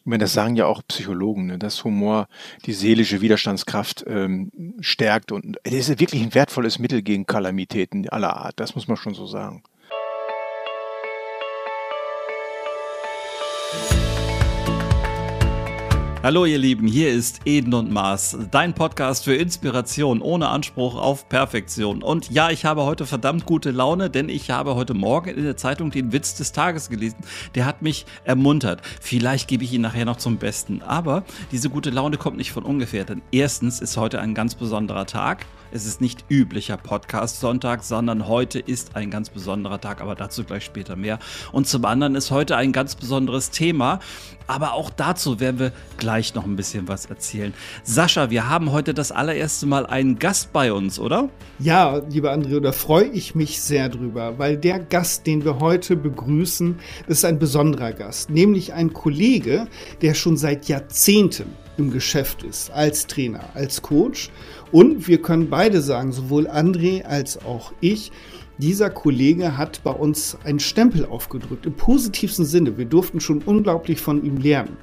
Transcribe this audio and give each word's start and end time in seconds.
Ich 0.00 0.06
meine, 0.06 0.24
das 0.24 0.32
sagen 0.32 0.56
ja 0.56 0.64
auch 0.64 0.82
Psychologen, 0.88 1.46
ne, 1.46 1.58
dass 1.58 1.84
Humor 1.84 2.26
die 2.64 2.72
seelische 2.72 3.20
Widerstandskraft 3.20 4.04
ähm, 4.06 4.50
stärkt 4.80 5.30
und 5.30 5.58
es 5.62 5.74
ist 5.74 6.00
wirklich 6.00 6.22
ein 6.22 6.34
wertvolles 6.34 6.78
Mittel 6.78 7.02
gegen 7.02 7.26
Kalamitäten 7.26 8.08
aller 8.08 8.34
Art. 8.34 8.58
Das 8.58 8.74
muss 8.74 8.88
man 8.88 8.96
schon 8.96 9.14
so 9.14 9.26
sagen. 9.26 9.62
Hallo 16.22 16.44
ihr 16.44 16.58
Lieben, 16.58 16.86
hier 16.86 17.10
ist 17.10 17.40
Eden 17.46 17.72
und 17.72 17.90
Mars, 17.90 18.36
dein 18.50 18.74
Podcast 18.74 19.24
für 19.24 19.34
Inspiration 19.34 20.20
ohne 20.20 20.48
Anspruch 20.48 20.96
auf 20.96 21.30
Perfektion. 21.30 22.02
Und 22.02 22.30
ja, 22.30 22.50
ich 22.50 22.66
habe 22.66 22.82
heute 22.82 23.06
verdammt 23.06 23.46
gute 23.46 23.70
Laune, 23.70 24.10
denn 24.10 24.28
ich 24.28 24.50
habe 24.50 24.74
heute 24.74 24.92
Morgen 24.92 25.30
in 25.30 25.44
der 25.44 25.56
Zeitung 25.56 25.90
den 25.90 26.12
Witz 26.12 26.34
des 26.34 26.52
Tages 26.52 26.90
gelesen. 26.90 27.16
Der 27.54 27.64
hat 27.64 27.80
mich 27.80 28.04
ermuntert. 28.24 28.82
Vielleicht 29.00 29.48
gebe 29.48 29.64
ich 29.64 29.72
ihn 29.72 29.80
nachher 29.80 30.04
noch 30.04 30.18
zum 30.18 30.36
Besten. 30.36 30.82
Aber 30.82 31.24
diese 31.52 31.70
gute 31.70 31.88
Laune 31.88 32.18
kommt 32.18 32.36
nicht 32.36 32.52
von 32.52 32.64
ungefähr, 32.64 33.04
denn 33.04 33.22
erstens 33.32 33.80
ist 33.80 33.96
heute 33.96 34.20
ein 34.20 34.34
ganz 34.34 34.54
besonderer 34.54 35.06
Tag. 35.06 35.46
Es 35.72 35.86
ist 35.86 36.00
nicht 36.00 36.24
üblicher 36.28 36.76
Podcast-Sonntag, 36.76 37.84
sondern 37.84 38.26
heute 38.26 38.58
ist 38.58 38.96
ein 38.96 39.08
ganz 39.08 39.30
besonderer 39.30 39.80
Tag, 39.80 40.00
aber 40.00 40.16
dazu 40.16 40.42
gleich 40.42 40.64
später 40.64 40.96
mehr. 40.96 41.20
Und 41.52 41.68
zum 41.68 41.84
anderen 41.84 42.16
ist 42.16 42.32
heute 42.32 42.56
ein 42.56 42.72
ganz 42.72 42.96
besonderes 42.96 43.50
Thema, 43.50 44.00
aber 44.48 44.72
auch 44.72 44.90
dazu 44.90 45.38
werden 45.38 45.60
wir 45.60 45.72
gleich 45.96 46.34
noch 46.34 46.44
ein 46.44 46.56
bisschen 46.56 46.88
was 46.88 47.06
erzählen. 47.06 47.54
Sascha, 47.84 48.30
wir 48.30 48.48
haben 48.48 48.72
heute 48.72 48.94
das 48.94 49.12
allererste 49.12 49.66
Mal 49.66 49.86
einen 49.86 50.18
Gast 50.18 50.52
bei 50.52 50.72
uns, 50.72 50.98
oder? 50.98 51.28
Ja, 51.60 51.98
lieber 52.10 52.32
André, 52.32 52.58
da 52.58 52.72
freue 52.72 53.06
ich 53.06 53.36
mich 53.36 53.60
sehr 53.60 53.88
drüber, 53.88 54.40
weil 54.40 54.56
der 54.56 54.80
Gast, 54.80 55.24
den 55.28 55.44
wir 55.44 55.60
heute 55.60 55.94
begrüßen, 55.94 56.80
ist 57.06 57.24
ein 57.24 57.38
besonderer 57.38 57.92
Gast, 57.92 58.30
nämlich 58.30 58.72
ein 58.72 58.92
Kollege, 58.92 59.68
der 60.02 60.14
schon 60.14 60.36
seit 60.36 60.66
Jahrzehnten 60.66 61.54
im 61.80 61.90
Geschäft 61.90 62.42
ist, 62.42 62.70
als 62.70 63.06
Trainer, 63.06 63.44
als 63.54 63.82
Coach. 63.82 64.30
Und 64.72 65.08
wir 65.08 65.20
können 65.20 65.50
beide 65.50 65.80
sagen, 65.80 66.12
sowohl 66.12 66.46
André 66.46 67.04
als 67.04 67.44
auch 67.44 67.72
ich, 67.80 68.12
dieser 68.58 68.90
Kollege 68.90 69.56
hat 69.56 69.82
bei 69.82 69.90
uns 69.90 70.36
einen 70.44 70.60
Stempel 70.60 71.06
aufgedrückt, 71.06 71.64
im 71.64 71.72
positivsten 71.72 72.44
Sinne. 72.44 72.76
Wir 72.76 72.84
durften 72.84 73.20
schon 73.20 73.42
unglaublich 73.42 74.00
von 74.00 74.22
ihm 74.22 74.36
lernen. 74.36 74.76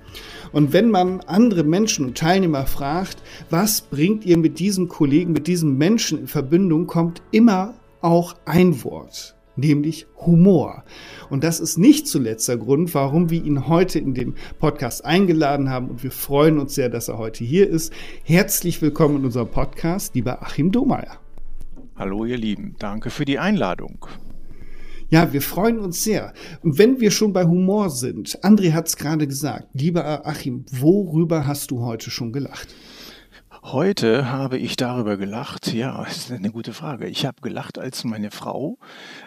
Und 0.51 0.73
wenn 0.73 0.89
man 0.89 1.21
andere 1.21 1.63
Menschen 1.63 2.05
und 2.05 2.17
Teilnehmer 2.17 2.65
fragt, 2.65 3.17
was 3.49 3.81
bringt 3.81 4.25
ihr 4.25 4.37
mit 4.37 4.59
diesem 4.59 4.87
Kollegen, 4.87 5.31
mit 5.31 5.47
diesem 5.47 5.77
Menschen 5.77 6.19
in 6.21 6.27
Verbindung, 6.27 6.87
kommt 6.87 7.21
immer 7.31 7.75
auch 8.01 8.35
ein 8.45 8.83
Wort 8.83 9.36
nämlich 9.57 10.07
Humor. 10.25 10.83
Und 11.29 11.43
das 11.43 11.59
ist 11.59 11.77
nicht 11.77 12.07
zuletzt 12.07 12.47
der 12.47 12.57
Grund, 12.57 12.93
warum 12.93 13.29
wir 13.29 13.43
ihn 13.43 13.67
heute 13.67 13.99
in 13.99 14.13
den 14.13 14.35
Podcast 14.59 15.03
eingeladen 15.03 15.69
haben. 15.69 15.89
Und 15.89 16.03
wir 16.03 16.11
freuen 16.11 16.59
uns 16.59 16.75
sehr, 16.75 16.89
dass 16.89 17.07
er 17.07 17.17
heute 17.17 17.43
hier 17.43 17.67
ist. 17.67 17.91
Herzlich 18.23 18.81
willkommen 18.81 19.17
in 19.17 19.25
unserem 19.25 19.49
Podcast, 19.49 20.15
lieber 20.15 20.41
Achim 20.41 20.71
Domeyer. 20.71 21.19
Hallo 21.95 22.25
ihr 22.25 22.37
Lieben, 22.37 22.75
danke 22.79 23.09
für 23.09 23.25
die 23.25 23.39
Einladung. 23.39 24.05
Ja, 25.09 25.31
wir 25.31 25.41
freuen 25.41 25.79
uns 25.79 26.03
sehr. 26.03 26.33
Und 26.61 26.77
wenn 26.77 26.99
wir 26.99 27.11
schon 27.11 27.31
bei 27.31 27.45
Humor 27.45 27.89
sind, 27.89 28.43
André 28.43 28.73
hat 28.73 28.87
es 28.87 28.97
gerade 28.97 29.25
gesagt, 29.25 29.69
lieber 29.73 30.27
Achim, 30.27 30.65
worüber 30.69 31.47
hast 31.47 31.71
du 31.71 31.81
heute 31.81 32.11
schon 32.11 32.33
gelacht? 32.33 32.75
Heute 33.73 34.29
habe 34.29 34.57
ich 34.57 34.77
darüber 34.77 35.17
gelacht, 35.17 35.73
ja, 35.73 36.01
das 36.07 36.17
ist 36.17 36.31
eine 36.31 36.51
gute 36.51 36.71
Frage. 36.71 37.07
Ich 37.07 37.25
habe 37.25 37.41
gelacht, 37.41 37.77
als 37.77 38.05
meine 38.05 38.31
Frau 38.31 38.77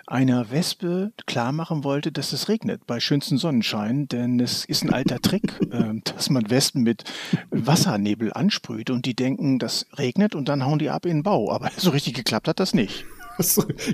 einer 0.07 0.51
Wespe 0.51 1.13
klar 1.27 1.53
machen 1.53 1.85
wollte, 1.85 2.11
dass 2.11 2.33
es 2.33 2.49
regnet 2.49 2.87
bei 2.87 3.01
schönstem 3.01 3.37
Sonnenschein, 3.37 4.09
denn 4.09 4.41
es 4.41 4.65
ist 4.65 4.83
ein 4.83 4.95
alter 4.95 5.21
Trick, 5.21 5.61
äh, 5.71 6.01
dass 6.05 6.31
man 6.31 6.49
Wespen 6.49 6.85
mit 6.85 7.05
Wassernebel 7.51 8.33
ansprüht 8.33 8.89
und 8.89 9.05
die 9.05 9.15
denken, 9.15 9.59
das 9.59 9.85
regnet 9.99 10.35
und 10.35 10.49
dann 10.49 10.65
hauen 10.65 10.79
die 10.79 10.89
ab 10.89 11.05
in 11.05 11.19
den 11.19 11.23
Bau. 11.23 11.53
Aber 11.53 11.71
so 11.77 11.91
richtig 11.91 12.15
geklappt 12.15 12.49
hat 12.49 12.61
das 12.61 12.73
nicht. 12.73 13.05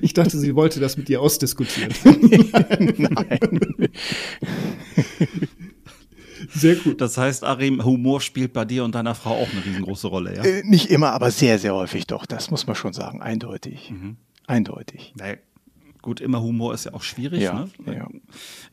Ich 0.01 0.13
dachte, 0.13 0.39
sie 0.39 0.55
wollte 0.55 0.79
das 0.79 0.97
mit 0.97 1.09
dir 1.09 1.21
ausdiskutieren. 1.23 1.93
Nein. 2.97 3.91
Sehr 6.57 6.77
gut. 6.77 7.01
Das 7.01 7.19
heißt, 7.19 7.45
Arim, 7.45 7.85
Humor 7.85 8.21
spielt 8.21 8.53
bei 8.53 8.65
dir 8.65 8.85
und 8.85 8.95
deiner 8.95 9.15
Frau 9.15 9.35
auch 9.35 9.51
eine 9.51 9.65
riesengroße 9.65 10.09
Rolle, 10.09 10.37
ja? 10.37 10.45
Äh, 10.45 10.63
nicht 10.65 10.91
immer, 10.91 11.13
aber 11.13 11.31
sehr, 11.31 11.59
sehr 11.59 11.75
häufig 11.75 12.07
doch. 12.07 12.27
Das 12.27 12.51
muss 12.51 12.67
man 12.67 12.77
schon 12.77 12.93
sagen. 12.93 13.23
Eindeutig. 13.23 13.91
Mhm. 13.91 14.17
Eindeutig. 14.47 15.15
Nee. 15.19 15.39
Gut, 16.07 16.21
immer 16.21 16.41
Humor 16.41 16.73
ist 16.73 16.85
ja 16.85 16.95
auch 16.95 17.03
schwierig. 17.03 17.43
Ja, 17.43 17.67
ne? 17.85 17.97
ja. 17.97 18.09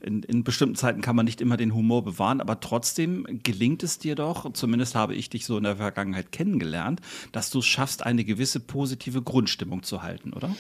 In, 0.02 0.22
in, 0.22 0.44
bestimmten 0.44 0.76
Zeiten 0.76 1.02
kann 1.02 1.16
man 1.16 1.26
nicht 1.26 1.42
immer 1.42 1.58
den 1.58 1.74
Humor 1.74 2.04
bewahren, 2.04 2.40
aber 2.40 2.60
trotzdem 2.60 3.26
gelingt 3.42 3.82
es 3.82 3.98
dir 3.98 4.14
doch, 4.14 4.54
zumindest 4.54 4.94
habe 4.94 5.16
ich 5.16 5.32
dich 5.32 5.48
so 5.48 5.58
in 5.58 5.64
der 5.64 5.78
Vergangenheit 5.78 6.32
kennengelernt, 6.32 7.02
dass 7.32 7.50
du 7.50 7.58
es 7.58 7.66
schaffst, 7.66 8.06
eine 8.06 8.24
gewisse 8.24 8.60
positive 8.60 9.24
Grundstimmung 9.24 9.82
zu 9.82 10.04
halten, 10.04 10.32
oder? 10.34 10.56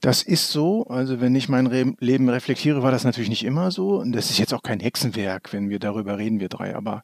Das 0.00 0.22
ist 0.22 0.50
so. 0.50 0.84
Also 0.84 1.20
wenn 1.20 1.34
ich 1.34 1.48
mein 1.48 1.66
Re 1.66 1.94
Leben 2.00 2.28
reflektiere, 2.28 2.82
war 2.82 2.90
das 2.90 3.04
natürlich 3.04 3.30
nicht 3.30 3.44
immer 3.44 3.70
so. 3.70 3.98
Und 3.98 4.12
das 4.12 4.30
ist 4.30 4.38
jetzt 4.38 4.52
auch 4.52 4.62
kein 4.62 4.80
Hexenwerk, 4.80 5.52
wenn 5.52 5.70
wir 5.70 5.78
darüber 5.78 6.18
reden, 6.18 6.38
wir 6.38 6.48
drei. 6.48 6.76
Aber 6.76 7.02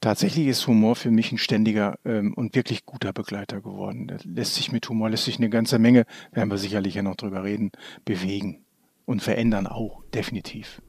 tatsächlich 0.00 0.46
ist 0.46 0.66
Humor 0.66 0.94
für 0.94 1.10
mich 1.10 1.32
ein 1.32 1.38
ständiger 1.38 1.98
ähm, 2.04 2.32
und 2.34 2.54
wirklich 2.54 2.86
guter 2.86 3.12
Begleiter 3.12 3.60
geworden. 3.60 4.06
Der 4.06 4.18
lässt 4.24 4.54
sich 4.54 4.70
mit 4.70 4.88
Humor, 4.88 5.10
lässt 5.10 5.24
sich 5.24 5.38
eine 5.38 5.50
ganze 5.50 5.78
Menge, 5.78 6.04
werden 6.32 6.50
wir 6.50 6.58
sicherlich 6.58 6.94
ja 6.94 7.02
noch 7.02 7.16
drüber 7.16 7.42
reden, 7.42 7.72
bewegen 8.04 8.64
und 9.06 9.22
verändern 9.22 9.66
auch, 9.66 10.04
definitiv. 10.14 10.80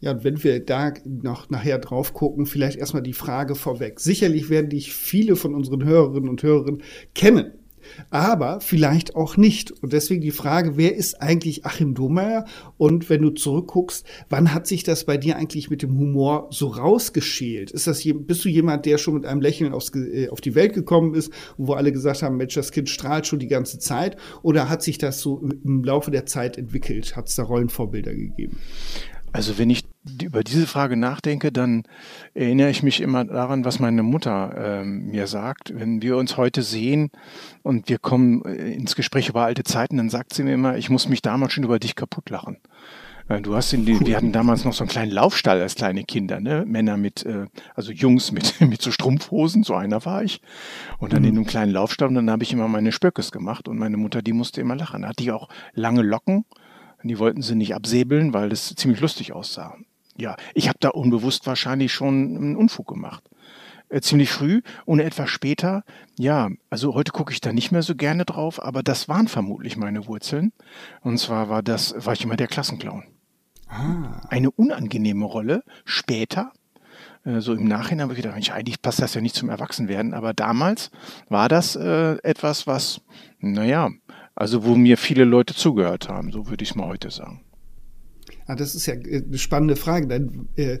Ja, 0.00 0.12
und 0.12 0.24
wenn 0.24 0.42
wir 0.42 0.64
da 0.64 0.92
noch 1.04 1.50
nachher 1.50 1.78
drauf 1.78 2.12
gucken, 2.14 2.46
vielleicht 2.46 2.78
erstmal 2.78 3.02
die 3.02 3.14
Frage 3.14 3.54
vorweg. 3.54 3.98
Sicherlich 4.00 4.50
werden 4.50 4.70
dich 4.70 4.92
viele 4.92 5.36
von 5.36 5.54
unseren 5.54 5.84
Hörerinnen 5.84 6.28
und 6.28 6.42
Hörern 6.42 6.82
kennen 7.14 7.52
aber 8.10 8.60
vielleicht 8.60 9.14
auch 9.16 9.36
nicht. 9.36 9.70
Und 9.70 9.92
deswegen 9.92 10.20
die 10.20 10.30
Frage, 10.30 10.76
wer 10.76 10.94
ist 10.94 11.20
eigentlich 11.20 11.64
Achim 11.64 11.94
Domeyer? 11.94 12.44
Und 12.78 13.08
wenn 13.10 13.22
du 13.22 13.30
zurückguckst, 13.30 14.06
wann 14.28 14.52
hat 14.52 14.66
sich 14.66 14.82
das 14.82 15.04
bei 15.04 15.16
dir 15.16 15.36
eigentlich 15.36 15.70
mit 15.70 15.82
dem 15.82 15.98
Humor 15.98 16.48
so 16.50 16.68
rausgeschält? 16.68 17.70
Ist 17.70 17.86
das, 17.86 18.02
bist 18.04 18.44
du 18.44 18.48
jemand, 18.48 18.86
der 18.86 18.98
schon 18.98 19.14
mit 19.14 19.26
einem 19.26 19.40
Lächeln 19.40 19.72
aufs, 19.72 19.94
äh, 19.94 20.28
auf 20.28 20.40
die 20.40 20.54
Welt 20.54 20.74
gekommen 20.74 21.14
ist, 21.14 21.32
wo 21.56 21.74
alle 21.74 21.92
gesagt 21.92 22.22
haben, 22.22 22.36
Mensch, 22.36 22.54
das 22.54 22.72
Kind 22.72 22.88
strahlt 22.88 23.26
schon 23.26 23.38
die 23.38 23.48
ganze 23.48 23.78
Zeit? 23.78 24.16
Oder 24.42 24.68
hat 24.68 24.82
sich 24.82 24.98
das 24.98 25.20
so 25.20 25.40
im 25.64 25.84
Laufe 25.84 26.10
der 26.10 26.26
Zeit 26.26 26.58
entwickelt? 26.58 27.16
Hat 27.16 27.28
es 27.28 27.36
da 27.36 27.42
Rollenvorbilder 27.42 28.14
gegeben? 28.14 28.58
Also 29.36 29.58
wenn 29.58 29.68
ich 29.68 29.84
über 30.22 30.42
diese 30.42 30.66
Frage 30.66 30.96
nachdenke, 30.96 31.52
dann 31.52 31.82
erinnere 32.32 32.70
ich 32.70 32.82
mich 32.82 33.02
immer 33.02 33.26
daran, 33.26 33.66
was 33.66 33.78
meine 33.78 34.02
Mutter 34.02 34.80
ähm, 34.80 35.08
mir 35.10 35.26
sagt. 35.26 35.78
Wenn 35.78 36.00
wir 36.00 36.16
uns 36.16 36.38
heute 36.38 36.62
sehen 36.62 37.10
und 37.62 37.90
wir 37.90 37.98
kommen 37.98 38.42
äh, 38.46 38.72
ins 38.72 38.96
Gespräch 38.96 39.28
über 39.28 39.42
alte 39.42 39.62
Zeiten, 39.62 39.98
dann 39.98 40.08
sagt 40.08 40.32
sie 40.32 40.42
mir 40.42 40.54
immer, 40.54 40.78
ich 40.78 40.88
muss 40.88 41.10
mich 41.10 41.20
damals 41.20 41.52
schon 41.52 41.64
über 41.64 41.78
dich 41.78 41.96
kaputt 41.96 42.30
lachen. 42.30 42.56
Äh, 43.28 43.42
du 43.42 43.54
hast 43.54 43.74
in 43.74 43.84
die, 43.84 44.00
wir 44.00 44.16
hatten 44.16 44.32
damals 44.32 44.64
noch 44.64 44.72
so 44.72 44.84
einen 44.84 44.88
kleinen 44.88 45.12
Laufstall 45.12 45.60
als 45.60 45.74
kleine 45.74 46.04
Kinder, 46.04 46.40
ne? 46.40 46.64
Männer 46.66 46.96
mit, 46.96 47.26
äh, 47.26 47.44
also 47.74 47.92
Jungs 47.92 48.32
mit, 48.32 48.58
mit 48.62 48.80
so 48.80 48.90
Strumpfhosen, 48.90 49.64
so 49.64 49.74
einer 49.74 50.02
war 50.06 50.22
ich. 50.22 50.40
Und 50.96 51.12
dann 51.12 51.24
mhm. 51.24 51.28
in 51.28 51.36
einem 51.36 51.46
kleinen 51.46 51.72
Laufstall, 51.72 52.08
und 52.08 52.14
dann 52.14 52.30
habe 52.30 52.42
ich 52.42 52.54
immer 52.54 52.68
meine 52.68 52.90
Spöckes 52.90 53.32
gemacht 53.32 53.68
und 53.68 53.76
meine 53.76 53.98
Mutter, 53.98 54.22
die 54.22 54.32
musste 54.32 54.62
immer 54.62 54.76
lachen. 54.76 55.02
Da 55.02 55.08
hatte 55.08 55.22
ich 55.22 55.30
auch 55.30 55.50
lange 55.74 56.00
Locken. 56.00 56.46
Die 57.08 57.18
wollten 57.18 57.42
sie 57.42 57.54
nicht 57.54 57.74
absäbeln, 57.74 58.32
weil 58.32 58.48
das 58.48 58.74
ziemlich 58.74 59.00
lustig 59.00 59.32
aussah 59.32 59.76
ja, 60.16 60.36
ich 60.54 60.68
habe 60.68 60.78
da 60.80 60.90
unbewusst 60.90 61.46
wahrscheinlich 61.46 61.92
schon 61.92 62.36
einen 62.36 62.56
Unfug 62.56 62.88
gemacht. 62.88 63.22
Äh, 63.88 64.00
ziemlich 64.00 64.30
früh 64.30 64.62
und 64.84 64.98
etwas 64.98 65.30
später, 65.30 65.84
ja, 66.18 66.48
also 66.70 66.94
heute 66.94 67.12
gucke 67.12 67.32
ich 67.32 67.40
da 67.40 67.52
nicht 67.52 67.70
mehr 67.70 67.82
so 67.82 67.94
gerne 67.94 68.24
drauf, 68.24 68.62
aber 68.62 68.82
das 68.82 69.08
waren 69.08 69.28
vermutlich 69.28 69.76
meine 69.76 70.06
Wurzeln. 70.06 70.52
Und 71.02 71.18
zwar 71.18 71.48
war 71.48 71.62
das, 71.62 71.94
war 72.04 72.14
ich 72.14 72.24
immer 72.24 72.36
der 72.36 72.48
Klassenclown. 72.48 73.04
Ah. 73.68 74.22
Eine 74.28 74.50
unangenehme 74.50 75.24
Rolle 75.24 75.62
später. 75.84 76.52
Äh, 77.24 77.40
so 77.40 77.52
im 77.52 77.68
Nachhinein 77.68 78.02
habe 78.02 78.14
ich 78.14 78.16
gedacht, 78.16 78.34
Mensch, 78.34 78.50
eigentlich 78.50 78.82
passt 78.82 79.00
das 79.00 79.14
ja 79.14 79.20
nicht 79.20 79.36
zum 79.36 79.50
Erwachsenwerden, 79.50 80.14
aber 80.14 80.34
damals 80.34 80.90
war 81.28 81.48
das 81.48 81.76
äh, 81.76 82.16
etwas, 82.22 82.66
was, 82.66 83.02
naja, 83.38 83.90
also 84.36 84.64
wo 84.64 84.76
mir 84.76 84.98
viele 84.98 85.24
Leute 85.24 85.54
zugehört 85.54 86.08
haben, 86.08 86.30
so 86.30 86.48
würde 86.48 86.62
ich 86.62 86.70
es 86.70 86.76
mal 86.76 86.86
heute 86.86 87.10
sagen. 87.10 87.40
Ah, 88.46 88.54
das 88.54 88.74
ist 88.74 88.86
ja 88.86 88.94
äh, 88.94 89.24
eine 89.26 89.38
spannende 89.38 89.76
Frage. 89.76 90.06
Denn, 90.06 90.48
äh, 90.56 90.78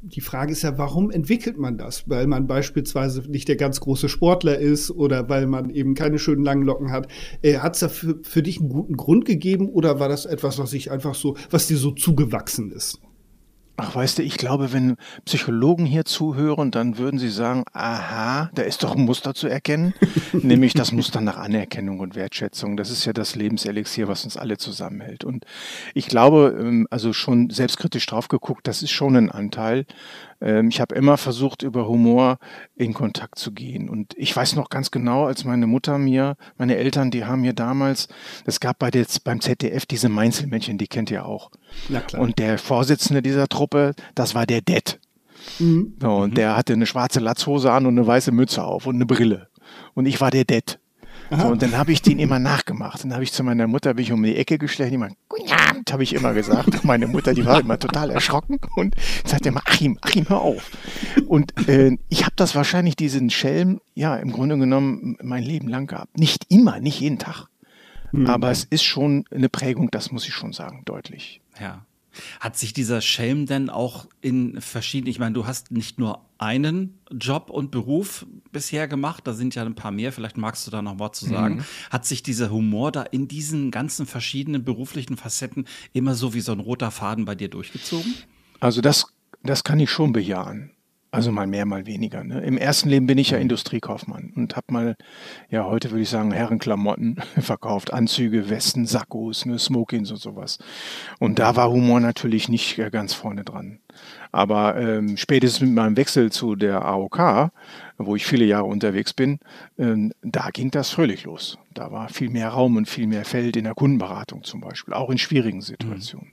die 0.00 0.20
Frage 0.20 0.52
ist 0.52 0.62
ja, 0.62 0.78
warum 0.78 1.10
entwickelt 1.10 1.58
man 1.58 1.76
das? 1.76 2.08
Weil 2.08 2.28
man 2.28 2.46
beispielsweise 2.46 3.22
nicht 3.28 3.48
der 3.48 3.56
ganz 3.56 3.80
große 3.80 4.08
Sportler 4.08 4.58
ist 4.58 4.90
oder 4.92 5.28
weil 5.28 5.46
man 5.46 5.70
eben 5.70 5.94
keine 5.94 6.20
schönen 6.20 6.44
langen 6.44 6.62
Locken 6.62 6.92
hat. 6.92 7.08
Äh, 7.42 7.58
hat 7.58 7.74
es 7.74 7.80
da 7.80 7.88
für, 7.88 8.20
für 8.22 8.42
dich 8.42 8.60
einen 8.60 8.68
guten 8.68 8.96
Grund 8.96 9.24
gegeben 9.24 9.68
oder 9.68 9.98
war 9.98 10.08
das 10.08 10.26
etwas, 10.26 10.58
was 10.58 10.70
sich 10.70 10.90
einfach 10.90 11.14
so, 11.14 11.36
was 11.50 11.66
dir 11.66 11.78
so 11.78 11.90
zugewachsen 11.90 12.70
ist? 12.70 13.00
Ach, 13.80 13.94
weißt 13.94 14.18
du, 14.18 14.24
ich 14.24 14.36
glaube, 14.38 14.72
wenn 14.72 14.96
Psychologen 15.24 15.86
hier 15.86 16.04
zuhören, 16.04 16.72
dann 16.72 16.98
würden 16.98 17.20
sie 17.20 17.28
sagen, 17.28 17.62
aha, 17.72 18.50
da 18.52 18.62
ist 18.62 18.82
doch 18.82 18.96
ein 18.96 19.04
Muster 19.04 19.34
zu 19.34 19.46
erkennen, 19.46 19.94
nämlich 20.32 20.74
das 20.74 20.90
Muster 20.90 21.20
nach 21.20 21.36
Anerkennung 21.36 22.00
und 22.00 22.16
Wertschätzung. 22.16 22.76
Das 22.76 22.90
ist 22.90 23.04
ja 23.04 23.12
das 23.12 23.36
Lebenselixier, 23.36 24.08
was 24.08 24.24
uns 24.24 24.36
alle 24.36 24.58
zusammenhält. 24.58 25.22
Und 25.22 25.44
ich 25.94 26.08
glaube, 26.08 26.58
ähm, 26.58 26.88
also 26.90 27.12
schon 27.12 27.50
selbstkritisch 27.50 28.06
drauf 28.06 28.26
geguckt, 28.26 28.66
das 28.66 28.82
ist 28.82 28.90
schon 28.90 29.14
ein 29.14 29.30
Anteil. 29.30 29.86
Ähm, 30.40 30.68
ich 30.68 30.80
habe 30.80 30.94
immer 30.94 31.16
versucht, 31.16 31.62
über 31.62 31.88
Humor 31.88 32.38
in 32.76 32.94
Kontakt 32.94 33.38
zu 33.38 33.52
gehen. 33.52 33.88
Und 33.88 34.14
ich 34.16 34.34
weiß 34.34 34.56
noch 34.56 34.68
ganz 34.70 34.90
genau, 34.90 35.26
als 35.26 35.44
meine 35.44 35.66
Mutter 35.66 35.98
mir, 35.98 36.36
meine 36.56 36.76
Eltern, 36.76 37.10
die 37.10 37.24
haben 37.24 37.42
mir 37.42 37.52
damals, 37.52 38.08
es 38.44 38.60
gab 38.60 38.78
bei 38.78 38.90
der, 38.90 39.06
beim 39.24 39.40
ZDF 39.40 39.86
diese 39.86 40.08
Mainzelmännchen, 40.08 40.78
die 40.78 40.86
kennt 40.86 41.10
ihr 41.10 41.26
auch. 41.26 41.50
Na 41.88 42.00
klar. 42.00 42.22
Und 42.22 42.38
der 42.38 42.58
Vorsitzende 42.58 43.22
dieser 43.22 43.48
Truppe, 43.48 43.94
das 44.14 44.34
war 44.34 44.46
der 44.46 44.60
Det. 44.60 45.00
Mhm. 45.58 45.94
So, 46.00 46.16
und 46.16 46.36
der 46.36 46.56
hatte 46.56 46.72
eine 46.72 46.86
schwarze 46.86 47.20
Latzhose 47.20 47.72
an 47.72 47.86
und 47.86 47.98
eine 47.98 48.06
weiße 48.06 48.32
Mütze 48.32 48.64
auf 48.64 48.86
und 48.86 48.96
eine 48.96 49.06
Brille. 49.06 49.48
Und 49.94 50.06
ich 50.06 50.20
war 50.20 50.30
der 50.30 50.44
Det. 50.44 50.78
So, 51.30 51.46
und 51.48 51.62
dann 51.62 51.76
habe 51.76 51.92
ich 51.92 52.02
den 52.02 52.18
immer 52.18 52.38
nachgemacht. 52.38 53.04
Dann 53.04 53.12
habe 53.12 53.22
ich 53.22 53.32
zu 53.32 53.42
meiner 53.42 53.66
Mutter, 53.66 53.94
bin 53.94 54.04
ich 54.04 54.12
um 54.12 54.22
die 54.22 54.36
Ecke 54.36 54.58
gestellt, 54.58 54.92
immer, 54.92 55.08
Guten 55.28 55.52
Abend, 55.52 55.92
habe 55.92 56.02
ich 56.02 56.14
immer 56.14 56.32
gesagt. 56.32 56.68
Und 56.68 56.84
meine 56.84 57.06
Mutter, 57.06 57.34
die 57.34 57.44
war 57.44 57.60
immer 57.60 57.78
total 57.78 58.10
erschrocken 58.10 58.58
und 58.76 58.94
sagte 59.24 59.50
immer, 59.50 59.62
Achim, 59.66 59.98
Achim, 60.00 60.28
hör 60.28 60.40
auf. 60.40 60.70
Und 61.26 61.68
äh, 61.68 61.96
ich 62.08 62.24
habe 62.24 62.34
das 62.36 62.54
wahrscheinlich, 62.54 62.96
diesen 62.96 63.30
Schelm, 63.30 63.80
ja, 63.94 64.16
im 64.16 64.32
Grunde 64.32 64.56
genommen 64.56 65.16
mein 65.22 65.42
Leben 65.42 65.68
lang 65.68 65.86
gehabt. 65.86 66.18
Nicht 66.18 66.46
immer, 66.48 66.80
nicht 66.80 67.00
jeden 67.00 67.18
Tag. 67.18 67.46
Aber 68.26 68.50
es 68.50 68.64
ist 68.64 68.84
schon 68.84 69.26
eine 69.30 69.50
Prägung, 69.50 69.90
das 69.90 70.10
muss 70.10 70.26
ich 70.26 70.32
schon 70.32 70.54
sagen, 70.54 70.82
deutlich. 70.86 71.42
Ja. 71.60 71.84
Hat 72.40 72.56
sich 72.56 72.72
dieser 72.72 73.00
Schelm 73.00 73.46
denn 73.46 73.70
auch 73.70 74.06
in 74.20 74.60
verschiedenen, 74.60 75.10
ich 75.10 75.18
meine, 75.18 75.34
du 75.34 75.46
hast 75.46 75.70
nicht 75.70 75.98
nur 75.98 76.24
einen 76.38 76.98
Job 77.10 77.50
und 77.50 77.70
Beruf 77.70 78.26
bisher 78.52 78.88
gemacht, 78.88 79.26
da 79.26 79.32
sind 79.32 79.54
ja 79.54 79.64
ein 79.64 79.74
paar 79.74 79.90
mehr, 79.90 80.12
vielleicht 80.12 80.36
magst 80.36 80.66
du 80.66 80.70
da 80.70 80.82
noch 80.82 80.98
was 80.98 81.18
zu 81.18 81.26
sagen. 81.26 81.64
Hat 81.90 82.06
sich 82.06 82.22
dieser 82.22 82.50
Humor 82.50 82.92
da 82.92 83.02
in 83.02 83.28
diesen 83.28 83.70
ganzen 83.70 84.06
verschiedenen 84.06 84.64
beruflichen 84.64 85.16
Facetten 85.16 85.66
immer 85.92 86.14
so 86.14 86.34
wie 86.34 86.40
so 86.40 86.52
ein 86.52 86.60
roter 86.60 86.90
Faden 86.90 87.24
bei 87.24 87.34
dir 87.34 87.48
durchgezogen? 87.48 88.14
Also 88.60 88.80
das, 88.80 89.06
das 89.42 89.64
kann 89.64 89.80
ich 89.80 89.90
schon 89.90 90.12
bejahen. 90.12 90.70
Also 91.10 91.32
mal 91.32 91.46
mehr, 91.46 91.64
mal 91.64 91.86
weniger. 91.86 92.22
Ne? 92.22 92.40
Im 92.40 92.58
ersten 92.58 92.90
Leben 92.90 93.06
bin 93.06 93.16
ich 93.16 93.30
ja 93.30 93.38
Industriekaufmann 93.38 94.32
und 94.36 94.56
habe 94.56 94.66
mal, 94.70 94.96
ja 95.48 95.64
heute 95.64 95.90
würde 95.90 96.02
ich 96.02 96.10
sagen, 96.10 96.32
Herrenklamotten 96.32 97.16
verkauft, 97.40 97.94
Anzüge, 97.94 98.50
Westen, 98.50 98.84
Sakkos, 98.84 99.46
ne, 99.46 99.58
Smokings 99.58 100.10
und 100.10 100.18
sowas. 100.18 100.58
Und 101.18 101.38
da 101.38 101.56
war 101.56 101.70
Humor 101.70 102.00
natürlich 102.00 102.50
nicht 102.50 102.78
äh, 102.78 102.90
ganz 102.90 103.14
vorne 103.14 103.42
dran. 103.42 103.78
Aber 104.32 104.76
ähm, 104.76 105.16
spätestens 105.16 105.62
mit 105.62 105.74
meinem 105.74 105.96
Wechsel 105.96 106.30
zu 106.30 106.56
der 106.56 106.84
AOK, 106.84 107.50
wo 107.96 108.14
ich 108.14 108.26
viele 108.26 108.44
Jahre 108.44 108.66
unterwegs 108.66 109.14
bin, 109.14 109.38
ähm, 109.78 110.12
da 110.20 110.50
ging 110.52 110.70
das 110.70 110.90
fröhlich 110.90 111.24
los. 111.24 111.58
Da 111.72 111.90
war 111.90 112.10
viel 112.10 112.28
mehr 112.28 112.50
Raum 112.50 112.76
und 112.76 112.86
viel 112.86 113.06
mehr 113.06 113.24
Feld 113.24 113.56
in 113.56 113.64
der 113.64 113.74
Kundenberatung 113.74 114.44
zum 114.44 114.60
Beispiel, 114.60 114.92
auch 114.92 115.08
in 115.08 115.16
schwierigen 115.16 115.62
Situationen. 115.62 116.32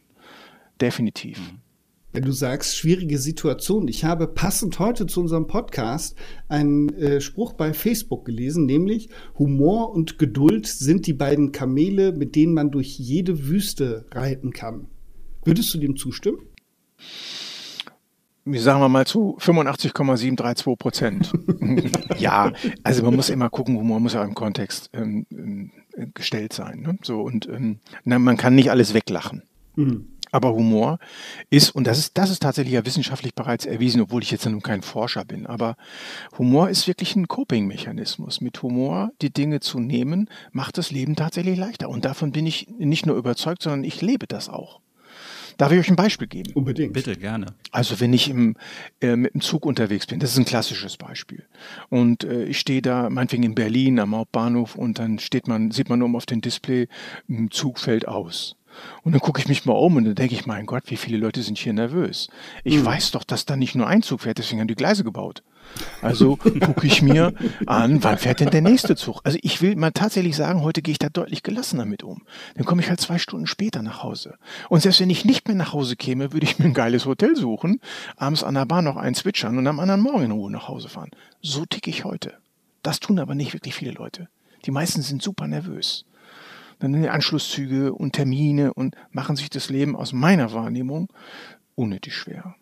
Definitiv. 0.81 1.39
Wenn 2.15 2.23
du 2.23 2.31
sagst, 2.31 2.77
schwierige 2.77 3.17
Situation. 3.17 3.89
Ich 3.89 4.05
habe 4.05 4.27
passend 4.27 4.79
heute 4.79 5.05
zu 5.05 5.19
unserem 5.19 5.47
Podcast 5.47 6.15
einen 6.47 6.87
äh, 6.93 7.19
Spruch 7.19 7.51
bei 7.51 7.73
Facebook 7.73 8.23
gelesen, 8.23 8.65
nämlich 8.65 9.09
Humor 9.37 9.91
und 9.91 10.17
Geduld 10.17 10.65
sind 10.65 11.07
die 11.07 11.13
beiden 11.13 11.51
Kamele, 11.51 12.13
mit 12.13 12.37
denen 12.37 12.53
man 12.53 12.71
durch 12.71 12.97
jede 12.97 13.49
Wüste 13.49 14.05
reiten 14.11 14.53
kann. 14.53 14.87
Würdest 15.43 15.73
du 15.73 15.77
dem 15.77 15.97
zustimmen? 15.97 16.39
Wie 18.45 18.59
sagen 18.59 18.79
wir 18.79 18.87
mal 18.87 19.05
zu 19.05 19.35
85,732 19.39 20.77
Prozent. 20.79 21.33
ja, 22.17 22.53
also 22.83 23.03
man 23.03 23.17
muss 23.17 23.29
immer 23.29 23.49
gucken, 23.49 23.75
Humor 23.75 23.99
muss 23.99 24.13
ja 24.13 24.23
im 24.23 24.35
Kontext 24.35 24.89
ähm, 24.93 25.25
ähm, 25.31 25.71
gestellt 26.13 26.53
sein. 26.53 26.79
Ne? 26.79 26.97
So 27.03 27.19
und 27.19 27.49
ähm, 27.49 27.79
na, 28.05 28.19
man 28.19 28.37
kann 28.37 28.55
nicht 28.55 28.71
alles 28.71 28.93
weglachen. 28.93 29.43
Mhm. 29.75 30.07
Aber 30.35 30.53
Humor 30.53 30.99
ist, 31.49 31.69
und 31.69 31.87
das 31.87 31.97
ist, 31.97 32.17
das 32.17 32.29
ist 32.29 32.41
tatsächlich 32.41 32.73
ja 32.73 32.85
wissenschaftlich 32.85 33.33
bereits 33.35 33.65
erwiesen, 33.65 34.01
obwohl 34.01 34.21
ich 34.21 34.31
jetzt 34.31 34.45
nun 34.45 34.61
kein 34.61 34.81
Forscher 34.81 35.23
bin, 35.23 35.47
aber 35.47 35.77
Humor 36.37 36.69
ist 36.69 36.89
wirklich 36.89 37.15
ein 37.15 37.29
Coping-Mechanismus. 37.29 38.41
Mit 38.41 38.61
Humor 38.61 39.11
die 39.21 39.31
Dinge 39.31 39.61
zu 39.61 39.79
nehmen, 39.79 40.29
macht 40.51 40.77
das 40.77 40.91
Leben 40.91 41.15
tatsächlich 41.15 41.57
leichter. 41.57 41.87
Und 41.87 42.03
davon 42.03 42.33
bin 42.33 42.45
ich 42.45 42.67
nicht 42.77 43.05
nur 43.05 43.15
überzeugt, 43.15 43.61
sondern 43.63 43.85
ich 43.85 44.01
lebe 44.01 44.27
das 44.27 44.49
auch. 44.49 44.81
Darf 45.55 45.71
ich 45.71 45.79
euch 45.79 45.89
ein 45.89 45.95
Beispiel 45.95 46.27
geben? 46.27 46.51
Unbedingt. 46.53 46.91
Bitte, 46.91 47.15
gerne. 47.15 47.45
Also 47.71 48.01
wenn 48.01 48.11
ich 48.11 48.29
im, 48.29 48.57
äh, 48.99 49.15
mit 49.15 49.35
dem 49.35 49.39
Zug 49.39 49.65
unterwegs 49.65 50.05
bin, 50.05 50.19
das 50.19 50.31
ist 50.31 50.37
ein 50.37 50.43
klassisches 50.43 50.97
Beispiel. 50.97 51.45
Und 51.87 52.25
äh, 52.25 52.43
ich 52.43 52.59
stehe 52.59 52.81
da 52.81 53.09
meinetwegen 53.09 53.43
in 53.43 53.55
Berlin 53.55 53.99
am 53.99 54.13
Hauptbahnhof 54.13 54.75
und 54.75 54.99
dann 54.99 55.17
steht 55.17 55.47
man, 55.47 55.71
sieht 55.71 55.87
man 55.87 56.01
oben 56.01 56.17
auf 56.17 56.25
dem 56.25 56.41
Display, 56.41 56.89
ein 57.29 57.51
Zug 57.51 57.79
fällt 57.79 58.05
aus. 58.05 58.57
Und 59.03 59.11
dann 59.11 59.21
gucke 59.21 59.39
ich 59.39 59.47
mich 59.47 59.65
mal 59.65 59.73
um 59.73 59.95
und 59.95 60.05
dann 60.05 60.15
denke 60.15 60.35
ich, 60.35 60.45
mein 60.45 60.65
Gott, 60.65 60.83
wie 60.87 60.97
viele 60.97 61.17
Leute 61.17 61.41
sind 61.41 61.57
hier 61.57 61.73
nervös. 61.73 62.27
Ich 62.63 62.83
weiß 62.83 63.11
doch, 63.11 63.23
dass 63.23 63.45
da 63.45 63.55
nicht 63.55 63.75
nur 63.75 63.87
ein 63.87 64.01
Zug 64.01 64.21
fährt, 64.21 64.37
deswegen 64.37 64.61
haben 64.61 64.67
die 64.67 64.75
Gleise 64.75 65.03
gebaut. 65.03 65.43
Also 66.01 66.35
gucke 66.35 66.85
ich 66.85 67.01
mir 67.01 67.33
an, 67.65 68.03
wann 68.03 68.17
fährt 68.17 68.39
denn 68.39 68.51
der 68.51 68.61
nächste 68.61 68.95
Zug? 68.95 69.21
Also 69.23 69.37
ich 69.41 69.61
will 69.61 69.75
mal 69.75 69.91
tatsächlich 69.91 70.35
sagen, 70.35 70.61
heute 70.61 70.81
gehe 70.81 70.91
ich 70.91 70.99
da 70.99 71.09
deutlich 71.09 71.43
gelassener 71.43 71.85
mit 71.85 72.03
um. 72.03 72.21
Dann 72.55 72.65
komme 72.65 72.81
ich 72.81 72.89
halt 72.89 73.01
zwei 73.01 73.17
Stunden 73.17 73.47
später 73.47 73.81
nach 73.81 74.03
Hause. 74.03 74.35
Und 74.69 74.81
selbst 74.81 74.99
wenn 74.99 75.09
ich 75.09 75.25
nicht 75.25 75.47
mehr 75.47 75.57
nach 75.57 75.73
Hause 75.73 75.95
käme, 75.95 76.33
würde 76.33 76.45
ich 76.45 76.59
mir 76.59 76.65
ein 76.65 76.73
geiles 76.73 77.05
Hotel 77.05 77.35
suchen, 77.35 77.79
abends 78.15 78.43
an 78.43 78.55
der 78.55 78.65
Bahn 78.65 78.85
noch 78.85 78.97
einen 78.97 79.15
zwitschern 79.15 79.57
und 79.57 79.67
am 79.67 79.79
anderen 79.79 80.01
Morgen 80.01 80.25
in 80.25 80.31
Ruhe 80.31 80.51
nach 80.51 80.67
Hause 80.67 80.89
fahren. 80.89 81.11
So 81.41 81.65
ticke 81.65 81.89
ich 81.89 82.05
heute. 82.05 82.33
Das 82.83 82.99
tun 82.99 83.19
aber 83.19 83.35
nicht 83.35 83.53
wirklich 83.53 83.73
viele 83.73 83.91
Leute. 83.91 84.27
Die 84.65 84.71
meisten 84.71 85.01
sind 85.01 85.21
super 85.21 85.47
nervös. 85.47 86.05
Dann 86.79 86.93
die 86.93 87.09
Anschlusszüge 87.09 87.93
und 87.93 88.13
Termine 88.13 88.73
und 88.73 88.95
machen 89.11 89.35
sich 89.35 89.49
das 89.49 89.69
Leben 89.69 89.95
aus 89.95 90.13
meiner 90.13 90.53
Wahrnehmung 90.53 91.09
unnötig 91.75 92.15
schwer. 92.15 92.55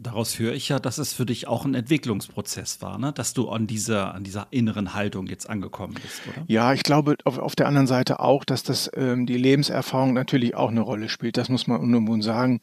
Daraus 0.00 0.38
höre 0.38 0.52
ich 0.52 0.68
ja, 0.68 0.78
dass 0.78 0.98
es 0.98 1.12
für 1.12 1.26
dich 1.26 1.48
auch 1.48 1.64
ein 1.64 1.74
Entwicklungsprozess 1.74 2.80
war, 2.80 2.98
ne? 2.98 3.12
dass 3.12 3.34
du 3.34 3.48
an 3.48 3.66
dieser, 3.66 4.14
an 4.14 4.22
dieser 4.22 4.46
inneren 4.52 4.94
Haltung 4.94 5.26
jetzt 5.26 5.50
angekommen 5.50 5.94
bist, 6.00 6.22
oder? 6.28 6.44
Ja, 6.46 6.72
ich 6.72 6.84
glaube 6.84 7.16
auf, 7.24 7.38
auf 7.38 7.56
der 7.56 7.66
anderen 7.66 7.88
Seite 7.88 8.20
auch, 8.20 8.44
dass 8.44 8.62
das 8.62 8.88
ähm, 8.94 9.26
die 9.26 9.36
Lebenserfahrung 9.36 10.14
natürlich 10.14 10.54
auch 10.54 10.70
eine 10.70 10.82
Rolle 10.82 11.08
spielt. 11.08 11.36
Das 11.36 11.48
muss 11.48 11.66
man 11.66 11.80
unumwunden 11.80 12.22
sagen. 12.22 12.60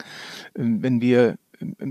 Ähm, 0.57 0.81
wenn 0.81 1.01
wir 1.01 1.35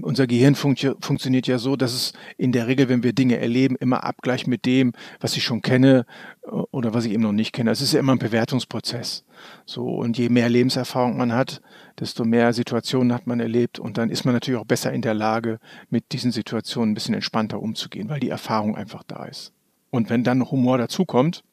unser 0.03 0.27
Gehirn 0.27 0.55
funktio- 0.55 0.97
funktioniert 1.05 1.47
ja 1.47 1.59
so, 1.59 1.77
dass 1.77 1.93
es 1.93 2.13
in 2.37 2.53
der 2.53 2.67
Regel, 2.67 2.89
wenn 2.89 3.03
wir 3.03 3.13
Dinge 3.13 3.39
erleben, 3.39 3.77
immer 3.77 4.05
abgleicht 4.05 4.47
mit 4.47 4.67
dem, 4.67 4.93
was 5.21 5.37
ich 5.37 5.45
schon 5.45 5.63
kenne 5.63 6.07
äh, 6.43 6.49
oder 6.49 6.95
was 6.95 7.05
ich 7.05 7.13
eben 7.13 7.23
noch 7.23 7.33
nicht 7.33 7.53
kenne. 7.53 7.71
Es 7.71 7.81
ist 7.81 7.93
ja 7.93 8.01
immer 8.01 8.13
ein 8.13 8.19
Bewertungsprozess. 8.19 9.25
So 9.67 9.87
und 9.87 10.19
je 10.19 10.29
mehr 10.29 10.49
Lebenserfahrung 10.49 11.17
man 11.17 11.33
hat, 11.33 11.61
desto 11.99 12.25
mehr 12.25 12.53
Situationen 12.53 13.13
hat 13.13 13.27
man 13.27 13.41
erlebt 13.41 13.79
und 13.79 13.99
dann 13.99 14.11
ist 14.11 14.25
man 14.25 14.35
natürlich 14.35 14.61
auch 14.61 14.67
besser 14.67 14.93
in 14.93 15.03
der 15.03 15.15
Lage, 15.15 15.59
mit 15.91 16.13
diesen 16.13 16.33
Situationen 16.33 16.93
ein 16.93 16.95
bisschen 16.95 17.15
entspannter 17.15 17.61
umzugehen, 17.61 18.09
weil 18.09 18.21
die 18.21 18.31
Erfahrung 18.31 18.77
einfach 18.77 19.03
da 19.05 19.25
ist. 19.25 19.53
Und 19.91 20.11
wenn 20.11 20.25
dann 20.25 20.51
Humor 20.51 20.79
dazukommt, 20.79 21.45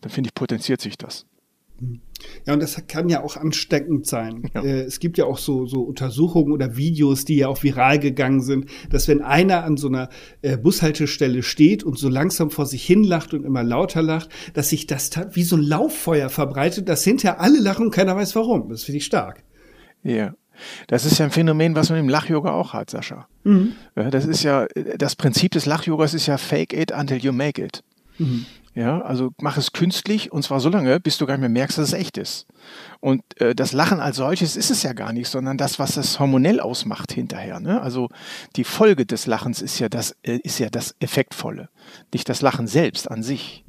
dann 0.00 0.10
finde 0.10 0.28
ich, 0.28 0.34
potenziert 0.34 0.80
sich 0.80 0.98
das. 0.98 1.26
Ja, 2.46 2.54
und 2.54 2.62
das 2.62 2.86
kann 2.86 3.08
ja 3.08 3.22
auch 3.22 3.36
ansteckend 3.36 4.06
sein. 4.06 4.50
Ja. 4.54 4.62
Äh, 4.62 4.82
es 4.82 5.00
gibt 5.00 5.18
ja 5.18 5.24
auch 5.26 5.38
so, 5.38 5.66
so 5.66 5.82
Untersuchungen 5.82 6.52
oder 6.52 6.76
Videos, 6.76 7.24
die 7.24 7.36
ja 7.36 7.48
auch 7.48 7.62
viral 7.62 7.98
gegangen 7.98 8.40
sind, 8.40 8.70
dass 8.90 9.08
wenn 9.08 9.22
einer 9.22 9.64
an 9.64 9.76
so 9.76 9.88
einer 9.88 10.08
äh, 10.42 10.56
Bushaltestelle 10.56 11.42
steht 11.42 11.82
und 11.82 11.98
so 11.98 12.08
langsam 12.08 12.50
vor 12.50 12.66
sich 12.66 12.84
hin 12.84 13.04
lacht 13.04 13.34
und 13.34 13.44
immer 13.44 13.62
lauter 13.62 14.02
lacht, 14.02 14.30
dass 14.54 14.70
sich 14.70 14.86
das 14.86 15.10
wie 15.32 15.42
so 15.42 15.56
ein 15.56 15.62
Lauffeuer 15.62 16.28
verbreitet, 16.28 16.88
dass 16.88 17.04
hinterher 17.04 17.40
alle 17.40 17.60
lachen 17.60 17.86
und 17.86 17.90
keiner 17.94 18.16
weiß 18.16 18.34
warum. 18.36 18.68
Das 18.68 18.84
finde 18.84 18.98
ich 18.98 19.04
stark. 19.04 19.42
Ja. 20.02 20.34
Das 20.86 21.04
ist 21.04 21.18
ja 21.18 21.24
ein 21.24 21.32
Phänomen, 21.32 21.74
was 21.74 21.90
man 21.90 21.98
im 21.98 22.08
Lach-Yoga 22.08 22.52
auch 22.52 22.74
hat, 22.74 22.88
Sascha. 22.88 23.26
Ja, 23.96 24.10
das 24.10 24.24
ist 24.24 24.44
ja, 24.44 24.68
das 24.96 25.16
Prinzip 25.16 25.50
des 25.50 25.66
Lach-Yogas 25.66 26.14
ist 26.14 26.26
ja 26.26 26.38
fake 26.38 26.72
it 26.72 26.92
until 26.92 27.18
you 27.18 27.32
make 27.32 27.60
it. 27.60 27.82
Ja, 28.74 29.00
also 29.02 29.30
mach 29.40 29.56
es 29.56 29.70
künstlich 29.70 30.32
und 30.32 30.42
zwar 30.42 30.58
so 30.58 30.68
lange, 30.68 30.98
bis 30.98 31.16
du 31.16 31.26
gar 31.26 31.34
nicht 31.34 31.42
mehr 31.42 31.48
merkst, 31.48 31.78
dass 31.78 31.88
es 31.88 31.92
echt 31.92 32.18
ist. 32.18 32.46
Und 33.00 33.22
äh, 33.40 33.54
das 33.54 33.72
Lachen 33.72 34.00
als 34.00 34.16
solches 34.16 34.56
ist 34.56 34.70
es 34.70 34.82
ja 34.82 34.94
gar 34.94 35.12
nicht, 35.12 35.28
sondern 35.28 35.56
das, 35.56 35.78
was 35.78 35.96
es 35.96 36.18
hormonell 36.18 36.58
ausmacht 36.58 37.12
hinterher. 37.12 37.60
Ne? 37.60 37.80
Also 37.80 38.08
die 38.56 38.64
Folge 38.64 39.06
des 39.06 39.26
Lachens 39.26 39.62
ist 39.62 39.78
ja 39.78 39.88
das, 39.88 40.16
äh, 40.22 40.38
ist 40.42 40.58
ja 40.58 40.70
das 40.70 40.96
Effektvolle, 40.98 41.68
nicht 42.12 42.28
das 42.28 42.42
Lachen 42.42 42.66
selbst 42.66 43.08
an 43.08 43.22
sich. 43.22 43.62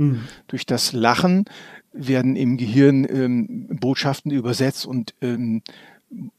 Durch 0.47 0.65
das 0.65 0.91
Lachen 0.91 1.45
werden 1.93 2.35
im 2.35 2.57
Gehirn 2.57 3.05
ähm, 3.07 3.67
Botschaften 3.79 4.31
übersetzt 4.31 4.87
und 4.87 5.13
ähm, 5.21 5.61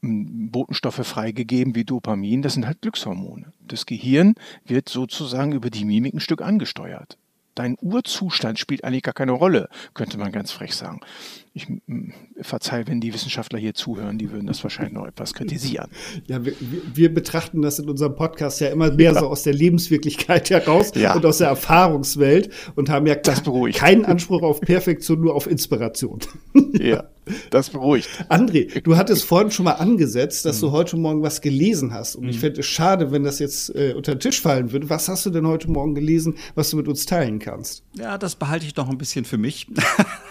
Botenstoffe 0.01 1.07
freigegeben 1.07 1.75
wie 1.75 1.85
Dopamin. 1.85 2.43
Das 2.43 2.55
sind 2.55 2.67
halt 2.67 2.83
Glückshormone. 2.83 3.53
Das 3.61 3.87
Gehirn 3.87 4.35
wird 4.65 4.89
sozusagen 4.89 5.53
über 5.53 5.71
die 5.71 5.85
Mimik 5.85 6.15
ein 6.15 6.21
Stück 6.21 6.43
angesteuert. 6.43 7.19
Dein 7.57 7.77
Urzustand 7.81 8.61
spielt 8.61 8.85
eigentlich 8.85 9.03
gar 9.03 9.15
keine 9.15 9.33
Rolle, 9.33 9.69
könnte 9.95 10.19
man 10.19 10.31
ganz 10.31 10.53
frech 10.53 10.77
sagen. 10.77 11.01
ich 11.55 11.67
verzeihe, 12.41 12.87
wenn 12.87 13.01
die 13.01 13.13
Wissenschaftler 13.15 13.59
hier 13.59 13.75
zuhören, 13.75 14.19
die 14.19 14.31
würden 14.31 14.47
das 14.47 14.63
wahrscheinlich 14.63 14.95
noch 14.95 15.07
etwas 15.07 15.35
kritisieren. 15.35 15.89
Ja, 16.27 16.45
wir, 16.45 16.55
wir 16.95 17.15
betrachten 17.15 17.63
das 17.63 17.79
in 17.79 17.89
unserem 17.89 18.17
Podcast 18.17 18.61
ja 18.61 18.69
immer 18.69 18.91
mehr 18.91 19.13
ja. 19.13 19.21
so 19.21 19.27
aus 19.27 19.43
der 19.43 19.55
Lebenswirklichkeit 19.55 20.51
heraus 20.51 20.93
ja. 20.95 21.15
und 21.15 21.25
aus 21.25 21.39
der 21.39 21.49
Erfahrungswelt 21.49 22.51
und 22.75 22.89
haben 22.89 23.07
ja 23.07 23.15
keinen 23.15 24.05
Anspruch 24.05 24.43
auf 24.43 24.61
Perfektion, 24.61 25.21
nur 25.21 25.35
auf 25.35 25.47
Inspiration. 25.47 26.21
Ja. 26.79 27.05
Das 27.51 27.71
beruhigt. 27.71 28.09
André, 28.29 28.81
du 28.83 28.97
hattest 28.97 29.25
vorhin 29.25 29.51
schon 29.51 29.65
mal 29.65 29.73
angesetzt, 29.73 30.45
dass 30.45 30.59
mhm. 30.59 30.67
du 30.67 30.73
heute 30.73 30.97
Morgen 30.97 31.23
was 31.23 31.41
gelesen 31.41 31.93
hast. 31.93 32.15
Und 32.15 32.25
mhm. 32.25 32.31
ich 32.31 32.39
fände 32.39 32.61
es 32.61 32.67
schade, 32.67 33.11
wenn 33.11 33.25
das 33.25 33.41
jetzt 33.41 33.75
äh, 33.75 33.95
unter 33.97 34.15
den 34.15 34.21
Tisch 34.21 34.41
fallen 34.41 34.71
würde. 34.71 34.89
Was 34.91 35.09
hast 35.09 35.27
du 35.27 35.31
denn 35.31 35.47
heute 35.47 35.69
Morgen 35.71 35.95
gelesen, 35.95 36.37
was 36.55 36.71
du 36.71 36.77
mit 36.77 36.87
uns 36.87 37.05
teilen 37.05 37.41
kannst? 37.41 37.83
Ja, 37.95 38.17
das 38.17 38.37
behalte 38.37 38.67
ich 38.67 38.77
noch 38.77 38.89
ein 38.89 38.99
bisschen 38.99 39.25
für 39.25 39.39
mich. 39.39 39.67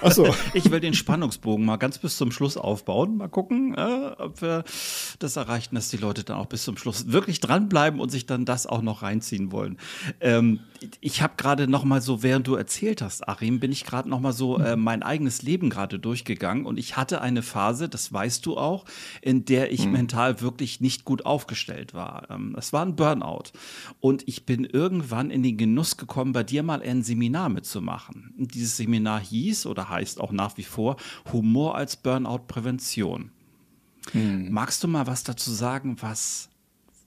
Ach 0.01 0.11
so. 0.11 0.33
ich 0.53 0.71
will 0.71 0.79
den 0.79 0.93
Spannungsbogen 0.93 1.65
mal 1.65 1.77
ganz 1.77 1.94
bis 1.99 2.17
zum 2.17 2.31
Schluss 2.31 2.57
aufbauen. 2.57 3.17
Mal 3.17 3.27
gucken, 3.27 3.75
äh, 3.75 4.11
ob 4.17 4.41
wir 4.41 4.63
das 5.19 5.35
erreichen, 5.35 5.75
dass 5.75 5.89
die 5.89 5.97
Leute 5.97 6.23
dann 6.23 6.37
auch 6.37 6.47
bis 6.47 6.63
zum 6.63 6.77
Schluss 6.77 7.11
wirklich 7.11 7.41
dranbleiben 7.41 7.99
und 7.99 8.09
sich 8.09 8.25
dann 8.25 8.45
das 8.45 8.67
auch 8.67 8.81
noch 8.81 9.01
reinziehen 9.01 9.51
wollen. 9.51 9.77
Ähm, 10.21 10.61
ich 11.01 11.21
habe 11.21 11.33
gerade 11.37 11.67
noch 11.67 11.83
mal 11.83 12.01
so, 12.01 12.23
während 12.23 12.47
du 12.47 12.55
erzählt 12.55 13.01
hast, 13.01 13.27
Achim, 13.27 13.59
bin 13.59 13.71
ich 13.71 13.85
gerade 13.85 14.09
noch 14.09 14.19
mal 14.19 14.33
so 14.33 14.59
äh, 14.59 14.75
mein 14.75 15.03
eigenes 15.03 15.41
Leben 15.41 15.69
gerade 15.69 15.99
durchgegangen 15.99 16.65
und 16.65 16.77
ich 16.77 16.85
ich 16.85 16.95
hatte 16.95 17.19
eine 17.19 17.41
Phase, 17.41 17.89
das 17.89 18.13
weißt 18.13 18.45
du 18.45 18.57
auch, 18.57 18.85
in 19.21 19.43
der 19.43 19.71
ich 19.73 19.87
mhm. 19.87 19.93
mental 19.93 20.41
wirklich 20.41 20.81
nicht 20.81 21.03
gut 21.03 21.25
aufgestellt 21.25 21.95
war. 21.95 22.27
Ähm, 22.29 22.55
es 22.59 22.73
war 22.73 22.85
ein 22.85 22.95
Burnout. 22.95 23.51
Und 23.99 24.27
ich 24.27 24.45
bin 24.45 24.65
irgendwann 24.65 25.31
in 25.31 25.41
den 25.41 25.57
Genuss 25.57 25.97
gekommen, 25.97 26.31
bei 26.31 26.43
dir 26.43 26.61
mal 26.61 26.83
ein 26.83 27.01
Seminar 27.01 27.49
mitzumachen. 27.49 28.35
Und 28.37 28.53
dieses 28.53 28.77
Seminar 28.77 29.19
hieß 29.19 29.65
oder 29.65 29.89
heißt 29.89 30.21
auch 30.21 30.31
nach 30.31 30.57
wie 30.57 30.63
vor 30.63 30.97
Humor 31.33 31.75
als 31.75 31.84
Burnout-Prävention. 31.95 33.31
Mhm. 34.13 34.51
Magst 34.51 34.83
du 34.83 34.87
mal 34.87 35.07
was 35.07 35.23
dazu 35.23 35.51
sagen, 35.51 35.97
was, 36.01 36.49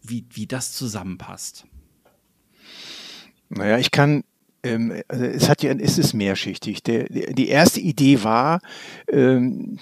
wie, 0.03 0.25
wie 0.31 0.47
das 0.47 0.73
zusammenpasst? 0.73 1.67
Naja, 3.49 3.79
ich 3.79 3.91
kann 3.91 4.25
ähm, 4.63 5.03
also 5.09 5.25
es 5.25 5.49
hat 5.49 5.63
ja, 5.63 5.73
es 5.73 5.99
ist 5.99 6.15
mehrschichtig. 6.15 6.83
Der, 6.83 7.05
die 7.05 7.49
erste 7.49 7.81
Idee 7.81 8.23
war, 8.25 8.61
ähm, 9.11 9.79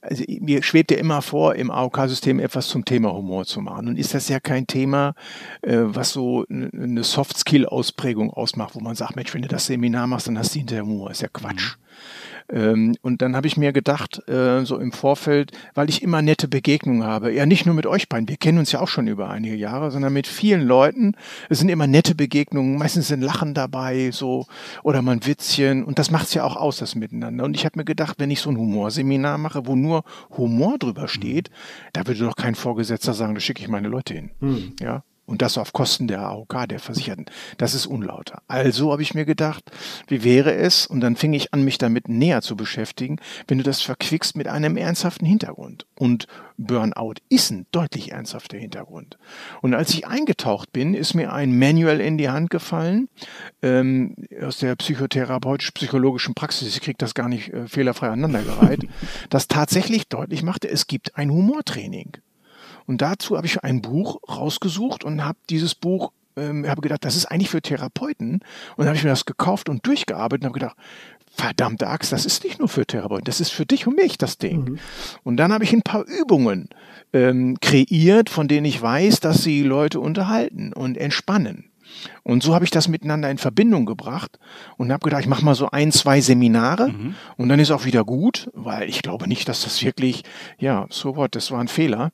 also 0.00 0.24
mir 0.28 0.62
schwebt 0.62 0.90
ja 0.90 0.98
immer 0.98 1.22
vor, 1.22 1.54
im 1.54 1.70
AOK-System 1.70 2.38
etwas 2.38 2.68
zum 2.68 2.84
Thema 2.84 3.12
Humor 3.12 3.46
zu 3.46 3.60
machen. 3.60 3.88
Und 3.88 3.98
ist 3.98 4.14
das 4.14 4.28
ja 4.28 4.40
kein 4.40 4.66
Thema, 4.66 5.14
äh, 5.62 5.78
was 5.78 6.10
so 6.10 6.44
eine 6.48 7.04
Soft-Skill-Ausprägung 7.04 8.30
ausmacht, 8.30 8.74
wo 8.74 8.80
man 8.80 8.96
sagt, 8.96 9.16
Mensch, 9.16 9.32
wenn 9.34 9.42
du 9.42 9.48
das 9.48 9.66
Seminar 9.66 10.06
machst, 10.06 10.26
dann 10.26 10.38
hast 10.38 10.54
du 10.54 10.58
hinterher 10.58 10.84
Humor. 10.84 11.10
Ist 11.10 11.22
ja 11.22 11.28
Quatsch. 11.28 11.76
Mhm. 11.76 11.84
Ähm, 12.54 12.94
und 13.02 13.20
dann 13.20 13.34
habe 13.34 13.48
ich 13.48 13.56
mir 13.56 13.72
gedacht, 13.72 14.26
äh, 14.28 14.64
so 14.64 14.78
im 14.78 14.92
Vorfeld, 14.92 15.50
weil 15.74 15.90
ich 15.90 16.02
immer 16.02 16.22
nette 16.22 16.46
Begegnungen 16.46 17.02
habe, 17.02 17.32
ja 17.32 17.46
nicht 17.46 17.66
nur 17.66 17.74
mit 17.74 17.86
euch 17.86 18.08
beiden, 18.08 18.28
wir 18.28 18.36
kennen 18.36 18.58
uns 18.58 18.70
ja 18.70 18.80
auch 18.80 18.88
schon 18.88 19.08
über 19.08 19.28
einige 19.28 19.56
Jahre, 19.56 19.90
sondern 19.90 20.12
mit 20.12 20.28
vielen 20.28 20.62
Leuten. 20.62 21.16
Es 21.50 21.58
sind 21.58 21.68
immer 21.68 21.88
nette 21.88 22.14
Begegnungen, 22.14 22.78
meistens 22.78 23.08
sind 23.08 23.22
Lachen 23.22 23.54
dabei, 23.54 24.12
so 24.12 24.46
oder 24.84 25.02
mal 25.02 25.12
ein 25.12 25.26
Witzchen 25.26 25.84
und 25.84 25.98
das 25.98 26.12
macht 26.12 26.26
es 26.26 26.34
ja 26.34 26.44
auch 26.44 26.56
aus, 26.56 26.78
das 26.78 26.94
Miteinander. 26.94 27.44
Und 27.44 27.56
ich 27.56 27.64
habe 27.64 27.78
mir 27.78 27.84
gedacht, 27.84 28.16
wenn 28.18 28.30
ich 28.30 28.40
so 28.40 28.50
ein 28.50 28.56
Humorseminar 28.56 29.36
mache, 29.36 29.66
wo 29.66 29.74
nur 29.74 30.04
Humor 30.36 30.78
drüber 30.78 31.08
steht, 31.08 31.50
da 31.92 32.06
würde 32.06 32.20
doch 32.20 32.36
kein 32.36 32.54
Vorgesetzter 32.54 33.14
sagen, 33.14 33.34
da 33.34 33.40
schicke 33.40 33.62
ich 33.62 33.68
meine 33.68 33.88
Leute 33.88 34.14
hin. 34.14 34.30
Hm. 34.38 34.74
Ja, 34.80 35.02
und 35.26 35.42
das 35.42 35.58
auf 35.58 35.72
Kosten 35.72 36.06
der 36.06 36.20
AOK, 36.20 36.68
der 36.68 36.78
Versicherten. 36.78 37.26
Das 37.58 37.74
ist 37.74 37.86
unlauter. 37.86 38.42
Also 38.46 38.92
habe 38.92 39.02
ich 39.02 39.14
mir 39.14 39.24
gedacht, 39.24 39.70
wie 40.06 40.24
wäre 40.24 40.54
es, 40.54 40.86
und 40.86 41.00
dann 41.00 41.16
fing 41.16 41.32
ich 41.32 41.54
an, 41.54 41.64
mich 41.64 41.78
damit 41.78 42.08
näher 42.08 42.42
zu 42.42 42.56
beschäftigen, 42.56 43.18
wenn 43.48 43.58
du 43.58 43.64
das 43.64 43.80
verquickst 43.80 44.36
mit 44.36 44.48
einem 44.48 44.76
ernsthaften 44.76 45.26
Hintergrund. 45.26 45.86
Und 45.94 46.26
Burnout 46.56 47.14
ist 47.28 47.50
ein 47.50 47.66
deutlich 47.72 48.12
ernsthafter 48.12 48.58
Hintergrund. 48.58 49.18
Und 49.60 49.74
als 49.74 49.90
ich 49.90 50.06
eingetaucht 50.06 50.72
bin, 50.72 50.94
ist 50.94 51.14
mir 51.14 51.32
ein 51.32 51.58
Manual 51.58 52.00
in 52.00 52.18
die 52.18 52.28
Hand 52.28 52.50
gefallen 52.50 53.08
ähm, 53.62 54.14
aus 54.40 54.58
der 54.58 54.76
psychotherapeutisch-psychologischen 54.76 56.34
Praxis. 56.34 56.76
Ich 56.76 56.82
kriege 56.82 56.98
das 56.98 57.14
gar 57.14 57.28
nicht 57.28 57.52
äh, 57.52 57.66
fehlerfrei 57.66 58.08
aneinandergereiht, 58.08 58.86
das 59.30 59.48
tatsächlich 59.48 60.08
deutlich 60.08 60.42
machte, 60.42 60.68
es 60.68 60.86
gibt 60.86 61.16
ein 61.16 61.30
Humortraining. 61.30 62.18
Und 62.86 63.02
dazu 63.02 63.36
habe 63.36 63.46
ich 63.46 63.62
ein 63.64 63.82
Buch 63.82 64.20
rausgesucht 64.28 65.04
und 65.04 65.24
habe 65.24 65.38
dieses 65.48 65.74
Buch 65.74 66.12
ähm, 66.36 66.68
habe 66.68 66.80
gedacht, 66.80 67.04
das 67.04 67.16
ist 67.16 67.26
eigentlich 67.26 67.50
für 67.50 67.62
Therapeuten. 67.62 68.34
Und 68.34 68.78
dann 68.78 68.88
habe 68.88 68.96
ich 68.96 69.04
mir 69.04 69.10
das 69.10 69.24
gekauft 69.24 69.68
und 69.68 69.86
durchgearbeitet 69.86 70.42
und 70.42 70.48
habe 70.48 70.58
gedacht, 70.58 70.76
verdammte 71.36 71.88
Axt, 71.88 72.12
das 72.12 72.26
ist 72.26 72.44
nicht 72.44 72.58
nur 72.58 72.68
für 72.68 72.86
Therapeuten, 72.86 73.24
das 73.24 73.40
ist 73.40 73.50
für 73.50 73.66
dich 73.66 73.86
und 73.86 73.96
mich 73.96 74.18
das 74.18 74.38
Ding. 74.38 74.64
Mhm. 74.64 74.78
Und 75.24 75.36
dann 75.36 75.52
habe 75.52 75.64
ich 75.64 75.72
ein 75.72 75.82
paar 75.82 76.04
Übungen 76.06 76.68
ähm, 77.12 77.58
kreiert, 77.60 78.30
von 78.30 78.48
denen 78.48 78.66
ich 78.66 78.80
weiß, 78.80 79.20
dass 79.20 79.42
sie 79.42 79.62
Leute 79.62 80.00
unterhalten 80.00 80.72
und 80.72 80.96
entspannen. 80.96 81.70
Und 82.22 82.42
so 82.42 82.54
habe 82.54 82.64
ich 82.64 82.70
das 82.70 82.88
miteinander 82.88 83.30
in 83.30 83.38
Verbindung 83.38 83.86
gebracht 83.86 84.38
und 84.76 84.92
habe 84.92 85.04
gedacht, 85.04 85.22
ich 85.22 85.28
mache 85.28 85.44
mal 85.44 85.54
so 85.54 85.70
ein, 85.70 85.92
zwei 85.92 86.20
Seminare 86.20 86.88
mhm. 86.88 87.14
und 87.36 87.48
dann 87.48 87.60
ist 87.60 87.70
auch 87.70 87.84
wieder 87.84 88.04
gut, 88.04 88.50
weil 88.54 88.88
ich 88.88 89.02
glaube 89.02 89.28
nicht, 89.28 89.48
dass 89.48 89.62
das 89.62 89.82
wirklich, 89.82 90.22
ja, 90.58 90.86
so 90.90 91.16
what, 91.16 91.34
das 91.34 91.50
war 91.50 91.60
ein 91.60 91.68
Fehler, 91.68 92.10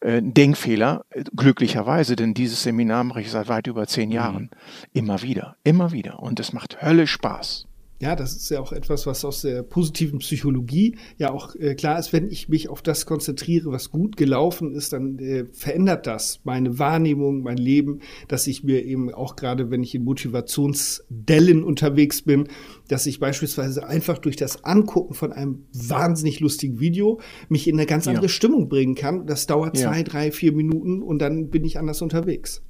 äh, 0.00 0.18
ein 0.18 0.34
Denkfehler, 0.34 1.04
glücklicherweise, 1.36 2.16
denn 2.16 2.34
dieses 2.34 2.62
Seminar 2.62 3.04
mache 3.04 3.20
ich 3.20 3.30
seit 3.30 3.48
weit 3.48 3.66
über 3.66 3.86
zehn 3.86 4.08
mhm. 4.08 4.14
Jahren. 4.14 4.42
Mhm. 4.42 4.50
Immer 4.92 5.22
wieder, 5.22 5.56
immer 5.64 5.92
wieder. 5.92 6.20
Und 6.20 6.40
es 6.40 6.52
macht 6.52 6.82
Hölle 6.82 7.06
Spaß. 7.06 7.66
Ja, 8.00 8.16
das 8.16 8.34
ist 8.34 8.48
ja 8.50 8.60
auch 8.60 8.72
etwas, 8.72 9.06
was 9.06 9.26
aus 9.26 9.42
der 9.42 9.62
positiven 9.62 10.20
Psychologie 10.20 10.96
ja 11.18 11.32
auch 11.32 11.54
äh, 11.54 11.74
klar 11.74 11.98
ist. 11.98 12.14
Wenn 12.14 12.30
ich 12.30 12.48
mich 12.48 12.70
auf 12.70 12.80
das 12.80 13.04
konzentriere, 13.04 13.70
was 13.72 13.90
gut 13.90 14.16
gelaufen 14.16 14.74
ist, 14.74 14.94
dann 14.94 15.18
äh, 15.18 15.44
verändert 15.52 16.06
das 16.06 16.40
meine 16.44 16.78
Wahrnehmung, 16.78 17.42
mein 17.42 17.58
Leben, 17.58 18.00
dass 18.26 18.46
ich 18.46 18.64
mir 18.64 18.86
eben 18.86 19.12
auch 19.12 19.36
gerade, 19.36 19.70
wenn 19.70 19.82
ich 19.82 19.94
in 19.94 20.04
Motivationsdellen 20.04 21.62
unterwegs 21.62 22.22
bin, 22.22 22.48
dass 22.88 23.04
ich 23.04 23.20
beispielsweise 23.20 23.86
einfach 23.86 24.16
durch 24.16 24.36
das 24.36 24.64
Angucken 24.64 25.12
von 25.12 25.34
einem 25.34 25.66
wahnsinnig 25.74 26.40
lustigen 26.40 26.80
Video 26.80 27.20
mich 27.50 27.68
in 27.68 27.74
eine 27.74 27.84
ganz 27.84 28.08
andere 28.08 28.26
ja. 28.26 28.30
Stimmung 28.30 28.70
bringen 28.70 28.94
kann. 28.94 29.26
Das 29.26 29.46
dauert 29.46 29.76
zwei, 29.76 29.98
ja. 29.98 30.04
drei, 30.04 30.32
vier 30.32 30.52
Minuten 30.52 31.02
und 31.02 31.18
dann 31.18 31.50
bin 31.50 31.66
ich 31.66 31.78
anders 31.78 32.00
unterwegs. 32.00 32.62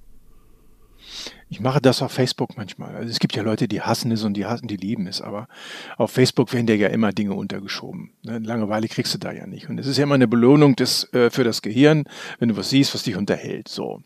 Ich 1.53 1.59
mache 1.59 1.81
das 1.81 2.01
auf 2.01 2.13
Facebook 2.13 2.57
manchmal. 2.57 2.95
Also 2.95 3.11
es 3.11 3.19
gibt 3.19 3.35
ja 3.35 3.43
Leute, 3.43 3.67
die 3.67 3.83
hassen 3.83 4.13
es 4.13 4.23
und 4.23 4.35
die 4.35 4.47
hassen, 4.47 4.69
die 4.69 4.77
lieben 4.77 5.09
es, 5.09 5.21
aber 5.21 5.49
auf 5.97 6.13
Facebook 6.13 6.53
werden 6.53 6.67
dir 6.67 6.77
ja 6.77 6.87
immer 6.89 7.13
Dinge 7.13 7.35
untergeschoben. 7.35 8.13
Ne? 8.23 8.39
Langeweile 8.39 8.87
kriegst 8.87 9.13
du 9.15 9.19
da 9.19 9.33
ja 9.33 9.49
nicht. 9.49 9.69
Und 9.69 9.79
es 9.79 9.89
ist 9.89 9.97
ja 9.97 10.05
immer 10.05 10.15
eine 10.15 10.29
Belohnung 10.29 10.77
des, 10.77 11.13
äh, 11.13 11.29
für 11.29 11.43
das 11.43 11.61
Gehirn, 11.61 12.05
wenn 12.39 12.51
du 12.51 12.57
was 12.57 12.71
siehst, 12.71 12.95
was 12.95 13.03
dich 13.03 13.17
unterhält. 13.17 13.67
So. 13.67 14.01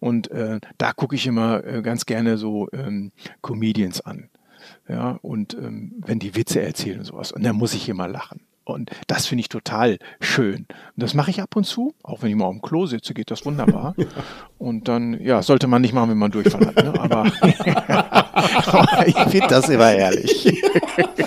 Und 0.00 0.28
äh, 0.32 0.58
da 0.76 0.92
gucke 0.92 1.14
ich 1.14 1.28
immer 1.28 1.64
äh, 1.64 1.82
ganz 1.82 2.04
gerne 2.04 2.36
so 2.36 2.68
ähm, 2.72 3.12
Comedians 3.42 4.00
an. 4.00 4.28
Ja, 4.88 5.20
und 5.22 5.54
ähm, 5.54 6.02
wenn 6.04 6.18
die 6.18 6.34
Witze 6.34 6.60
erzählen 6.60 6.98
und 6.98 7.04
sowas. 7.04 7.30
Und 7.30 7.44
dann 7.44 7.54
muss 7.54 7.74
ich 7.74 7.88
immer 7.88 8.08
lachen. 8.08 8.40
Und 8.68 8.90
das 9.06 9.26
finde 9.26 9.40
ich 9.40 9.48
total 9.48 9.98
schön. 10.20 10.66
Und 10.66 10.68
das 10.96 11.14
mache 11.14 11.30
ich 11.30 11.40
ab 11.40 11.56
und 11.56 11.64
zu, 11.64 11.94
auch 12.02 12.20
wenn 12.20 12.28
ich 12.28 12.36
mal 12.36 12.44
auf 12.44 12.52
dem 12.52 12.60
Klo 12.60 12.84
sitze, 12.84 13.14
geht 13.14 13.30
das 13.30 13.46
wunderbar. 13.46 13.94
Und 14.58 14.88
dann, 14.88 15.18
ja, 15.22 15.40
sollte 15.40 15.68
man 15.68 15.80
nicht 15.80 15.94
machen, 15.94 16.10
wenn 16.10 16.18
man 16.18 16.32
Durchfall 16.32 16.66
hat. 16.66 16.76
Ne? 16.76 17.00
Aber, 17.00 17.26
ich 19.06 19.16
finde 19.30 19.46
das 19.46 19.68
immer 19.68 19.86
herrlich. 19.86 20.60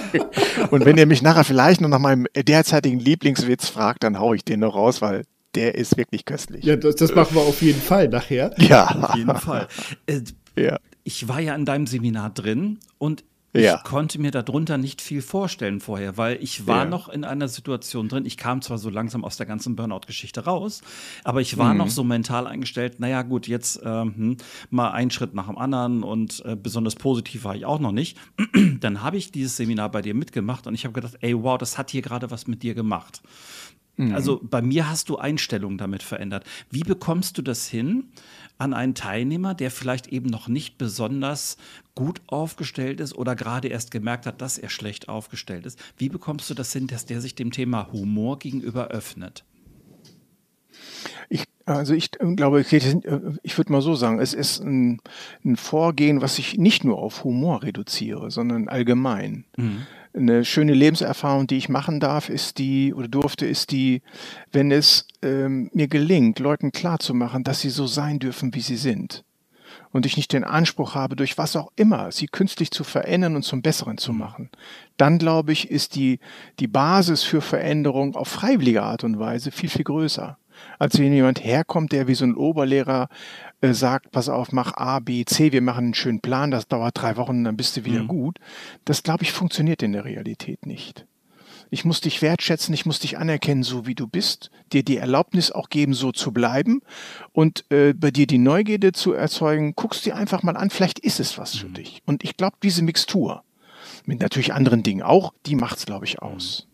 und 0.71 0.83
wenn 0.83 0.98
ihr 0.98 1.05
mich 1.05 1.21
nachher 1.21 1.45
vielleicht 1.45 1.79
noch 1.79 1.88
nach 1.88 2.00
meinem 2.00 2.27
derzeitigen 2.36 3.00
Lieblingswitz 3.00 3.69
fragt, 3.69 4.03
dann 4.03 4.19
haue 4.19 4.36
ich 4.36 4.43
den 4.43 4.60
noch 4.60 4.75
raus, 4.75 5.01
weil 5.01 5.24
der 5.55 5.75
ist 5.75 5.95
wirklich 5.95 6.25
köstlich. 6.25 6.65
Ja, 6.65 6.75
das, 6.75 6.98
das 6.98 7.15
machen 7.15 7.36
wir 7.36 7.41
auf 7.41 7.62
jeden 7.62 7.81
Fall 7.81 8.10
nachher. 8.10 8.53
Ja. 8.57 8.88
Auf 8.88 9.15
jeden 9.15 9.38
Fall. 9.38 9.69
Äh, 10.07 10.19
ja. 10.57 10.77
Ich 11.05 11.29
war 11.29 11.39
ja 11.39 11.55
in 11.55 11.63
deinem 11.63 11.88
Seminar 11.88 12.31
drin 12.31 12.79
und 12.98 13.24
ja. 13.53 13.75
Ich 13.75 13.84
konnte 13.84 14.20
mir 14.20 14.31
darunter 14.31 14.77
nicht 14.77 15.01
viel 15.01 15.22
vorstellen 15.22 15.81
vorher, 15.81 16.17
weil 16.17 16.41
ich 16.41 16.67
war 16.67 16.84
ja. 16.84 16.89
noch 16.89 17.10
in 17.10 17.25
einer 17.25 17.48
Situation 17.50 18.08
drin. 18.08 18.25
Ich 18.25 18.38
kam 18.38 18.62
zwar 18.62 18.77
so 18.77 18.89
langsam 18.89 19.25
aus 19.25 19.36
der 19.38 19.46
ganzen 19.46 19.75
Burnout-Geschichte 19.75 20.46
raus, 20.46 20.81
aber 21.24 21.41
ich 21.41 21.58
war 21.58 21.74
mhm. 21.74 21.79
noch 21.79 21.89
so 21.89 22.03
mental 22.03 22.48
eingestellt, 22.48 23.00
naja 23.00 23.24
gut, 23.24 23.48
jetzt 23.48 23.81
ähm, 23.84 24.15
hm, 24.15 24.38
mal 24.70 24.91
einen 24.91 25.12
Schritt 25.12 25.34
nach 25.34 25.48
dem 25.48 25.58
anderen 25.58 26.03
und 26.03 26.43
äh, 26.46 26.55
besonders 26.55 26.96
positiv 26.96 27.43
war 27.43 27.55
ich 27.55 27.65
auch 27.65 27.79
noch 27.79 27.91
nicht. 27.91 28.17
Dann 28.79 29.01
habe 29.01 29.17
ich 29.17 29.31
dieses 29.31 29.58
Seminar 29.58 29.91
bei 29.91 30.01
dir 30.01 30.13
mitgemacht 30.13 30.67
und 30.67 30.74
ich 30.74 30.86
habe 30.86 30.93
gedacht, 30.93 31.17
ey, 31.20 31.41
wow, 31.41 31.58
das 31.58 31.77
hat 31.77 31.91
hier 31.91 32.01
gerade 32.01 32.31
was 32.31 32.48
mit 32.48 32.63
dir 32.63 32.74
gemacht. 32.74 33.22
Mhm. 33.98 34.15
Also 34.15 34.39
bei 34.41 34.62
mir 34.62 34.89
hast 34.89 35.10
du 35.10 35.17
Einstellungen 35.17 35.77
damit 35.77 36.03
verändert. 36.03 36.46
Wie 36.70 36.84
bekommst 36.84 37.38
du 37.38 37.41
das 37.41 37.67
hin? 37.67 38.12
An 38.62 38.75
einen 38.75 38.94
Teilnehmer, 38.94 39.56
der 39.56 39.72
vielleicht 39.72 40.08
eben 40.08 40.30
noch 40.30 40.48
nicht 40.48 40.77
besonders 40.77 41.58
gut 41.96 42.22
aufgestellt 42.27 43.00
ist 43.00 43.15
oder 43.15 43.36
gerade 43.36 43.68
erst 43.68 43.89
gemerkt 43.89 44.27
hat, 44.27 44.39
dass 44.39 44.60
er 44.60 44.70
schlecht 44.70 45.10
aufgestellt 45.10 45.65
ist. 45.65 45.80
Wie 45.98 46.10
bekommst 46.10 46.48
du 46.50 46.53
das 46.53 46.72
hin, 46.72 46.86
dass 46.86 47.08
der 47.08 47.22
sich 47.22 47.34
dem 47.34 47.51
Thema 47.51 47.91
Humor 47.91 48.38
gegenüber 48.38 48.89
öffnet? 48.89 49.44
Ich, 51.27 51.46
also 51.65 51.96
ich 51.96 52.12
glaube, 52.12 52.62
ich, 52.62 52.72
ich 52.72 53.58
würde 53.58 53.72
mal 53.72 53.82
so 53.82 53.96
sagen, 53.96 54.20
es 54.20 54.36
ist 54.36 54.60
ein, 54.60 55.01
ein, 55.44 55.56
Vorgehen, 55.56 56.22
was 56.22 56.38
ich 56.38 56.58
nicht 56.58 56.84
nur 56.84 57.00
auf 57.00 57.24
Humor 57.24 57.63
reduziere, 57.63 58.30
sondern 58.30 58.68
allgemein. 58.68 59.46
Mhm. 59.58 59.88
Eine 60.13 60.44
schöne 60.46 60.74
Lebenserfahrung, 60.74 61.48
die 61.48 61.58
ich 61.58 61.70
machen 61.70 62.00
darf, 62.00 62.30
ist 62.30 62.58
die 62.58 62.94
oder 62.94 63.08
durfte, 63.08 63.46
ist 63.46 63.72
die, 63.72 64.01
wenn 64.51 64.72
es 64.72 65.08
ähm, 65.22 65.70
mir 65.74 65.88
gelingt, 65.88 66.39
Leuten 66.39 66.72
klarzumachen, 66.72 67.44
dass 67.44 67.62
sie 67.62 67.70
so 67.70 67.88
sein 67.88 68.20
dürfen, 68.20 68.53
wie 68.53 68.62
sie 68.62 68.75
sind. 68.75 69.24
Und 69.91 70.06
ich 70.06 70.18
nicht 70.18 70.34
den 70.34 70.44
Anspruch 70.44 70.96
habe, 70.96 71.15
durch 71.15 71.38
was 71.38 71.56
auch 71.56 71.72
immer, 71.75 72.12
sie 72.12 72.27
künstlich 72.27 72.72
zu 72.72 72.84
verändern 72.84 73.36
und 73.36 73.44
zum 73.44 73.62
Besseren 73.62 73.98
zu 73.98 74.13
machen. 74.13 74.50
Dann, 74.98 75.18
glaube 75.18 75.51
ich, 75.51 75.70
ist 75.70 75.96
die, 75.96 76.20
die 76.60 76.68
Basis 76.68 77.24
für 77.24 77.41
Veränderung 77.41 78.15
auf 78.15 78.27
freiwillige 78.27 78.84
Art 78.84 79.03
und 79.03 79.20
Weise 79.20 79.51
viel, 79.51 79.70
viel 79.70 79.84
größer 79.84 80.38
als 80.80 81.00
wenn 81.00 81.13
jemand 81.13 81.44
herkommt, 81.44 81.91
der 81.91 82.08
wie 82.08 82.15
so 82.15 82.25
ein 82.25 82.36
Oberlehrer 82.36 83.08
äh, 83.62 83.74
sagt, 83.74 84.12
pass 84.12 84.30
auf, 84.30 84.51
mach 84.51 84.74
A, 84.74 85.00
B, 85.00 85.25
C, 85.25 85.51
wir 85.51 85.62
machen 85.62 85.86
einen 85.86 85.94
schönen 85.94 86.22
Plan, 86.22 86.51
das 86.51 86.68
dauert 86.68 87.01
drei 87.01 87.18
Wochen, 87.18 87.44
dann 87.44 87.58
bist 87.58 87.77
du 87.77 87.86
wieder 87.86 88.03
mhm. 88.03 88.08
gut. 88.08 88.39
Das, 88.86 89.03
glaube 89.03 89.24
ich, 89.24 89.32
funktioniert 89.32 89.84
in 89.84 89.94
der 89.94 90.06
Realität 90.06 90.65
nicht. 90.65 91.06
Ich 91.74 91.86
muss 91.86 92.01
dich 92.01 92.22
wertschätzen, 92.22 92.74
ich 92.74 92.86
muss 92.86 93.00
dich 93.00 93.18
anerkennen, 93.18 93.63
so 93.63 93.88
wie 93.88 93.96
du 93.96 94.06
bist, 94.06 94.51
dir 94.74 94.84
die 94.84 94.98
Erlaubnis 94.98 95.51
auch 95.51 95.70
geben, 95.70 95.94
so 95.94 96.12
zu 96.12 96.34
bleiben 96.34 96.82
und 97.32 97.63
äh, 97.70 97.94
bei 97.94 98.12
dir 98.12 98.27
die 98.27 98.39
Neugierde 98.39 98.91
zu 98.91 99.13
erzeugen. 99.13 99.74
Guckst 99.75 100.06
dir 100.06 100.18
einfach 100.18 100.44
mal 100.44 100.58
an, 100.58 100.70
vielleicht 100.70 101.00
ist 101.00 101.22
es 101.22 101.38
was 101.38 101.56
für 101.56 101.70
mhm. 101.70 101.75
dich. 101.75 102.01
Und 102.06 102.25
ich 102.25 102.36
glaube, 102.36 102.58
diese 102.62 102.84
Mixtur, 102.84 103.44
mit 104.06 104.20
natürlich 104.20 104.53
anderen 104.53 104.84
Dingen 104.84 105.01
auch, 105.01 105.34
die 105.46 105.56
macht's, 105.56 105.86
glaube 105.86 106.06
ich, 106.06 106.22
aus. 106.22 106.68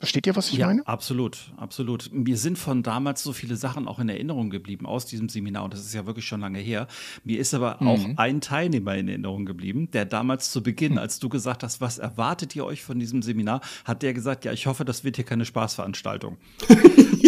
Versteht 0.00 0.26
ihr, 0.26 0.34
was 0.34 0.48
ich 0.48 0.56
ja, 0.56 0.66
meine? 0.66 0.86
Absolut, 0.86 1.52
absolut. 1.58 2.10
Mir 2.10 2.38
sind 2.38 2.56
von 2.56 2.82
damals 2.82 3.22
so 3.22 3.34
viele 3.34 3.54
Sachen 3.56 3.86
auch 3.86 3.98
in 3.98 4.08
Erinnerung 4.08 4.48
geblieben 4.48 4.86
aus 4.86 5.04
diesem 5.04 5.28
Seminar 5.28 5.64
und 5.64 5.74
das 5.74 5.80
ist 5.80 5.92
ja 5.92 6.06
wirklich 6.06 6.24
schon 6.24 6.40
lange 6.40 6.58
her. 6.58 6.86
Mir 7.22 7.38
ist 7.38 7.52
aber 7.52 7.76
mhm. 7.80 7.86
auch 7.86 8.00
ein 8.16 8.40
Teilnehmer 8.40 8.96
in 8.96 9.08
Erinnerung 9.08 9.44
geblieben, 9.44 9.90
der 9.90 10.06
damals 10.06 10.50
zu 10.50 10.62
Beginn, 10.62 10.92
mhm. 10.92 10.98
als 10.98 11.18
du 11.18 11.28
gesagt 11.28 11.62
hast, 11.62 11.82
was 11.82 11.98
erwartet 11.98 12.56
ihr 12.56 12.64
euch 12.64 12.82
von 12.82 12.98
diesem 12.98 13.20
Seminar, 13.20 13.60
hat 13.84 14.02
der 14.02 14.14
gesagt, 14.14 14.46
ja, 14.46 14.52
ich 14.52 14.66
hoffe, 14.66 14.86
das 14.86 15.04
wird 15.04 15.16
hier 15.16 15.26
keine 15.26 15.44
Spaßveranstaltung. 15.44 16.38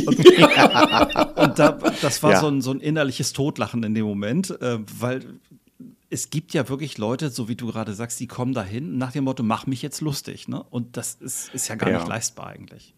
und, 0.07 0.19
und 0.19 1.59
da, 1.59 1.79
das 2.01 2.23
war 2.23 2.33
ja. 2.33 2.41
so, 2.41 2.49
ein, 2.49 2.63
so 2.63 2.71
ein 2.71 2.81
innerliches 2.81 3.35
Totlachen 3.35 3.83
in 3.83 3.93
dem 3.93 4.07
Moment, 4.07 4.51
äh, 4.63 4.79
weil 4.99 5.41
es 6.13 6.29
gibt 6.29 6.53
ja 6.53 6.69
wirklich 6.69 6.99
Leute, 6.99 7.31
so 7.31 7.49
wie 7.49 7.57
du 7.57 7.69
gerade 7.69 7.95
sagst, 7.95 8.21
die 8.21 8.27
kommen 8.27 8.53
dahin 8.53 8.99
nach 8.99 9.13
dem 9.13 9.25
Motto, 9.25 9.43
mach 9.43 9.67
mich 9.67 9.81
jetzt 9.81 10.03
lustig. 10.03 10.47
Ne? 10.47 10.63
Und 10.63 10.99
das 10.99 11.15
ist, 11.15 11.53
ist 11.55 11.69
ja 11.69 11.75
gar 11.75 11.91
ja. 11.91 11.99
nicht 11.99 12.09
leistbar 12.09 12.49
eigentlich. 12.49 12.95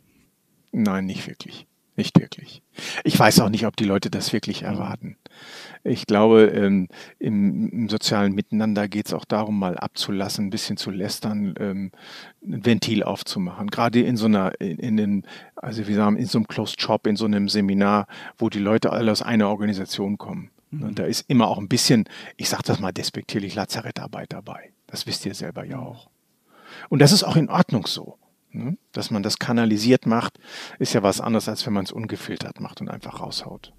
Nein, 0.73 1.07
nicht 1.07 1.29
wirklich. 1.29 1.69
Nicht 1.97 2.19
wirklich. 2.19 2.61
Ich 3.05 3.17
weiß 3.17 3.39
auch 3.39 3.51
nicht, 3.51 3.67
ob 3.67 3.77
die 3.77 3.85
Leute 3.85 4.11
das 4.11 4.33
wirklich 4.33 4.63
erwarten. 4.63 5.17
Ich 5.85 6.07
glaube, 6.07 6.47
ähm, 6.47 6.89
im, 7.21 7.69
im, 7.69 7.89
sozialen 7.89 8.35
Miteinander 8.35 8.89
geht 8.89 9.07
es 9.07 9.15
auch 9.15 9.25
darum, 9.25 9.61
mal 9.61 9.79
abzulassen, 9.79 10.47
ein 10.47 10.51
bisschen 10.51 10.77
zu 10.77 10.91
lästern, 10.91 11.55
ähm, 11.61 11.93
ein 12.43 12.67
Ventil 12.67 13.05
aufzumachen. 13.05 13.69
Gerade 13.69 14.03
in 14.03 14.17
so 14.17 14.27
einer, 14.27 14.61
in, 14.61 14.79
in 14.79 14.97
den, 14.97 15.27
also 15.55 15.87
wir 15.87 15.95
sagen, 15.95 16.17
in 16.17 16.27
so 16.27 16.39
einem 16.39 16.49
Closed 16.49 16.81
Shop, 16.81 17.07
in 17.07 17.15
so 17.15 17.27
einem 17.27 17.49
Seminar, 17.49 18.09
wo 18.39 18.49
die 18.49 18.59
Leute 18.59 18.93
alle 18.93 19.13
aus 19.13 19.23
einer 19.23 19.49
Organisation 19.49 20.19
kommen. 20.19 20.51
Und 20.83 20.91
mhm. 20.91 20.95
da 20.95 21.05
ist 21.05 21.25
immer 21.29 21.49
auch 21.49 21.59
ein 21.59 21.69
bisschen, 21.69 22.05
ich 22.37 22.49
sage 22.49 22.63
das 22.67 22.81
mal 22.81 22.93
despektierlich, 22.93 23.55
Lazarettarbeit 23.55 24.33
dabei. 24.33 24.73
Das 24.87 25.07
wisst 25.07 25.27
ihr 25.27 25.35
selber 25.35 25.65
ja 25.65 25.79
auch. 25.79 26.09
Und 26.89 27.01
das 27.01 27.13
ist 27.13 27.25
auch 27.25 27.37
in 27.37 27.49
Ordnung 27.49 27.87
so. 27.87 28.19
Ne? 28.53 28.77
Dass 28.93 29.11
man 29.11 29.23
das 29.23 29.39
kanalisiert 29.39 30.07
macht, 30.07 30.39
ist 30.79 30.95
ja 30.95 31.03
was 31.03 31.21
anderes, 31.21 31.49
als 31.49 31.67
wenn 31.67 31.73
man 31.73 31.85
es 31.85 31.93
ungefiltert 31.93 32.61
macht 32.61 32.81
und 32.81 32.89
einfach 32.89 33.21
raushaut. 33.21 33.73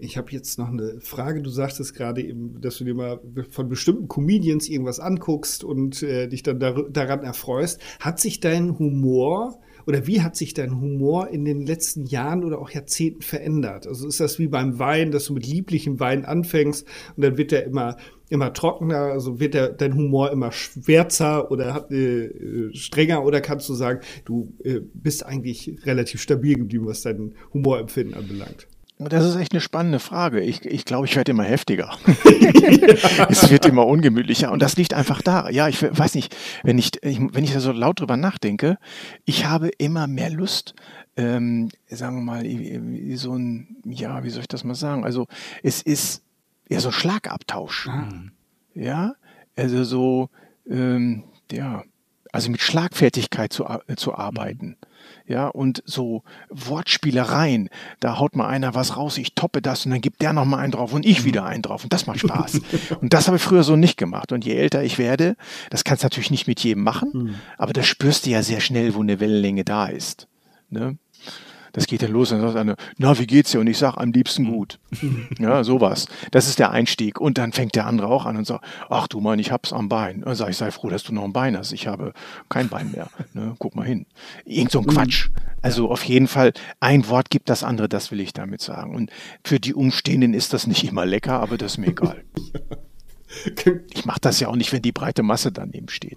Ich 0.00 0.16
habe 0.16 0.30
jetzt 0.30 0.58
noch 0.58 0.68
eine 0.68 1.00
Frage. 1.00 1.42
Du 1.42 1.50
sagtest 1.50 1.94
gerade 1.94 2.22
eben, 2.22 2.60
dass 2.60 2.78
du 2.78 2.84
dir 2.84 2.94
mal 2.94 3.20
von 3.50 3.68
bestimmten 3.68 4.06
Comedians 4.06 4.68
irgendwas 4.68 5.00
anguckst 5.00 5.64
und 5.64 6.02
äh, 6.04 6.28
dich 6.28 6.44
dann 6.44 6.60
dar 6.60 6.88
daran 6.88 7.24
erfreust. 7.24 7.80
Hat 7.98 8.20
sich 8.20 8.38
dein 8.38 8.78
Humor 8.78 9.60
oder 9.88 10.06
wie 10.06 10.20
hat 10.20 10.36
sich 10.36 10.52
dein 10.52 10.78
Humor 10.78 11.28
in 11.28 11.46
den 11.46 11.64
letzten 11.64 12.04
Jahren 12.04 12.44
oder 12.44 12.58
auch 12.58 12.68
Jahrzehnten 12.68 13.22
verändert? 13.22 13.86
Also 13.86 14.06
ist 14.06 14.20
das 14.20 14.38
wie 14.38 14.46
beim 14.46 14.78
Wein, 14.78 15.12
dass 15.12 15.24
du 15.24 15.32
mit 15.32 15.46
lieblichem 15.46 15.98
Wein 15.98 16.26
anfängst 16.26 16.86
und 17.16 17.24
dann 17.24 17.38
wird 17.38 17.52
der 17.52 17.64
immer 17.64 17.96
immer 18.28 18.52
trockener, 18.52 18.98
also 18.98 19.40
wird 19.40 19.54
der, 19.54 19.70
dein 19.70 19.94
Humor 19.94 20.30
immer 20.30 20.52
schwärzer 20.52 21.50
oder 21.50 21.72
hat, 21.72 21.90
äh, 21.90 22.28
strenger 22.74 23.24
oder 23.24 23.40
kannst 23.40 23.66
du 23.70 23.72
sagen, 23.72 24.00
du 24.26 24.52
äh, 24.62 24.80
bist 24.92 25.24
eigentlich 25.24 25.78
relativ 25.84 26.20
stabil 26.20 26.56
geblieben, 26.56 26.86
was 26.86 27.00
dein 27.00 27.34
Humorempfinden 27.54 28.14
anbelangt? 28.14 28.66
Das 29.00 29.24
ist 29.24 29.36
echt 29.36 29.52
eine 29.52 29.60
spannende 29.60 30.00
Frage. 30.00 30.40
Ich, 30.40 30.64
ich 30.64 30.84
glaube, 30.84 31.06
ich 31.06 31.14
werde 31.14 31.30
immer 31.30 31.44
heftiger. 31.44 31.96
es 33.28 33.48
wird 33.48 33.64
immer 33.64 33.86
ungemütlicher. 33.86 34.50
Und 34.50 34.60
das 34.60 34.76
liegt 34.76 34.92
einfach 34.92 35.22
da. 35.22 35.48
Ja, 35.50 35.68
ich 35.68 35.80
weiß 35.82 36.16
nicht, 36.16 36.34
wenn 36.64 36.78
ich, 36.78 36.90
wenn 37.02 37.44
ich 37.44 37.52
da 37.52 37.60
so 37.60 37.70
laut 37.70 38.00
drüber 38.00 38.16
nachdenke, 38.16 38.76
ich 39.24 39.46
habe 39.46 39.68
immer 39.78 40.08
mehr 40.08 40.30
Lust, 40.30 40.74
ähm, 41.16 41.68
sagen 41.88 42.16
wir 42.16 42.22
mal, 42.22 43.16
so 43.16 43.34
ein, 43.36 43.76
ja, 43.84 44.24
wie 44.24 44.30
soll 44.30 44.42
ich 44.42 44.48
das 44.48 44.64
mal 44.64 44.74
sagen? 44.74 45.04
Also, 45.04 45.26
es 45.62 45.80
ist 45.80 46.24
eher 46.68 46.80
so 46.80 46.90
Schlagabtausch. 46.90 47.88
Ah. 47.88 48.08
Ja, 48.74 49.14
also 49.56 49.84
so, 49.84 50.30
ähm, 50.68 51.22
ja, 51.52 51.84
also 52.32 52.50
mit 52.50 52.60
Schlagfertigkeit 52.60 53.52
zu, 53.52 53.64
zu 53.96 54.14
arbeiten. 54.14 54.76
Ja, 55.28 55.48
und 55.48 55.82
so 55.84 56.22
Wortspielereien, 56.48 57.68
da 58.00 58.18
haut 58.18 58.34
mal 58.34 58.48
einer 58.48 58.74
was 58.74 58.96
raus, 58.96 59.18
ich 59.18 59.34
toppe 59.34 59.60
das 59.60 59.84
und 59.84 59.92
dann 59.92 60.00
gibt 60.00 60.22
der 60.22 60.32
noch 60.32 60.46
mal 60.46 60.56
einen 60.56 60.72
drauf 60.72 60.94
und 60.94 61.04
ich 61.04 61.24
wieder 61.24 61.44
einen 61.44 61.60
drauf 61.60 61.84
und 61.84 61.92
das 61.92 62.06
macht 62.06 62.20
Spaß. 62.20 62.60
und 63.00 63.12
das 63.12 63.26
habe 63.26 63.36
ich 63.36 63.42
früher 63.42 63.62
so 63.62 63.76
nicht 63.76 63.98
gemacht. 63.98 64.32
Und 64.32 64.46
je 64.46 64.54
älter 64.54 64.82
ich 64.82 64.98
werde, 64.98 65.36
das 65.68 65.84
kannst 65.84 66.02
du 66.02 66.06
natürlich 66.06 66.30
nicht 66.30 66.46
mit 66.46 66.60
jedem 66.60 66.82
machen, 66.82 67.10
mhm. 67.12 67.34
aber 67.58 67.74
das 67.74 67.86
spürst 67.86 68.24
du 68.24 68.30
ja 68.30 68.42
sehr 68.42 68.60
schnell, 68.60 68.94
wo 68.94 69.02
eine 69.02 69.20
Wellenlänge 69.20 69.64
da 69.64 69.86
ist. 69.86 70.28
Ne? 70.70 70.96
Das 71.72 71.86
geht 71.86 72.02
dann 72.02 72.10
los 72.10 72.32
und 72.32 72.38
dann 72.40 72.48
sagt 72.48 72.58
einer, 72.58 72.76
na, 72.96 73.18
wie 73.18 73.26
geht's 73.26 73.50
dir? 73.50 73.60
Und 73.60 73.66
ich 73.66 73.78
sage, 73.78 73.98
am 73.98 74.12
liebsten 74.12 74.44
mhm. 74.44 74.52
gut. 74.52 74.78
ja, 75.38 75.64
sowas. 75.64 76.06
Das 76.30 76.48
ist 76.48 76.58
der 76.58 76.70
Einstieg. 76.70 77.20
Und 77.20 77.38
dann 77.38 77.52
fängt 77.52 77.74
der 77.74 77.86
andere 77.86 78.08
auch 78.08 78.26
an 78.26 78.36
und 78.36 78.46
sagt, 78.46 78.64
ach 78.88 79.08
du 79.08 79.20
Mann, 79.20 79.38
ich 79.38 79.52
hab's 79.52 79.72
am 79.72 79.88
Bein. 79.88 80.22
Dann 80.22 80.34
sage 80.34 80.50
ich, 80.50 80.56
sei 80.56 80.70
froh, 80.70 80.88
dass 80.88 81.02
du 81.02 81.12
noch 81.12 81.24
ein 81.24 81.32
Bein 81.32 81.56
hast. 81.56 81.72
Ich 81.72 81.86
habe 81.86 82.12
kein 82.48 82.68
Bein 82.68 82.92
mehr. 82.92 83.08
Ne? 83.34 83.54
Guck 83.58 83.76
mal 83.76 83.86
hin. 83.86 84.06
Irgend 84.44 84.72
so 84.72 84.80
ein 84.80 84.86
mhm. 84.86 84.90
Quatsch. 84.90 85.28
Also 85.62 85.90
auf 85.90 86.04
jeden 86.04 86.28
Fall, 86.28 86.52
ein 86.80 87.08
Wort 87.08 87.30
gibt 87.30 87.48
das 87.48 87.64
andere, 87.64 87.88
das 87.88 88.10
will 88.10 88.20
ich 88.20 88.32
damit 88.32 88.60
sagen. 88.60 88.94
Und 88.94 89.10
für 89.44 89.60
die 89.60 89.74
Umstehenden 89.74 90.34
ist 90.34 90.52
das 90.52 90.66
nicht 90.66 90.84
immer 90.84 91.04
lecker, 91.04 91.40
aber 91.40 91.58
das 91.58 91.72
ist 91.72 91.78
mir 91.78 91.88
egal. 91.88 92.22
Ich 93.90 94.06
mache 94.06 94.20
das 94.20 94.40
ja 94.40 94.48
auch 94.48 94.56
nicht, 94.56 94.72
wenn 94.72 94.80
die 94.80 94.90
breite 94.90 95.22
Masse 95.22 95.52
daneben 95.52 95.90
steht. 95.90 96.16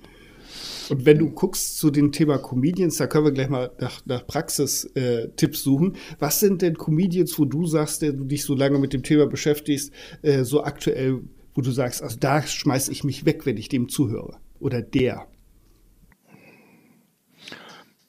Und 0.92 1.06
wenn 1.06 1.20
du 1.20 1.30
guckst 1.30 1.78
zu 1.78 1.90
dem 1.90 2.12
Thema 2.12 2.38
Comedians, 2.38 2.98
da 2.98 3.08
können 3.08 3.24
wir 3.24 3.32
gleich 3.32 3.48
mal 3.48 3.72
nach, 3.80 4.06
nach 4.06 4.28
Praxistipps 4.28 5.60
äh, 5.60 5.64
suchen. 5.64 5.96
Was 6.20 6.42
sind 6.42 6.62
denn 6.62 6.78
Comedians, 6.78 7.40
wo 7.40 7.46
du 7.46 7.66
sagst, 7.66 8.02
der 8.02 8.12
du 8.12 8.26
dich 8.26 8.44
so 8.44 8.56
lange 8.56 8.78
mit 8.78 8.92
dem 8.92 9.02
Thema 9.02 9.26
beschäftigst, 9.26 9.94
äh, 10.22 10.44
so 10.44 10.66
aktuell, 10.66 11.22
wo 11.56 11.62
du 11.62 11.72
sagst, 11.72 12.04
also 12.04 12.18
da 12.20 12.42
schmeiß 12.42 12.90
ich 12.90 13.06
mich 13.06 13.26
weg, 13.26 13.46
wenn 13.46 13.56
ich 13.56 13.70
dem 13.70 13.88
zuhöre? 13.88 14.40
Oder 14.60 14.82
der? 14.82 15.28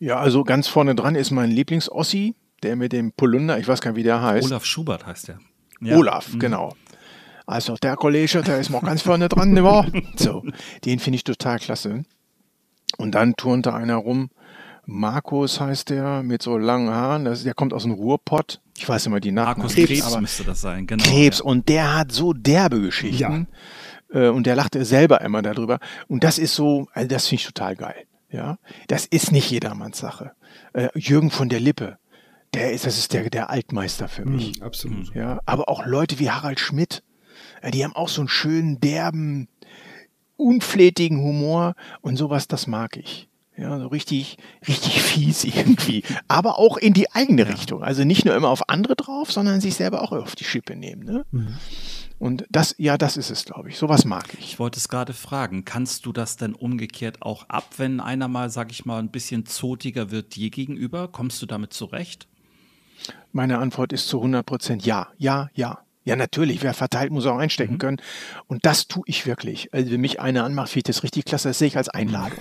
Ja, 0.01 0.19
also 0.19 0.43
ganz 0.43 0.67
vorne 0.67 0.97
dran 0.97 1.15
ist 1.15 1.31
mein 1.31 1.53
Lieblingsossi, 1.53 2.35
der 2.65 2.75
mit 2.75 2.93
dem 2.93 3.13
Polunder, 3.13 3.61
ich 3.61 3.69
weiß 3.69 3.81
gar 3.81 3.93
nicht, 3.93 3.99
wie 3.99 4.03
der 4.03 4.21
heißt. 4.21 4.49
Olaf 4.49 4.65
Schubert 4.65 5.07
heißt 5.07 5.29
der. 5.29 5.39
Ja. 5.81 5.97
Olaf, 5.97 6.35
mhm. 6.35 6.41
genau. 6.41 6.75
Also 7.47 7.77
der 7.77 7.95
Kollege, 7.95 8.43
der 8.43 8.59
ist 8.59 8.71
mal 8.71 8.81
ganz 8.81 9.03
vorne 9.03 9.29
dran, 9.29 9.53
ne? 9.53 9.87
So, 10.17 10.43
den 10.85 10.99
finde 10.99 11.15
ich 11.15 11.23
total 11.23 11.61
klasse. 11.61 12.03
Und 12.99 13.15
dann 13.15 13.35
turnte 13.37 13.75
einer 13.75 13.97
rum, 13.97 14.31
Markus 14.85 15.61
heißt 15.61 15.91
der, 15.91 16.23
mit 16.23 16.43
so 16.43 16.59
langen 16.59 16.91
Haaren, 16.91 17.25
das, 17.25 17.45
der 17.45 17.55
kommt 17.55 17.73
aus 17.73 17.85
dem 17.85 17.93
Ruhrpott. 17.93 18.61
Ich 18.77 18.89
weiß 18.89 19.07
immer 19.07 19.21
die 19.21 19.31
Nachnamen. 19.31 19.59
Markus 19.59 19.75
Krebs, 19.75 20.01
Krebs 20.01 20.21
müsste 20.21 20.45
das 20.45 20.61
sein, 20.61 20.87
genau. 20.87 21.05
Krebs, 21.05 21.39
ja. 21.39 21.45
und 21.45 21.69
der 21.69 21.97
hat 21.97 22.13
so 22.13 22.33
derbe 22.33 22.81
Geschichten. 22.81 23.47
Ja. 24.13 24.27
Äh, 24.27 24.29
und 24.29 24.47
der 24.47 24.57
lachte 24.57 24.85
selber 24.85 25.21
immer 25.21 25.43
darüber. 25.43 25.79
Und 26.09 26.25
das 26.25 26.39
ist 26.39 26.55
so, 26.55 26.89
also 26.93 27.09
das 27.09 27.29
finde 27.29 27.41
ich 27.41 27.47
total 27.47 27.77
geil. 27.77 28.07
Ja, 28.31 28.59
das 28.89 29.05
ist 29.05 29.31
nicht 29.31 29.51
jedermanns 29.51 29.99
Sache. 29.99 30.33
Äh, 30.73 30.89
Jürgen 30.95 31.31
von 31.31 31.51
der 31.51 31.61
Lippe, 31.61 31.99
der 32.55 32.73
ist, 32.73 32.87
das 32.87 32.97
ist 32.97 33.13
der, 33.13 33.29
der 33.29 33.51
Altmeister 33.51 34.09
für 34.09 34.25
mich. 34.25 34.59
Mhm, 34.59 34.63
absolut. 34.63 35.15
Ja, 35.15 35.41
aber 35.45 35.69
auch 35.69 35.85
Leute 35.85 36.19
wie 36.19 36.31
Harald 36.31 36.59
Schmidt, 36.59 37.03
äh, 37.61 37.71
die 37.71 37.85
haben 37.85 37.95
auch 37.95 38.09
so 38.09 38.23
einen 38.23 38.29
schönen, 38.29 38.81
derben, 38.81 39.49
unflätigen 40.43 41.23
Humor 41.23 41.75
und 42.01 42.17
sowas, 42.17 42.49
das 42.49 42.67
mag 42.67 42.97
ich. 42.97 43.29
Ja, 43.57 43.79
so 43.79 43.87
richtig, 43.89 44.39
richtig 44.67 45.03
fies 45.03 45.45
irgendwie. 45.45 46.05
Aber 46.29 46.59
auch 46.59 46.77
in 46.77 46.95
die 46.95 47.11
eigene 47.13 47.49
Richtung. 47.49 47.83
Also 47.83 48.05
nicht 48.05 48.25
nur 48.25 48.35
immer 48.35 48.49
auf 48.49 48.69
andere 48.69 48.97
drauf, 48.97 49.31
sondern 49.31 49.61
sich 49.61 49.75
selber 49.75 50.03
auch 50.03 50.13
auf 50.13 50.35
die 50.35 50.45
Schippe 50.45 50.75
nehmen. 50.75 51.05
Ne? 51.05 51.25
Mhm. 51.31 51.57
Und 52.19 52.47
das, 52.51 52.75
ja, 52.79 52.97
das 52.97 53.17
ist 53.17 53.31
es, 53.31 53.45
glaube 53.45 53.69
ich. 53.69 53.77
Sowas 53.77 54.05
mag 54.05 54.33
ich. 54.35 54.53
Ich 54.53 54.59
wollte 54.59 54.79
es 54.79 54.89
gerade 54.89 55.13
fragen. 55.13 55.65
Kannst 55.65 56.07
du 56.07 56.13
das 56.13 56.37
denn 56.37 56.55
umgekehrt 56.55 57.21
auch 57.21 57.49
ab, 57.49 57.65
wenn 57.77 58.01
einer 58.01 58.29
mal, 58.29 58.49
sag 58.49 58.71
ich 58.71 58.85
mal, 58.87 59.01
ein 59.01 59.11
bisschen 59.11 59.45
zotiger 59.45 60.11
wird 60.11 60.37
dir 60.37 60.51
gegenüber? 60.51 61.09
Kommst 61.09 61.43
du 61.43 61.47
damit 61.47 61.73
zurecht? 61.73 62.29
Meine 63.33 63.59
Antwort 63.59 63.93
ist 63.93 64.09
zu 64.09 64.19
100 64.19 64.47
Prozent 64.47 64.87
ja, 64.87 65.09
ja, 65.19 65.49
ja. 65.55 65.81
Ja, 66.05 66.17
natürlich. 66.17 66.63
Wer 66.63 66.75
verteilt, 66.75 67.13
muss 67.13 67.27
auch 67.27 67.39
einstecken 67.39 67.75
mhm. 67.75 67.79
können. 67.79 67.97
Und 68.47 68.65
das 68.67 68.89
tue 68.89 69.05
ich 69.07 69.27
wirklich. 69.27 69.73
Also, 69.73 69.91
wenn 69.93 70.01
mich 70.01 70.21
einer 70.21 70.45
anmacht, 70.45 70.71
finde 70.71 70.91
ich 70.91 70.95
das 70.97 71.03
richtig 71.03 71.25
klasse. 71.25 71.49
Das 71.49 71.59
sehe 71.59 71.69
ich 71.69 71.77
als 71.77 71.89
Einladung. 71.89 72.39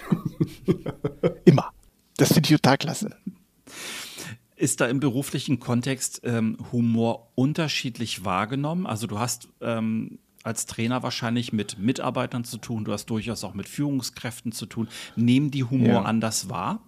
Immer. 1.45 1.69
Das 2.17 2.33
finde 2.33 2.47
ich 2.49 2.55
total 2.55 2.77
klasse. 2.77 3.15
Ist 4.55 4.79
da 4.79 4.87
im 4.87 4.99
beruflichen 4.99 5.59
Kontext 5.59 6.21
ähm, 6.23 6.57
Humor 6.71 7.31
unterschiedlich 7.35 8.25
wahrgenommen? 8.25 8.85
Also 8.85 9.07
du 9.07 9.17
hast 9.17 9.47
ähm, 9.59 10.19
als 10.43 10.65
Trainer 10.65 11.03
wahrscheinlich 11.03 11.53
mit 11.53 11.79
Mitarbeitern 11.79 12.43
zu 12.43 12.57
tun, 12.57 12.85
du 12.85 12.91
hast 12.91 13.07
durchaus 13.07 13.43
auch 13.43 13.53
mit 13.53 13.67
Führungskräften 13.67 14.51
zu 14.51 14.65
tun. 14.65 14.87
Nehmen 15.15 15.51
die 15.51 15.63
Humor 15.63 15.87
ja. 15.87 16.01
anders 16.03 16.49
wahr? 16.49 16.81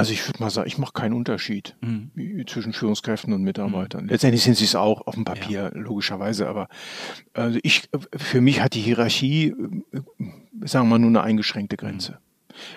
Also 0.00 0.12
ich 0.12 0.26
würde 0.26 0.42
mal 0.42 0.50
sagen, 0.50 0.66
ich 0.66 0.78
mache 0.78 0.92
keinen 0.92 1.14
Unterschied 1.14 1.76
mhm. 1.80 2.10
zwischen 2.46 2.72
Führungskräften 2.72 3.32
und 3.32 3.42
Mitarbeitern. 3.42 4.04
Mhm. 4.04 4.10
Letztendlich 4.10 4.42
sind 4.42 4.56
sie 4.56 4.64
es 4.64 4.74
auch 4.74 5.06
auf 5.06 5.14
dem 5.14 5.24
Papier, 5.24 5.70
ja. 5.74 5.78
logischerweise, 5.78 6.48
aber 6.48 6.68
also 7.34 7.58
ich, 7.62 7.88
für 8.16 8.40
mich 8.40 8.60
hat 8.60 8.74
die 8.74 8.80
Hierarchie, 8.80 9.54
äh, 9.92 10.00
sagen 10.64 10.88
wir 10.88 10.90
mal, 10.90 10.98
nur 10.98 11.10
eine 11.10 11.22
eingeschränkte 11.22 11.76
Grenze. 11.76 12.12
Mhm. 12.12 12.30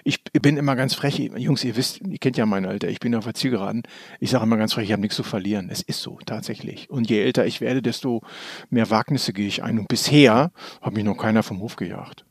Ich 0.03 0.23
bin 0.23 0.57
immer 0.57 0.75
ganz 0.75 0.93
frech, 0.93 1.17
Jungs, 1.17 1.63
ihr 1.63 1.75
wisst, 1.75 2.01
ihr 2.01 2.17
kennt 2.17 2.37
ja 2.37 2.45
mein 2.45 2.65
Alter, 2.65 2.87
ich 2.89 2.99
bin 2.99 3.15
auf 3.15 3.25
der 3.25 3.33
Zielgeraden. 3.33 3.83
Ich 4.19 4.31
sage 4.31 4.43
immer 4.43 4.57
ganz 4.57 4.73
frech, 4.73 4.85
ich 4.85 4.91
habe 4.91 5.01
nichts 5.01 5.15
zu 5.15 5.23
verlieren. 5.23 5.69
Es 5.69 5.81
ist 5.81 6.01
so, 6.01 6.19
tatsächlich. 6.25 6.89
Und 6.89 7.09
je 7.09 7.21
älter 7.21 7.45
ich 7.45 7.61
werde, 7.61 7.81
desto 7.81 8.21
mehr 8.69 8.89
Wagnisse 8.89 9.33
gehe 9.33 9.47
ich 9.47 9.63
ein. 9.63 9.79
Und 9.79 9.87
bisher 9.87 10.51
hat 10.81 10.93
mich 10.93 11.03
noch 11.03 11.17
keiner 11.17 11.43
vom 11.43 11.59
Hof 11.59 11.75
gejagt. 11.75 12.25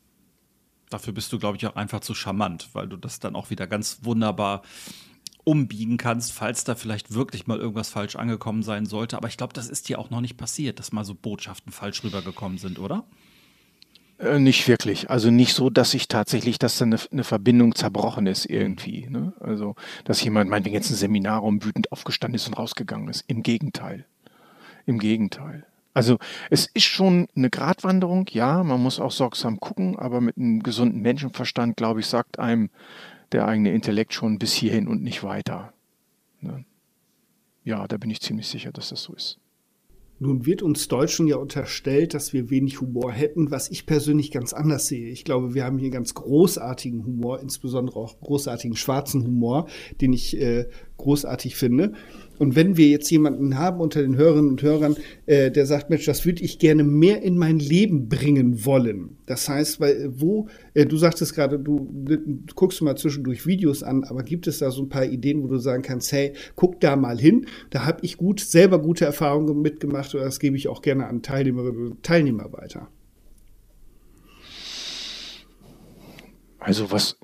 Dafür 0.92 1.12
bist 1.12 1.32
du, 1.32 1.38
glaube 1.38 1.56
ich, 1.56 1.66
auch 1.66 1.76
einfach 1.76 2.00
zu 2.00 2.14
charmant, 2.14 2.68
weil 2.72 2.88
du 2.88 2.96
das 2.96 3.20
dann 3.20 3.36
auch 3.36 3.50
wieder 3.50 3.66
ganz 3.66 4.00
wunderbar 4.02 4.62
umbiegen 5.44 5.96
kannst, 5.96 6.32
falls 6.32 6.64
da 6.64 6.74
vielleicht 6.74 7.14
wirklich 7.14 7.46
mal 7.46 7.58
irgendwas 7.58 7.88
falsch 7.88 8.16
angekommen 8.16 8.62
sein 8.62 8.86
sollte. 8.86 9.16
Aber 9.16 9.28
ich 9.28 9.36
glaube, 9.36 9.52
das 9.52 9.68
ist 9.68 9.88
dir 9.88 9.98
auch 9.98 10.10
noch 10.10 10.20
nicht 10.20 10.36
passiert, 10.36 10.78
dass 10.78 10.92
mal 10.92 11.04
so 11.04 11.14
Botschaften 11.14 11.72
falsch 11.72 12.04
rübergekommen 12.04 12.58
sind, 12.58 12.78
oder? 12.78 13.04
Äh, 14.18 14.38
nicht 14.38 14.68
wirklich. 14.68 15.10
Also 15.10 15.30
nicht 15.30 15.54
so, 15.54 15.68
dass 15.68 15.94
ich 15.94 16.06
tatsächlich, 16.06 16.58
dass 16.58 16.78
da 16.78 16.84
eine, 16.84 16.98
eine 17.10 17.24
Verbindung 17.24 17.74
zerbrochen 17.74 18.26
ist 18.26 18.46
irgendwie. 18.46 19.08
Ne? 19.08 19.32
Also, 19.40 19.74
dass 20.04 20.22
jemand 20.22 20.48
meinetwegen 20.48 20.74
jetzt 20.74 20.90
ein 20.90 20.96
Seminarraum 20.96 21.64
wütend 21.64 21.90
aufgestanden 21.90 22.36
ist 22.36 22.46
und 22.46 22.54
rausgegangen 22.54 23.08
ist. 23.08 23.24
Im 23.26 23.42
Gegenteil. 23.42 24.06
Im 24.86 24.98
Gegenteil. 24.98 25.66
Also 25.94 26.18
es 26.50 26.66
ist 26.72 26.84
schon 26.84 27.28
eine 27.36 27.50
Gratwanderung, 27.50 28.26
ja, 28.30 28.62
man 28.62 28.82
muss 28.82 28.98
auch 28.98 29.10
sorgsam 29.10 29.60
gucken, 29.60 29.98
aber 29.98 30.20
mit 30.20 30.36
einem 30.36 30.62
gesunden 30.62 31.02
Menschenverstand, 31.02 31.76
glaube 31.76 32.00
ich, 32.00 32.06
sagt 32.06 32.38
einem 32.38 32.70
der 33.32 33.46
eigene 33.46 33.72
Intellekt 33.72 34.14
schon 34.14 34.38
bis 34.38 34.52
hierhin 34.52 34.88
und 34.88 35.02
nicht 35.02 35.22
weiter. 35.22 35.72
Ne? 36.40 36.64
Ja, 37.64 37.86
da 37.86 37.96
bin 37.96 38.10
ich 38.10 38.20
ziemlich 38.20 38.48
sicher, 38.48 38.72
dass 38.72 38.88
das 38.88 39.02
so 39.02 39.14
ist. 39.14 39.38
Nun 40.22 40.46
wird 40.46 40.62
uns 40.62 40.86
Deutschen 40.86 41.26
ja 41.26 41.34
unterstellt, 41.34 42.14
dass 42.14 42.32
wir 42.32 42.48
wenig 42.48 42.80
Humor 42.80 43.10
hätten, 43.10 43.50
was 43.50 43.68
ich 43.68 43.86
persönlich 43.86 44.30
ganz 44.30 44.52
anders 44.52 44.86
sehe. 44.86 45.10
Ich 45.10 45.24
glaube, 45.24 45.54
wir 45.54 45.64
haben 45.64 45.78
hier 45.78 45.90
ganz 45.90 46.14
großartigen 46.14 47.04
Humor, 47.04 47.40
insbesondere 47.40 47.98
auch 47.98 48.20
großartigen 48.20 48.76
schwarzen 48.76 49.24
Humor, 49.24 49.66
den 50.00 50.12
ich 50.12 50.40
äh, 50.40 50.68
großartig 50.96 51.56
finde. 51.56 51.94
Und 52.42 52.56
wenn 52.56 52.76
wir 52.76 52.88
jetzt 52.88 53.08
jemanden 53.08 53.56
haben 53.56 53.80
unter 53.80 54.02
den 54.02 54.16
Hörerinnen 54.16 54.50
und 54.50 54.62
Hörern, 54.62 54.96
äh, 55.26 55.52
der 55.52 55.64
sagt, 55.64 55.90
Mensch, 55.90 56.06
das 56.06 56.26
würde 56.26 56.42
ich 56.42 56.58
gerne 56.58 56.82
mehr 56.82 57.22
in 57.22 57.38
mein 57.38 57.60
Leben 57.60 58.08
bringen 58.08 58.64
wollen. 58.64 59.16
Das 59.26 59.48
heißt, 59.48 59.78
weil 59.78 59.92
äh, 59.92 60.20
wo, 60.20 60.48
äh, 60.74 60.84
du 60.84 60.96
sagtest 60.96 61.36
gerade, 61.36 61.60
du, 61.60 61.88
du 61.88 62.18
guckst 62.56 62.82
mal 62.82 62.96
zwischendurch 62.96 63.46
Videos 63.46 63.84
an, 63.84 64.02
aber 64.02 64.24
gibt 64.24 64.48
es 64.48 64.58
da 64.58 64.72
so 64.72 64.82
ein 64.82 64.88
paar 64.88 65.04
Ideen, 65.04 65.44
wo 65.44 65.46
du 65.46 65.58
sagen 65.58 65.84
kannst, 65.84 66.10
hey, 66.10 66.32
guck 66.56 66.80
da 66.80 66.96
mal 66.96 67.16
hin, 67.16 67.46
da 67.70 67.86
habe 67.86 68.00
ich 68.02 68.16
gut, 68.16 68.40
selber 68.40 68.82
gute 68.82 69.04
Erfahrungen 69.04 69.62
mitgemacht 69.62 70.12
oder 70.12 70.24
das 70.24 70.40
gebe 70.40 70.56
ich 70.56 70.66
auch 70.66 70.82
gerne 70.82 71.06
an 71.06 71.22
Teilnehmerinnen 71.22 71.92
und 71.92 72.02
Teilnehmer 72.02 72.52
weiter. 72.52 72.88
Also 76.58 76.90
was 76.90 77.16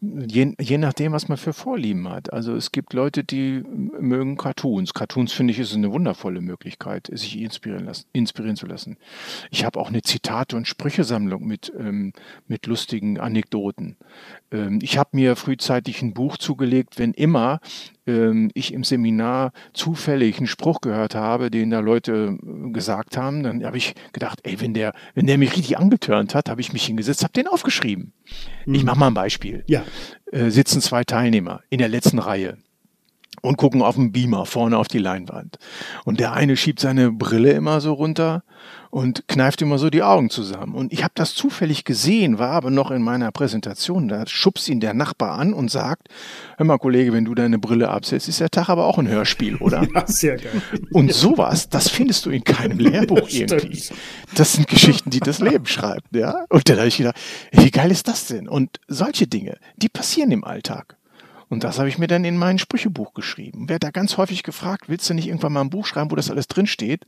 Je, 0.00 0.54
je 0.60 0.78
nachdem, 0.78 1.12
was 1.12 1.28
man 1.28 1.38
für 1.38 1.52
Vorlieben 1.52 2.08
hat. 2.08 2.32
Also 2.32 2.54
es 2.54 2.70
gibt 2.70 2.92
Leute, 2.92 3.24
die 3.24 3.62
mögen 3.66 4.36
Cartoons. 4.36 4.94
Cartoons 4.94 5.32
finde 5.32 5.52
ich 5.52 5.58
ist 5.58 5.74
eine 5.74 5.92
wundervolle 5.92 6.40
Möglichkeit, 6.40 7.08
sich 7.12 7.38
inspirieren, 7.38 7.84
lassen, 7.84 8.06
inspirieren 8.12 8.56
zu 8.56 8.66
lassen. 8.66 8.96
Ich 9.50 9.64
habe 9.64 9.80
auch 9.80 9.88
eine 9.88 10.02
Zitate- 10.02 10.56
und 10.56 10.68
Sprüchesammlung 10.68 11.46
mit, 11.46 11.72
ähm, 11.78 12.12
mit 12.46 12.66
lustigen 12.66 13.18
Anekdoten. 13.18 13.96
Ähm, 14.52 14.78
ich 14.82 14.98
habe 14.98 15.10
mir 15.12 15.36
frühzeitig 15.36 16.00
ein 16.02 16.14
Buch 16.14 16.36
zugelegt, 16.36 16.98
wenn 16.98 17.12
immer 17.12 17.60
ähm, 18.08 18.50
ich 18.54 18.72
im 18.72 18.84
Seminar 18.84 19.52
zufällig 19.72 20.38
einen 20.38 20.46
Spruch 20.46 20.80
gehört 20.80 21.14
habe, 21.14 21.50
den 21.50 21.70
da 21.70 21.80
Leute 21.80 22.38
äh, 22.42 22.70
gesagt 22.70 23.16
haben, 23.16 23.42
dann 23.42 23.64
habe 23.64 23.76
ich 23.76 23.94
gedacht, 24.12 24.40
ey, 24.44 24.60
wenn 24.60 24.74
der, 24.74 24.94
wenn 25.14 25.26
der 25.26 25.38
mich 25.38 25.52
richtig 25.52 25.78
angetörnt 25.78 26.34
hat, 26.34 26.48
habe 26.48 26.60
ich 26.60 26.72
mich 26.72 26.86
hingesetzt, 26.86 27.22
habe 27.22 27.32
den 27.32 27.46
aufgeschrieben. 27.46 28.12
Mhm. 28.64 28.74
Ich 28.74 28.84
mache 28.84 28.98
mal 28.98 29.07
ein 29.08 29.14
Beispiel. 29.14 29.64
Ja. 29.66 29.84
Äh, 30.32 30.50
sitzen 30.50 30.80
zwei 30.80 31.04
Teilnehmer 31.04 31.62
in 31.70 31.78
der 31.78 31.88
letzten 31.88 32.18
Reihe 32.18 32.58
und 33.42 33.56
gucken 33.56 33.82
auf 33.82 33.96
den 33.96 34.12
Beamer 34.12 34.46
vorne 34.46 34.78
auf 34.78 34.88
die 34.88 34.98
Leinwand. 34.98 35.58
Und 36.04 36.20
der 36.20 36.32
eine 36.32 36.56
schiebt 36.56 36.80
seine 36.80 37.12
Brille 37.12 37.52
immer 37.52 37.80
so 37.80 37.92
runter 37.92 38.42
und 38.90 39.26
kneift 39.28 39.62
immer 39.62 39.78
so 39.78 39.90
die 39.90 40.02
Augen 40.02 40.30
zusammen. 40.30 40.74
Und 40.74 40.92
ich 40.92 41.02
habe 41.02 41.12
das 41.14 41.34
zufällig 41.34 41.84
gesehen, 41.84 42.38
war 42.38 42.50
aber 42.50 42.70
noch 42.70 42.90
in 42.90 43.02
meiner 43.02 43.30
Präsentation. 43.32 44.08
Da 44.08 44.26
schubst 44.26 44.68
ihn 44.68 44.80
der 44.80 44.94
Nachbar 44.94 45.38
an 45.38 45.52
und 45.52 45.70
sagt, 45.70 46.08
hör 46.56 46.66
mal 46.66 46.78
Kollege, 46.78 47.12
wenn 47.12 47.24
du 47.24 47.34
deine 47.34 47.58
Brille 47.58 47.88
absetzt, 47.88 48.28
ist 48.28 48.40
der 48.40 48.50
Tag 48.50 48.68
aber 48.68 48.86
auch 48.86 48.98
ein 48.98 49.08
Hörspiel, 49.08 49.56
oder? 49.56 49.78
Ja, 49.94 50.06
sehr 50.06 50.36
geil. 50.36 50.60
Und 50.92 51.12
sowas, 51.12 51.68
das 51.70 51.88
findest 51.88 52.26
du 52.26 52.30
in 52.30 52.44
keinem 52.44 52.78
Lehrbuch 52.78 53.28
irgendwie. 53.30 53.82
Das 54.34 54.52
sind 54.52 54.68
Geschichten, 54.68 55.10
die 55.10 55.20
das 55.20 55.38
Leben 55.38 55.66
schreibt, 55.66 56.14
ja. 56.14 56.44
Und 56.50 56.68
dann 56.68 56.76
habe 56.76 56.88
ich 56.88 56.98
gedacht, 56.98 57.16
wie 57.52 57.70
geil 57.70 57.90
ist 57.90 58.06
das 58.06 58.26
denn? 58.26 58.48
Und 58.48 58.80
solche 58.86 59.26
Dinge, 59.26 59.56
die 59.76 59.88
passieren 59.88 60.30
im 60.30 60.44
Alltag. 60.44 60.97
Und 61.48 61.64
das 61.64 61.78
habe 61.78 61.88
ich 61.88 61.98
mir 61.98 62.08
dann 62.08 62.24
in 62.24 62.36
mein 62.36 62.58
Sprüchebuch 62.58 63.14
geschrieben. 63.14 63.68
Werde 63.68 63.86
da 63.86 63.90
ganz 63.90 64.18
häufig 64.18 64.42
gefragt, 64.42 64.88
willst 64.88 65.08
du 65.08 65.14
nicht 65.14 65.28
irgendwann 65.28 65.52
mal 65.52 65.62
ein 65.62 65.70
Buch 65.70 65.86
schreiben, 65.86 66.10
wo 66.10 66.16
das 66.16 66.30
alles 66.30 66.46
drin 66.46 66.66
steht? 66.66 67.06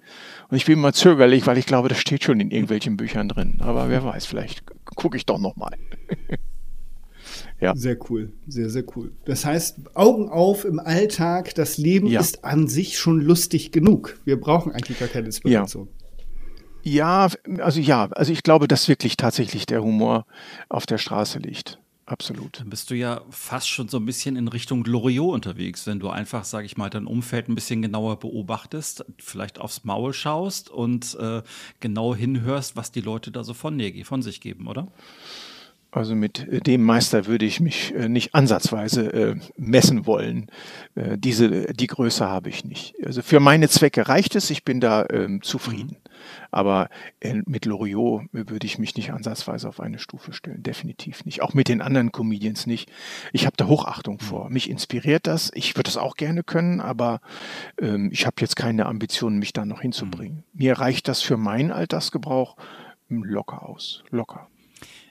Und 0.48 0.57
ich 0.57 0.64
bin 0.64 0.74
immer 0.79 0.94
zögerlich, 0.94 1.46
weil 1.46 1.59
ich 1.59 1.66
glaube, 1.66 1.88
das 1.88 1.98
steht 1.98 2.24
schon 2.24 2.40
in 2.40 2.50
irgendwelchen 2.50 2.96
Büchern 2.96 3.29
drin. 3.29 3.59
Aber 3.61 3.90
wer 3.90 4.03
weiß, 4.03 4.24
vielleicht 4.26 4.64
gucke 4.96 5.18
ich 5.18 5.26
doch 5.26 5.38
noch 5.38 5.57
mal. 5.57 5.72
ja. 7.61 7.76
Sehr 7.76 7.98
cool, 8.09 8.33
sehr, 8.46 8.70
sehr 8.70 8.85
cool. 8.96 9.12
Das 9.26 9.44
heißt, 9.44 9.94
Augen 9.94 10.31
auf 10.31 10.64
im 10.64 10.79
Alltag, 10.79 11.55
das 11.55 11.76
Leben 11.76 12.07
ja. 12.07 12.20
ist 12.20 12.42
an 12.42 12.66
sich 12.66 12.98
schon 12.98 13.20
lustig 13.20 13.72
genug. 13.72 14.20
Wir 14.24 14.40
brauchen 14.40 14.72
eigentlich 14.72 14.98
gar 14.98 15.09
keine 15.09 15.26
Inspiration. 15.26 15.87
Ja. 15.87 15.94
Ja, 16.83 17.29
also 17.59 17.79
ja, 17.79 18.09
also 18.12 18.33
ich 18.33 18.42
glaube, 18.42 18.66
dass 18.66 18.88
wirklich 18.88 19.18
tatsächlich 19.18 19.66
der 19.66 19.83
Humor 19.83 20.24
auf 20.70 20.87
der 20.87 20.96
Straße 20.96 21.38
liegt 21.38 21.79
absolut. 22.11 22.61
Dann 22.61 22.70
bist 22.70 22.90
du 22.90 22.94
ja 22.94 23.23
fast 23.31 23.68
schon 23.68 23.88
so 23.88 23.99
ein 23.99 24.07
bisschen 24.07 24.37
in 24.37 24.49
Richtung 24.49 24.85
Loriot 24.85 25.35
unterwegs, 25.35 25.87
wenn 25.87 26.01
du 26.01 26.09
einfach, 26.09 26.44
sage 26.44 26.66
ich 26.66 26.77
mal, 26.77 26.90
dein 26.90 27.07
Umfeld 27.07 27.49
ein 27.49 27.55
bisschen 27.55 27.83
genauer 27.83 28.18
beobachtest, 28.18 29.05
vielleicht 29.18 29.59
aufs 29.59 29.85
Maul 29.85 30.12
schaust 30.12 30.70
und 30.70 31.14
äh, 31.20 31.42
genau 31.81 32.14
hinhörst, 32.14 32.77
was 32.77 32.92
die 32.92 33.01
Leute 33.01 33.31
da 33.31 33.44
so 33.44 33.55
von, 33.55 33.81
von 34.05 34.23
sich 34.23 34.40
geben, 34.40 34.66
oder? 34.66 34.88
Also 35.92 36.14
mit 36.14 36.66
dem 36.66 36.83
Meister 36.83 37.26
würde 37.26 37.44
ich 37.44 37.59
mich 37.59 37.92
äh, 37.94 38.09
nicht 38.09 38.35
ansatzweise 38.35 39.12
äh, 39.12 39.37
messen 39.57 40.07
wollen. 40.07 40.46
Äh, 40.94 41.18
diese, 41.18 41.72
die 41.72 41.88
Größe 41.88 42.29
habe 42.29 42.48
ich 42.48 42.64
nicht. 42.64 42.94
Also 43.05 43.22
für 43.22 43.40
meine 43.40 43.68
Zwecke 43.68 44.09
reicht 44.09 44.37
es, 44.37 44.50
ich 44.50 44.64
bin 44.64 44.81
da 44.81 45.07
ähm, 45.11 45.42
zufrieden. 45.42 45.96
Mhm. 46.00 46.11
Aber 46.53 46.90
mit 47.46 47.64
Loriot 47.64 48.24
würde 48.33 48.66
ich 48.66 48.79
mich 48.79 48.94
nicht 48.94 49.12
ansatzweise 49.12 49.68
auf 49.68 49.81
eine 49.81 49.98
Stufe 49.98 50.33
stellen. 50.33 50.62
Definitiv 50.62 51.24
nicht. 51.24 51.42
Auch 51.42 51.55
mit 51.55 51.68
den 51.68 51.81
anderen 51.81 52.12
Comedians 52.12 52.66
nicht. 52.66 52.90
Ich 53.33 53.46
habe 53.46 53.57
da 53.57 53.66
Hochachtung 53.66 54.16
mhm. 54.16 54.24
vor. 54.24 54.50
Mich 54.50 54.68
inspiriert 54.68 55.26
das. 55.26 55.50
Ich 55.55 55.76
würde 55.76 55.85
das 55.85 55.96
auch 55.96 56.16
gerne 56.16 56.42
können, 56.42 56.81
aber 56.81 57.20
ähm, 57.81 58.11
ich 58.12 58.26
habe 58.26 58.37
jetzt 58.40 58.57
keine 58.57 58.87
Ambitionen, 58.87 59.38
mich 59.38 59.53
da 59.53 59.64
noch 59.64 59.81
hinzubringen. 59.81 60.44
Mhm. 60.53 60.61
Mir 60.61 60.79
reicht 60.79 61.09
das 61.09 61.22
für 61.22 61.37
meinen 61.37 61.72
Altersgebrauch 61.72 62.57
locker 63.09 63.68
aus. 63.68 64.05
Locker. 64.11 64.50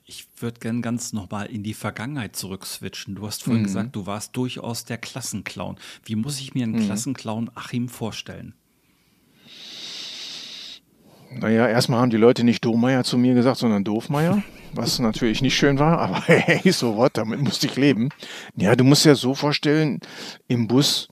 Ich 0.10 0.26
würde 0.40 0.60
gerne 0.60 0.82
ganz 0.82 1.14
nochmal 1.14 1.46
in 1.46 1.62
die 1.62 1.76
Vergangenheit 1.76 2.36
zurückswitchen. 2.36 3.14
Du 3.14 3.28
hast 3.28 3.44
vorhin 3.44 3.62
mhm. 3.62 3.68
gesagt, 3.68 3.96
du 3.96 4.08
warst 4.08 4.36
durchaus 4.36 4.84
der 4.84 4.98
Klassenclown. 4.98 5.78
Wie 6.04 6.16
muss 6.16 6.40
ich 6.40 6.56
mir 6.56 6.64
einen 6.64 6.78
mhm. 6.78 6.86
Klassenclown 6.88 7.52
Achim 7.54 7.90
vorstellen? 7.90 8.56
Naja, 11.32 11.68
erstmal 11.68 12.00
haben 12.00 12.10
die 12.10 12.18
Leute 12.18 12.44
nicht 12.44 12.66
Dohmeier 12.66 13.04
zu 13.04 13.20
mir 13.20 13.36
gesagt, 13.36 13.58
sondern 13.58 13.84
Doofmeier, 13.84 14.42
was 14.74 14.98
natürlich 14.98 15.44
nicht 15.44 15.56
schön 15.56 15.78
war, 15.78 16.00
aber 16.00 16.22
hey, 16.26 16.72
so 16.72 16.98
was, 16.98 17.12
damit 17.14 17.40
musste 17.42 17.68
ich 17.68 17.76
leben. 17.76 18.10
Ja, 18.56 18.76
du 18.76 18.86
musst 18.86 19.06
dir 19.06 19.14
so 19.14 19.36
vorstellen, 19.36 20.00
im 20.48 20.66
Bus, 20.66 21.10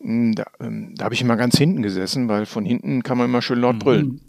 hm, 0.00 0.34
da, 0.34 0.44
ähm, 0.58 0.96
da 0.96 1.04
habe 1.04 1.14
ich 1.14 1.22
immer 1.22 1.36
ganz 1.36 1.56
hinten 1.56 1.82
gesessen, 1.82 2.26
weil 2.26 2.46
von 2.46 2.64
hinten 2.64 3.04
kann 3.04 3.16
man 3.16 3.28
immer 3.28 3.42
schön 3.42 3.60
laut 3.60 3.78
brüllen. 3.78 4.20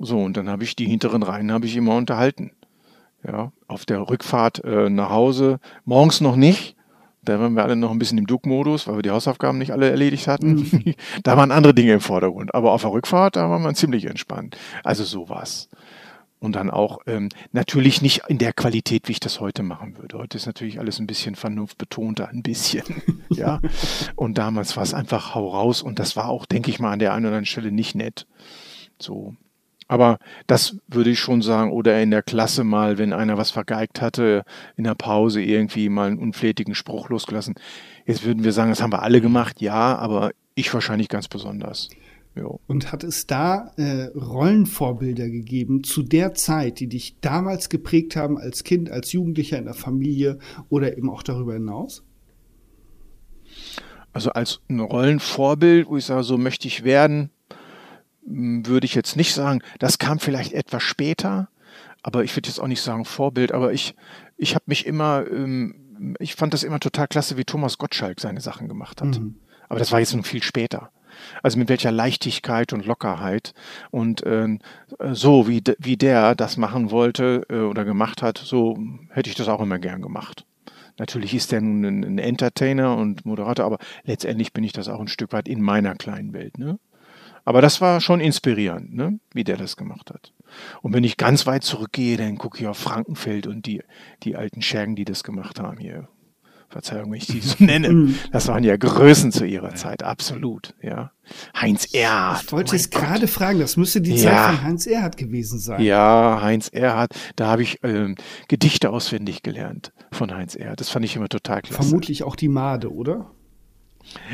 Mhm. 0.00 0.04
So, 0.04 0.18
und 0.18 0.36
dann 0.36 0.48
habe 0.48 0.64
ich 0.64 0.74
die 0.74 0.86
hinteren 0.86 1.22
Reihen 1.22 1.52
habe 1.52 1.66
ich 1.66 1.76
immer 1.76 1.94
unterhalten. 1.94 2.50
Ja, 3.26 3.52
auf 3.66 3.84
der 3.84 4.08
Rückfahrt 4.08 4.62
äh, 4.64 4.88
nach 4.88 5.10
Hause, 5.10 5.58
morgens 5.84 6.20
noch 6.20 6.36
nicht, 6.36 6.76
da 7.26 7.40
waren 7.40 7.54
wir 7.54 7.64
alle 7.64 7.76
noch 7.76 7.90
ein 7.90 7.98
bisschen 7.98 8.18
im 8.18 8.26
Duck-Modus, 8.26 8.86
weil 8.86 8.96
wir 8.96 9.02
die 9.02 9.10
Hausaufgaben 9.10 9.58
nicht 9.58 9.72
alle 9.72 9.90
erledigt 9.90 10.28
hatten. 10.28 10.54
Mhm. 10.54 10.94
da 11.24 11.36
waren 11.36 11.50
andere 11.50 11.74
Dinge 11.74 11.92
im 11.92 12.00
Vordergrund. 12.00 12.54
Aber 12.54 12.72
auf 12.72 12.82
der 12.82 12.92
Rückfahrt, 12.92 13.36
da 13.36 13.50
war 13.50 13.58
man 13.58 13.74
ziemlich 13.74 14.04
entspannt. 14.04 14.56
Also 14.84 15.04
sowas. 15.04 15.68
Und 16.38 16.54
dann 16.54 16.70
auch 16.70 16.98
ähm, 17.06 17.30
natürlich 17.52 18.02
nicht 18.02 18.22
in 18.28 18.38
der 18.38 18.52
Qualität, 18.52 19.08
wie 19.08 19.12
ich 19.12 19.20
das 19.20 19.40
heute 19.40 19.62
machen 19.62 19.98
würde. 19.98 20.18
Heute 20.18 20.36
ist 20.36 20.46
natürlich 20.46 20.78
alles 20.78 21.00
ein 21.00 21.06
bisschen 21.06 21.34
vernunftbetonter, 21.34 22.28
ein 22.28 22.42
bisschen. 22.42 22.84
ja. 23.30 23.60
Und 24.14 24.38
damals 24.38 24.76
war 24.76 24.84
es 24.84 24.94
einfach 24.94 25.34
hau 25.34 25.48
raus 25.48 25.82
und 25.82 25.98
das 25.98 26.14
war 26.14 26.28
auch, 26.28 26.46
denke 26.46 26.70
ich 26.70 26.78
mal, 26.78 26.92
an 26.92 26.98
der 27.00 27.12
einen 27.12 27.24
oder 27.24 27.30
anderen 27.30 27.46
Stelle 27.46 27.72
nicht 27.72 27.94
nett. 27.94 28.26
So. 28.98 29.34
Aber 29.88 30.18
das 30.46 30.78
würde 30.88 31.10
ich 31.10 31.20
schon 31.20 31.42
sagen, 31.42 31.70
oder 31.70 32.02
in 32.02 32.10
der 32.10 32.22
Klasse 32.22 32.64
mal, 32.64 32.98
wenn 32.98 33.12
einer 33.12 33.38
was 33.38 33.50
vergeigt 33.50 34.00
hatte, 34.00 34.42
in 34.76 34.84
der 34.84 34.94
Pause 34.94 35.42
irgendwie 35.42 35.88
mal 35.88 36.08
einen 36.08 36.18
unflätigen 36.18 36.74
Spruch 36.74 37.08
losgelassen. 37.08 37.54
Jetzt 38.04 38.24
würden 38.24 38.42
wir 38.42 38.52
sagen, 38.52 38.70
das 38.70 38.82
haben 38.82 38.92
wir 38.92 39.02
alle 39.02 39.20
gemacht, 39.20 39.60
ja, 39.60 39.96
aber 39.96 40.32
ich 40.54 40.72
wahrscheinlich 40.74 41.08
ganz 41.08 41.28
besonders. 41.28 41.88
Jo. 42.34 42.60
Und 42.66 42.92
hat 42.92 43.02
es 43.02 43.26
da 43.26 43.72
äh, 43.76 44.08
Rollenvorbilder 44.14 45.28
gegeben 45.30 45.84
zu 45.84 46.02
der 46.02 46.34
Zeit, 46.34 46.80
die 46.80 46.88
dich 46.88 47.16
damals 47.20 47.70
geprägt 47.70 48.14
haben 48.14 48.36
als 48.36 48.62
Kind, 48.62 48.90
als 48.90 49.12
Jugendlicher 49.12 49.58
in 49.58 49.64
der 49.64 49.74
Familie 49.74 50.38
oder 50.68 50.98
eben 50.98 51.08
auch 51.08 51.22
darüber 51.22 51.54
hinaus? 51.54 52.04
Also 54.12 54.30
als 54.30 54.60
ein 54.68 54.80
Rollenvorbild, 54.80 55.88
wo 55.88 55.96
ich 55.96 56.04
sage, 56.04 56.24
so 56.24 56.36
möchte 56.36 56.68
ich 56.68 56.84
werden, 56.84 57.30
würde 58.26 58.86
ich 58.86 58.94
jetzt 58.94 59.16
nicht 59.16 59.32
sagen. 59.34 59.62
Das 59.78 59.98
kam 59.98 60.18
vielleicht 60.18 60.52
etwas 60.52 60.82
später, 60.82 61.48
aber 62.02 62.24
ich 62.24 62.36
würde 62.36 62.48
jetzt 62.48 62.60
auch 62.60 62.66
nicht 62.66 62.82
sagen 62.82 63.04
Vorbild, 63.04 63.52
aber 63.52 63.72
ich, 63.72 63.94
ich 64.36 64.54
habe 64.54 64.64
mich 64.66 64.86
immer, 64.86 65.24
ähm, 65.30 66.14
ich 66.18 66.34
fand 66.34 66.52
das 66.52 66.62
immer 66.62 66.80
total 66.80 67.08
klasse, 67.08 67.36
wie 67.36 67.44
Thomas 67.44 67.78
Gottschalk 67.78 68.20
seine 68.20 68.40
Sachen 68.40 68.68
gemacht 68.68 69.00
hat. 69.00 69.18
Mhm. 69.18 69.36
Aber 69.68 69.78
das 69.78 69.92
war 69.92 70.00
jetzt 70.00 70.14
noch 70.14 70.26
viel 70.26 70.42
später. 70.42 70.90
Also 71.42 71.58
mit 71.58 71.70
welcher 71.70 71.92
Leichtigkeit 71.92 72.72
und 72.74 72.84
Lockerheit 72.84 73.54
und 73.90 74.22
äh, 74.24 74.58
so 75.12 75.48
wie, 75.48 75.62
wie 75.78 75.96
der 75.96 76.34
das 76.34 76.58
machen 76.58 76.90
wollte 76.90 77.46
äh, 77.48 77.60
oder 77.60 77.84
gemacht 77.86 78.22
hat, 78.22 78.38
so 78.38 78.78
hätte 79.10 79.30
ich 79.30 79.36
das 79.36 79.48
auch 79.48 79.60
immer 79.60 79.78
gern 79.78 80.02
gemacht. 80.02 80.44
Natürlich 80.98 81.34
ist 81.34 81.52
der 81.52 81.60
nun 81.60 81.84
ein, 81.84 82.04
ein 82.04 82.18
Entertainer 82.18 82.96
und 82.96 83.26
Moderator, 83.26 83.66
aber 83.66 83.78
letztendlich 84.04 84.52
bin 84.52 84.64
ich 84.64 84.72
das 84.72 84.88
auch 84.88 85.00
ein 85.00 85.08
Stück 85.08 85.32
weit 85.32 85.48
in 85.48 85.60
meiner 85.60 85.94
kleinen 85.94 86.32
Welt. 86.32 86.58
Ne? 86.58 86.78
Aber 87.46 87.62
das 87.62 87.80
war 87.80 88.00
schon 88.00 88.18
inspirierend, 88.18 88.92
ne? 88.92 89.20
wie 89.32 89.44
der 89.44 89.56
das 89.56 89.76
gemacht 89.76 90.10
hat. 90.12 90.32
Und 90.82 90.92
wenn 90.92 91.04
ich 91.04 91.16
ganz 91.16 91.46
weit 91.46 91.62
zurückgehe, 91.62 92.16
dann 92.16 92.38
gucke 92.38 92.58
ich 92.60 92.66
auf 92.66 92.76
Frankenfeld 92.76 93.46
und 93.46 93.66
die, 93.66 93.82
die 94.24 94.34
alten 94.34 94.62
Schergen, 94.62 94.96
die 94.96 95.04
das 95.04 95.22
gemacht 95.22 95.60
haben 95.60 95.78
hier. 95.78 96.08
Verzeihung, 96.68 97.12
wenn 97.12 97.18
ich 97.18 97.28
die 97.28 97.38
so 97.38 97.54
nenne. 97.64 97.90
Mhm. 97.90 98.18
Das 98.32 98.48
waren 98.48 98.64
ja 98.64 98.76
Größen 98.76 99.30
zu 99.30 99.44
ihrer 99.44 99.76
Zeit, 99.76 100.02
absolut, 100.02 100.74
ja. 100.82 101.12
Heinz 101.56 101.94
Erhardt. 101.94 102.42
Ich 102.46 102.52
wollte 102.52 102.72
oh 102.72 102.76
es 102.76 102.90
gerade 102.90 103.28
fragen, 103.28 103.60
das 103.60 103.76
müsste 103.76 104.00
die 104.00 104.16
ja. 104.16 104.22
Zeit 104.22 104.56
von 104.56 104.62
Heinz 104.64 104.86
Erhardt 104.86 105.16
gewesen 105.16 105.60
sein. 105.60 105.80
Ja, 105.80 106.40
Heinz 106.42 106.68
Erhardt, 106.68 107.14
da 107.36 107.46
habe 107.46 107.62
ich 107.62 107.78
ähm, 107.84 108.16
Gedichte 108.48 108.90
auswendig 108.90 109.44
gelernt 109.44 109.92
von 110.10 110.34
Heinz 110.34 110.56
Erhardt. 110.56 110.80
Das 110.80 110.88
fand 110.88 111.04
ich 111.04 111.14
immer 111.14 111.28
total 111.28 111.62
klasse. 111.62 111.80
Vermutlich 111.80 112.24
auch 112.24 112.34
die 112.34 112.48
Made, 112.48 112.92
oder? 112.92 113.30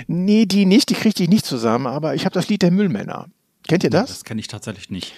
Nee, 0.07 0.47
die 0.47 0.67
nicht, 0.67 0.91
die 0.91 0.95
kriegte 0.95 1.23
ich 1.23 1.29
nicht 1.29 1.47
zusammen, 1.47 1.87
aber 1.87 2.15
ich 2.15 2.25
habe 2.25 2.35
das 2.35 2.49
Lied 2.49 2.63
der 2.63 2.71
Müllmänner. 2.71 3.29
Kennt 3.69 3.85
ihr 3.85 3.91
das? 3.91 4.09
Das 4.09 4.25
kenne 4.25 4.41
ich 4.41 4.49
tatsächlich 4.49 4.91
nicht. 4.91 5.15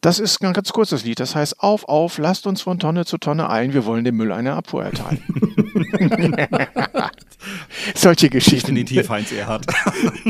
Das 0.00 0.18
ist 0.18 0.42
ein 0.42 0.52
ganz 0.52 0.72
kurzes 0.72 1.04
Lied. 1.04 1.20
Das 1.20 1.36
heißt, 1.36 1.60
auf, 1.60 1.84
auf, 1.88 2.18
lasst 2.18 2.48
uns 2.48 2.60
von 2.60 2.80
Tonne 2.80 3.04
zu 3.04 3.18
Tonne 3.18 3.48
eilen, 3.48 3.72
wir 3.72 3.86
wollen 3.86 4.04
dem 4.04 4.16
Müll 4.16 4.32
eine 4.32 4.54
Abfuhr 4.54 4.82
erteilen. 4.84 5.22
Solche 7.94 8.28
Geschichten. 8.28 8.74
Definitiv 8.74 9.08
Heinz 9.08 9.30
Erhard. 9.30 9.66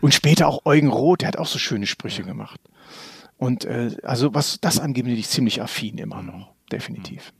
Und 0.00 0.14
später 0.14 0.48
auch 0.48 0.64
Eugen 0.64 0.88
Roth, 0.88 1.20
der 1.20 1.28
hat 1.28 1.36
auch 1.36 1.46
so 1.46 1.58
schöne 1.58 1.86
Sprüche 1.86 2.22
gemacht. 2.22 2.60
Und 3.36 3.66
äh, 3.66 3.94
also 4.02 4.32
was 4.32 4.58
das 4.62 4.80
angeht, 4.80 5.04
bin 5.04 5.14
ich 5.14 5.28
ziemlich 5.28 5.60
affin 5.60 5.98
immer 5.98 6.22
noch. 6.22 6.54
Definitiv. 6.72 7.34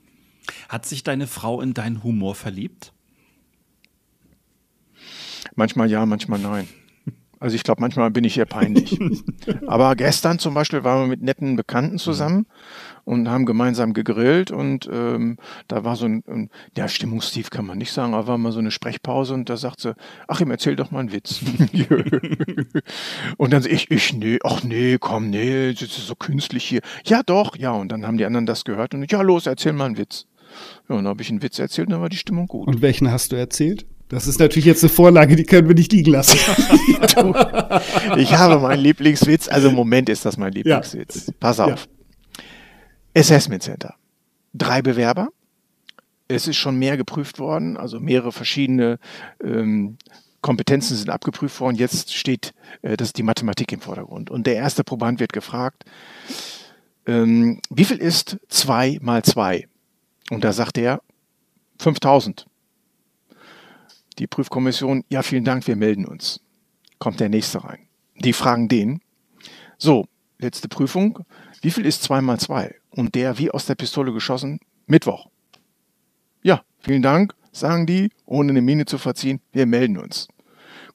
Hat 0.69 0.85
sich 0.85 1.01
deine 1.01 1.25
Frau 1.25 1.61
in 1.61 1.73
deinen 1.73 2.03
Humor 2.03 2.35
verliebt? 2.35 2.93
Manchmal 5.57 5.89
ja, 5.89 6.05
manchmal 6.05 6.39
nein. 6.39 6.67
Also 7.39 7.55
ich 7.55 7.63
glaube, 7.63 7.81
manchmal 7.81 8.11
bin 8.11 8.23
ich 8.23 8.37
ihr 8.37 8.45
peinlich. 8.45 8.99
Aber 9.67 9.95
gestern 9.95 10.37
zum 10.37 10.53
Beispiel 10.53 10.83
waren 10.83 11.01
wir 11.01 11.07
mit 11.07 11.23
netten 11.23 11.55
Bekannten 11.55 11.97
zusammen 11.97 12.45
und 13.05 13.27
haben 13.27 13.45
gemeinsam 13.45 13.93
gegrillt 13.93 14.51
und 14.51 14.87
ähm, 14.91 15.37
da 15.67 15.83
war 15.83 15.95
so 15.95 16.05
ein, 16.05 16.23
ein, 16.27 16.49
ja, 16.75 16.87
stimmungstief 16.87 17.49
kann 17.49 17.65
man 17.65 17.79
nicht 17.79 17.91
sagen, 17.91 18.13
aber 18.13 18.27
war 18.27 18.37
mal 18.37 18.51
so 18.51 18.59
eine 18.59 18.69
Sprechpause 18.69 19.33
und 19.33 19.49
da 19.49 19.57
sagt 19.57 19.81
sie, 19.81 19.95
Achim, 20.27 20.51
erzähl 20.51 20.75
doch 20.75 20.91
mal 20.91 20.99
einen 20.99 21.11
Witz. 21.11 21.41
und 23.37 23.53
dann 23.53 23.65
ich, 23.65 23.89
ich, 23.89 24.13
nee, 24.13 24.37
ach 24.43 24.63
nee, 24.63 24.97
komm, 24.99 25.29
nee, 25.31 25.73
das 25.73 25.81
ist 25.81 26.07
so 26.07 26.15
künstlich 26.15 26.65
hier. 26.65 26.81
Ja, 27.05 27.23
doch, 27.23 27.55
ja, 27.55 27.71
und 27.71 27.91
dann 27.91 28.05
haben 28.05 28.17
die 28.17 28.25
anderen 28.25 28.45
das 28.45 28.63
gehört 28.63 28.93
und 28.93 29.11
ja, 29.11 29.21
los, 29.21 29.47
erzähl 29.47 29.73
mal 29.73 29.85
einen 29.85 29.97
Witz. 29.97 30.27
Ja, 30.87 30.95
und 30.95 31.03
dann 31.03 31.07
habe 31.07 31.21
ich 31.23 31.29
einen 31.29 31.41
Witz 31.41 31.57
erzählt 31.57 31.87
und 31.87 31.93
dann 31.93 32.01
war 32.01 32.09
die 32.09 32.17
Stimmung 32.17 32.47
gut. 32.47 32.67
Und 32.67 32.81
welchen 32.81 33.11
hast 33.11 33.31
du 33.31 33.35
erzählt? 33.35 33.85
Das 34.09 34.25
ist 34.25 34.39
natürlich 34.39 34.65
jetzt 34.65 34.83
eine 34.83 34.89
Vorlage, 34.89 35.35
die 35.35 35.43
können 35.43 35.67
wir 35.67 35.75
nicht 35.75 35.91
liegen 35.91 36.11
lassen. 36.11 36.37
ich 38.17 38.33
habe 38.33 38.59
meinen 38.59 38.79
Lieblingswitz, 38.79 39.49
also 39.49 39.67
im 39.67 39.75
Moment 39.75 40.07
ist 40.07 40.23
das 40.25 40.37
mein 40.37 40.53
Lieblingswitz. 40.53 41.27
Ja. 41.27 41.33
Pass 41.39 41.59
auf. 41.59 41.87
Ja. 42.37 43.21
Assessment 43.21 43.63
Center. 43.63 43.95
Drei 44.53 44.81
Bewerber. 44.81 45.29
Es 46.29 46.47
ist 46.47 46.57
schon 46.57 46.77
mehr 46.77 46.97
geprüft 46.97 47.39
worden, 47.39 47.77
also 47.77 47.99
mehrere 47.99 48.31
verschiedene 48.31 48.99
ähm, 49.43 49.97
Kompetenzen 50.41 50.95
sind 50.95 51.09
abgeprüft 51.09 51.59
worden. 51.59 51.75
Jetzt 51.75 52.13
steht 52.13 52.53
äh, 52.81 52.95
das 52.95 53.13
die 53.13 53.23
Mathematik 53.23 53.71
im 53.73 53.81
Vordergrund. 53.81 54.29
Und 54.29 54.47
der 54.47 54.55
erste 54.55 54.83
Proband 54.83 55.19
wird 55.19 55.33
gefragt, 55.33 55.83
ähm, 57.05 57.61
wie 57.69 57.85
viel 57.85 57.97
ist 57.97 58.37
zwei 58.47 58.97
mal 59.01 59.23
zwei? 59.23 59.67
Und 60.29 60.43
da 60.43 60.53
sagt 60.53 60.77
er 60.77 61.01
5000. 61.79 62.46
Die 64.19 64.27
Prüfkommission, 64.27 65.03
ja, 65.09 65.21
vielen 65.21 65.43
Dank, 65.43 65.67
wir 65.67 65.75
melden 65.75 66.05
uns. 66.05 66.39
Kommt 66.97 67.19
der 67.19 67.29
nächste 67.29 67.63
rein. 67.63 67.87
Die 68.15 68.33
fragen 68.33 68.67
den, 68.67 69.01
so, 69.77 70.05
letzte 70.39 70.67
Prüfung, 70.67 71.19
wie 71.61 71.69
viel 71.69 71.85
ist 71.85 72.01
2 72.03 72.21
mal 72.21 72.39
2? 72.39 72.73
Und 72.89 73.13
der, 73.13 73.37
wie 73.37 73.51
aus 73.51 73.67
der 73.67 73.75
Pistole 73.75 74.11
geschossen, 74.11 74.59
Mittwoch. 74.87 75.27
Ja, 76.41 76.63
vielen 76.79 77.03
Dank, 77.03 77.35
sagen 77.51 77.85
die, 77.85 78.09
ohne 78.25 78.49
eine 78.49 78.61
Miene 78.61 78.85
zu 78.85 78.97
verziehen, 78.97 79.39
wir 79.51 79.67
melden 79.67 79.97
uns. 79.97 80.27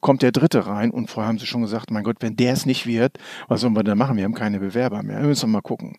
Kommt 0.00 0.22
der 0.22 0.32
dritte 0.32 0.66
rein 0.66 0.90
und 0.90 1.08
vorher 1.08 1.28
haben 1.28 1.38
sie 1.38 1.46
schon 1.46 1.62
gesagt, 1.62 1.92
mein 1.92 2.02
Gott, 2.02 2.16
wenn 2.18 2.34
der 2.34 2.54
es 2.54 2.66
nicht 2.66 2.86
wird, 2.86 3.18
was 3.46 3.60
sollen 3.60 3.76
wir 3.76 3.84
da 3.84 3.94
machen? 3.94 4.16
Wir 4.16 4.24
haben 4.24 4.34
keine 4.34 4.58
Bewerber 4.58 5.04
mehr. 5.04 5.20
Wir 5.20 5.28
müssen 5.28 5.48
mal 5.48 5.60
gucken. 5.60 5.96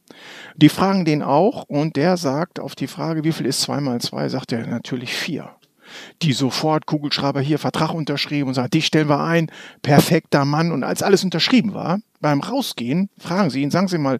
Die 0.57 0.67
fragen 0.67 1.05
den 1.05 1.21
auch 1.21 1.63
und 1.69 1.95
der 1.95 2.17
sagt 2.17 2.59
auf 2.59 2.75
die 2.75 2.87
Frage, 2.87 3.23
wie 3.23 3.31
viel 3.31 3.45
ist 3.45 3.61
2 3.61 3.79
mal 3.79 4.01
2, 4.01 4.27
sagt 4.27 4.51
er 4.51 4.67
natürlich 4.67 5.13
4 5.13 5.55
die 6.21 6.33
sofort 6.33 6.85
Kugelschreiber 6.85 7.41
hier 7.41 7.59
Vertrag 7.59 7.93
unterschrieben 7.93 8.49
und 8.49 8.53
sagen, 8.53 8.71
dich 8.71 8.85
stellen 8.85 9.09
wir 9.09 9.19
ein, 9.19 9.51
perfekter 9.81 10.45
Mann. 10.45 10.71
Und 10.71 10.83
als 10.83 11.03
alles 11.03 11.23
unterschrieben 11.23 11.73
war, 11.73 11.99
beim 12.21 12.41
Rausgehen, 12.41 13.09
fragen 13.19 13.49
Sie 13.49 13.61
ihn, 13.61 13.71
sagen 13.71 13.87
Sie 13.87 13.97
mal, 13.97 14.19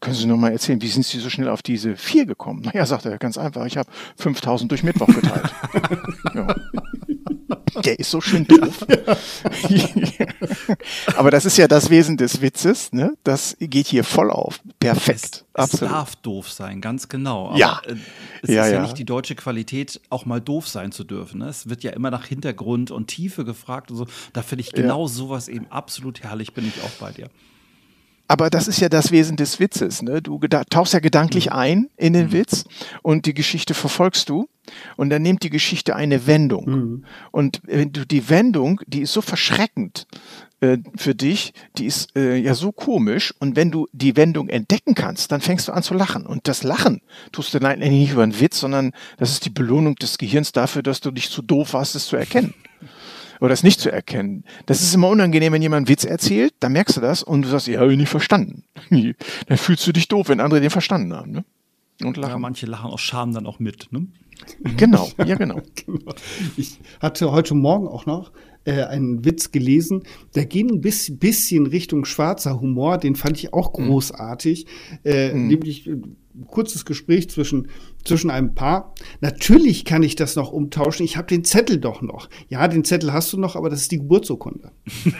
können 0.00 0.16
Sie 0.16 0.26
noch 0.26 0.36
mal 0.36 0.52
erzählen, 0.52 0.80
wie 0.82 0.88
sind 0.88 1.04
Sie 1.04 1.18
so 1.18 1.28
schnell 1.28 1.48
auf 1.48 1.62
diese 1.62 1.96
vier 1.96 2.26
gekommen? 2.26 2.62
Naja, 2.62 2.86
sagt 2.86 3.06
er, 3.06 3.18
ganz 3.18 3.36
einfach, 3.38 3.66
ich 3.66 3.76
habe 3.76 3.90
5000 4.16 4.70
durch 4.70 4.82
Mittwoch 4.82 5.08
geteilt. 5.08 5.52
ja. 6.34 6.54
Der 7.84 7.98
ist 7.98 8.10
so 8.10 8.20
schön 8.20 8.46
doof. 8.46 8.86
Aber 11.16 11.30
das 11.30 11.44
ist 11.44 11.56
ja 11.56 11.68
das 11.68 11.90
Wesen 11.90 12.16
des 12.16 12.40
Witzes, 12.40 12.92
ne? 12.92 13.16
Das 13.24 13.56
geht 13.60 13.86
hier 13.86 14.04
voll 14.04 14.30
auf. 14.30 14.60
Perfekt. 14.78 15.44
Es, 15.54 15.54
Absolut. 15.54 15.82
es 15.82 15.90
darf 15.90 16.16
doof 16.16 16.50
sein, 16.50 16.80
ganz 16.80 17.08
genau. 17.08 17.48
Aber 17.48 17.58
ja. 17.58 17.80
Äh, 17.86 17.96
es 18.42 18.50
ja, 18.50 18.64
ist 18.64 18.70
ja, 18.70 18.76
ja, 18.76 18.82
nicht 18.82 18.98
die 18.98 19.04
deutsche 19.04 19.34
Qualität, 19.34 20.00
auch 20.10 20.26
mal 20.26 20.40
doof 20.40 20.68
sein 20.68 20.92
zu 20.92 21.04
dürfen. 21.04 21.40
Ne? 21.40 21.48
Es 21.48 21.68
wird 21.68 21.82
ja 21.82 21.92
immer 21.92 22.10
nach 22.10 22.26
Hintergrund 22.26 22.90
und 22.90 23.08
Tiefe 23.08 23.44
gefragt 23.44 23.90
und 23.90 23.96
so. 23.96 24.06
Da 24.32 24.42
finde 24.42 24.62
ich 24.62 24.72
genau 24.72 25.02
ja. 25.02 25.08
sowas 25.08 25.48
eben 25.48 25.66
absolut 25.70 26.22
herrlich, 26.22 26.54
bin 26.54 26.66
ich 26.66 26.82
auch 26.82 26.90
bei 27.00 27.12
dir. 27.12 27.28
Aber 28.30 28.48
das 28.48 28.68
ist 28.68 28.78
ja 28.80 28.88
das 28.88 29.10
Wesen 29.10 29.36
des 29.36 29.58
Witzes. 29.58 30.02
Ne? 30.02 30.22
Du 30.22 30.38
tauchst 30.38 30.94
ja 30.94 31.00
gedanklich 31.00 31.46
mhm. 31.46 31.52
ein 31.52 31.90
in 31.96 32.12
den 32.12 32.26
mhm. 32.26 32.32
Witz 32.32 32.64
und 33.02 33.26
die 33.26 33.34
Geschichte 33.34 33.74
verfolgst 33.74 34.28
du 34.28 34.48
und 34.96 35.10
dann 35.10 35.22
nimmt 35.22 35.42
die 35.42 35.50
Geschichte 35.50 35.96
eine 35.96 36.28
Wendung. 36.28 36.64
Mhm. 36.70 37.04
Und 37.32 37.60
wenn 37.64 37.90
du 37.90 38.06
die 38.06 38.28
Wendung, 38.30 38.82
die 38.86 39.00
ist 39.00 39.14
so 39.14 39.20
verschreckend 39.20 40.06
äh, 40.60 40.78
für 40.94 41.16
dich, 41.16 41.54
die 41.76 41.86
ist 41.86 42.16
äh, 42.16 42.36
ja 42.36 42.54
so 42.54 42.70
komisch 42.70 43.34
und 43.40 43.56
wenn 43.56 43.72
du 43.72 43.88
die 43.92 44.14
Wendung 44.14 44.48
entdecken 44.48 44.94
kannst, 44.94 45.32
dann 45.32 45.40
fängst 45.40 45.66
du 45.66 45.72
an 45.72 45.82
zu 45.82 45.94
lachen. 45.94 46.24
Und 46.24 46.46
das 46.46 46.62
Lachen 46.62 47.00
tust 47.32 47.52
du 47.52 47.58
dann 47.58 47.80
nicht 47.80 48.12
über 48.12 48.22
einen 48.22 48.38
Witz, 48.38 48.60
sondern 48.60 48.92
das 49.18 49.32
ist 49.32 49.44
die 49.44 49.50
Belohnung 49.50 49.96
des 49.96 50.18
Gehirns 50.18 50.52
dafür, 50.52 50.84
dass 50.84 51.00
du 51.00 51.10
dich 51.10 51.30
zu 51.30 51.42
doof 51.42 51.72
warst, 51.72 51.96
es 51.96 52.06
zu 52.06 52.14
erkennen 52.14 52.54
oder 53.40 53.52
es 53.52 53.62
nicht 53.62 53.80
zu 53.80 53.90
erkennen. 53.90 54.44
Das 54.66 54.82
ist 54.82 54.94
immer 54.94 55.08
unangenehm, 55.08 55.52
wenn 55.52 55.62
jemand 55.62 55.78
einen 55.78 55.88
Witz 55.88 56.04
erzählt, 56.04 56.54
dann 56.60 56.72
merkst 56.72 56.96
du 56.96 57.00
das 57.00 57.22
und 57.22 57.42
du 57.42 57.48
sagst, 57.48 57.66
ja, 57.66 57.80
habe 57.80 57.92
ich 57.92 57.98
nicht 57.98 58.08
verstanden. 58.08 58.64
dann 58.90 59.58
fühlst 59.58 59.86
du 59.86 59.92
dich 59.92 60.08
doof, 60.08 60.28
wenn 60.28 60.40
andere 60.40 60.60
den 60.60 60.70
verstanden 60.70 61.14
haben. 61.14 61.32
Ne? 61.32 61.44
Und 62.02 62.16
lachen. 62.16 62.32
Ja, 62.32 62.38
manche 62.38 62.66
lachen 62.66 62.90
aus 62.90 63.00
Scham 63.00 63.32
dann 63.32 63.46
auch 63.46 63.58
mit. 63.58 63.92
Ne? 63.92 64.06
Genau, 64.76 65.10
ja 65.24 65.34
genau. 65.34 65.60
genau. 65.74 66.14
Ich 66.56 66.78
hatte 67.00 67.30
heute 67.32 67.54
Morgen 67.54 67.88
auch 67.88 68.06
noch 68.06 68.32
äh, 68.64 68.84
einen 68.84 69.24
Witz 69.24 69.52
gelesen, 69.52 70.02
der 70.34 70.46
ging 70.46 70.70
ein 70.70 70.80
bisschen, 70.80 71.18
bisschen 71.18 71.66
Richtung 71.66 72.04
schwarzer 72.04 72.60
Humor, 72.60 72.98
den 72.98 73.16
fand 73.16 73.38
ich 73.38 73.52
auch 73.52 73.76
mhm. 73.78 73.86
großartig, 73.86 74.66
äh, 75.04 75.32
mhm. 75.32 75.48
nämlich 75.48 75.88
äh, 75.88 75.96
kurzes 76.46 76.84
Gespräch 76.84 77.30
zwischen, 77.30 77.68
zwischen 78.04 78.30
einem 78.30 78.54
Paar. 78.54 78.94
Natürlich 79.20 79.84
kann 79.84 80.02
ich 80.02 80.16
das 80.16 80.36
noch 80.36 80.52
umtauschen. 80.52 81.04
Ich 81.04 81.16
habe 81.16 81.26
den 81.26 81.44
Zettel 81.44 81.78
doch 81.78 82.02
noch. 82.02 82.28
Ja, 82.48 82.68
den 82.68 82.84
Zettel 82.84 83.12
hast 83.12 83.32
du 83.32 83.38
noch, 83.38 83.56
aber 83.56 83.70
das 83.70 83.82
ist 83.82 83.92
die 83.92 83.98
Geburtsurkunde. 83.98 84.72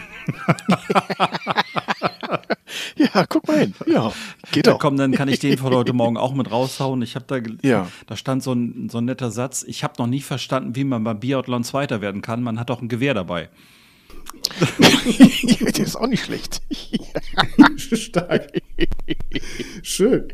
ja, 2.96 3.26
guck 3.26 3.46
mal 3.48 3.58
hin. 3.58 3.74
Ja, 3.86 4.12
geht 4.52 4.66
doch. 4.66 4.78
Komm, 4.78 4.96
dann 4.96 5.12
kann 5.12 5.28
ich 5.28 5.38
den 5.38 5.58
von 5.58 5.74
heute 5.74 5.92
Morgen 5.92 6.16
auch 6.16 6.34
mit 6.34 6.50
raushauen. 6.50 7.02
Ich 7.02 7.14
habe 7.14 7.24
da, 7.26 7.38
ja. 7.66 7.88
da 8.06 8.16
stand 8.16 8.42
so 8.42 8.52
ein, 8.52 8.88
so 8.90 8.98
ein 8.98 9.04
netter 9.04 9.30
Satz. 9.30 9.64
Ich 9.66 9.84
habe 9.84 9.94
noch 9.98 10.06
nie 10.06 10.20
verstanden, 10.20 10.76
wie 10.76 10.84
man 10.84 11.04
beim 11.04 11.20
Biathlon 11.20 11.64
Zweiter 11.64 12.00
werden 12.00 12.22
kann. 12.22 12.42
Man 12.42 12.58
hat 12.58 12.70
auch 12.70 12.82
ein 12.82 12.88
Gewehr 12.88 13.14
dabei. 13.14 13.48
das 14.78 15.78
ist 15.78 15.96
auch 15.96 16.06
nicht 16.06 16.24
schlecht. 16.24 16.62
Stark. 17.76 18.48
Schön. 19.82 20.28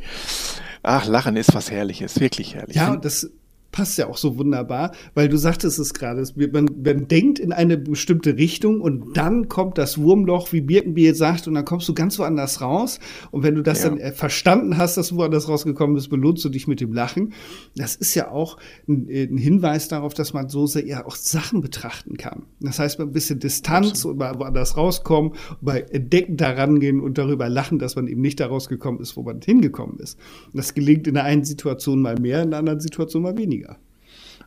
Ach, 0.82 1.06
Lachen 1.06 1.37
ist 1.37 1.54
was 1.54 1.70
Herrliches, 1.70 2.20
wirklich 2.20 2.54
herrlich. 2.54 2.76
Ja, 2.76 2.92
und 2.92 3.04
das 3.04 3.30
passt 3.76 3.98
ja 3.98 4.06
auch 4.08 4.16
so 4.16 4.38
wunderbar, 4.38 4.92
weil 5.12 5.28
du 5.28 5.36
sagtest 5.36 5.78
es 5.78 5.92
gerade, 5.92 6.24
man, 6.50 6.70
man 6.82 7.08
denkt 7.08 7.38
in 7.38 7.52
eine 7.52 7.76
bestimmte 7.76 8.38
Richtung 8.38 8.80
und 8.80 9.18
dann 9.18 9.48
kommt 9.48 9.76
das 9.76 9.98
Wurmloch, 9.98 10.50
wie 10.54 10.62
Birkenbiel 10.62 11.14
sagt, 11.14 11.46
und 11.46 11.52
dann 11.52 11.66
kommst 11.66 11.86
du 11.86 11.92
ganz 11.92 12.18
woanders 12.18 12.62
raus. 12.62 13.00
Und 13.32 13.42
wenn 13.42 13.54
du 13.54 13.62
das 13.62 13.82
ja. 13.82 13.90
dann 13.90 13.98
äh, 13.98 14.12
verstanden 14.12 14.78
hast, 14.78 14.96
dass 14.96 15.08
du 15.08 15.16
woanders 15.16 15.46
rausgekommen 15.50 15.94
bist, 15.94 16.08
belohnst 16.08 16.42
du 16.42 16.48
dich 16.48 16.66
mit 16.66 16.80
dem 16.80 16.94
Lachen. 16.94 17.34
Das 17.76 17.96
ist 17.96 18.14
ja 18.14 18.30
auch 18.30 18.56
ein, 18.88 19.10
äh, 19.10 19.24
ein 19.24 19.36
Hinweis 19.36 19.88
darauf, 19.88 20.14
dass 20.14 20.32
man 20.32 20.48
so 20.48 20.66
sehr 20.66 20.86
ja 20.86 21.04
auch 21.04 21.16
Sachen 21.16 21.60
betrachten 21.60 22.16
kann. 22.16 22.44
Das 22.60 22.78
heißt, 22.78 22.98
ein 22.98 23.12
bisschen 23.12 23.40
Distanz 23.40 23.90
Absolut. 23.90 24.14
und 24.14 24.18
mal 24.20 24.38
woanders 24.38 24.78
rauskommen, 24.78 25.32
bei 25.60 25.80
Entdecken 25.80 26.38
daran 26.38 26.80
gehen 26.80 27.00
und 27.00 27.18
darüber 27.18 27.50
lachen, 27.50 27.78
dass 27.78 27.94
man 27.94 28.08
eben 28.08 28.22
nicht 28.22 28.40
da 28.40 28.46
rausgekommen 28.46 29.02
ist, 29.02 29.18
wo 29.18 29.22
man 29.22 29.42
hingekommen 29.42 29.98
ist. 29.98 30.18
Das 30.54 30.72
gelingt 30.72 31.06
in 31.06 31.12
der 31.12 31.24
einen 31.24 31.44
Situation 31.44 32.00
mal 32.00 32.18
mehr, 32.18 32.42
in 32.42 32.52
der 32.52 32.60
anderen 32.60 32.80
Situation 32.80 33.22
mal 33.22 33.36
weniger. 33.36 33.65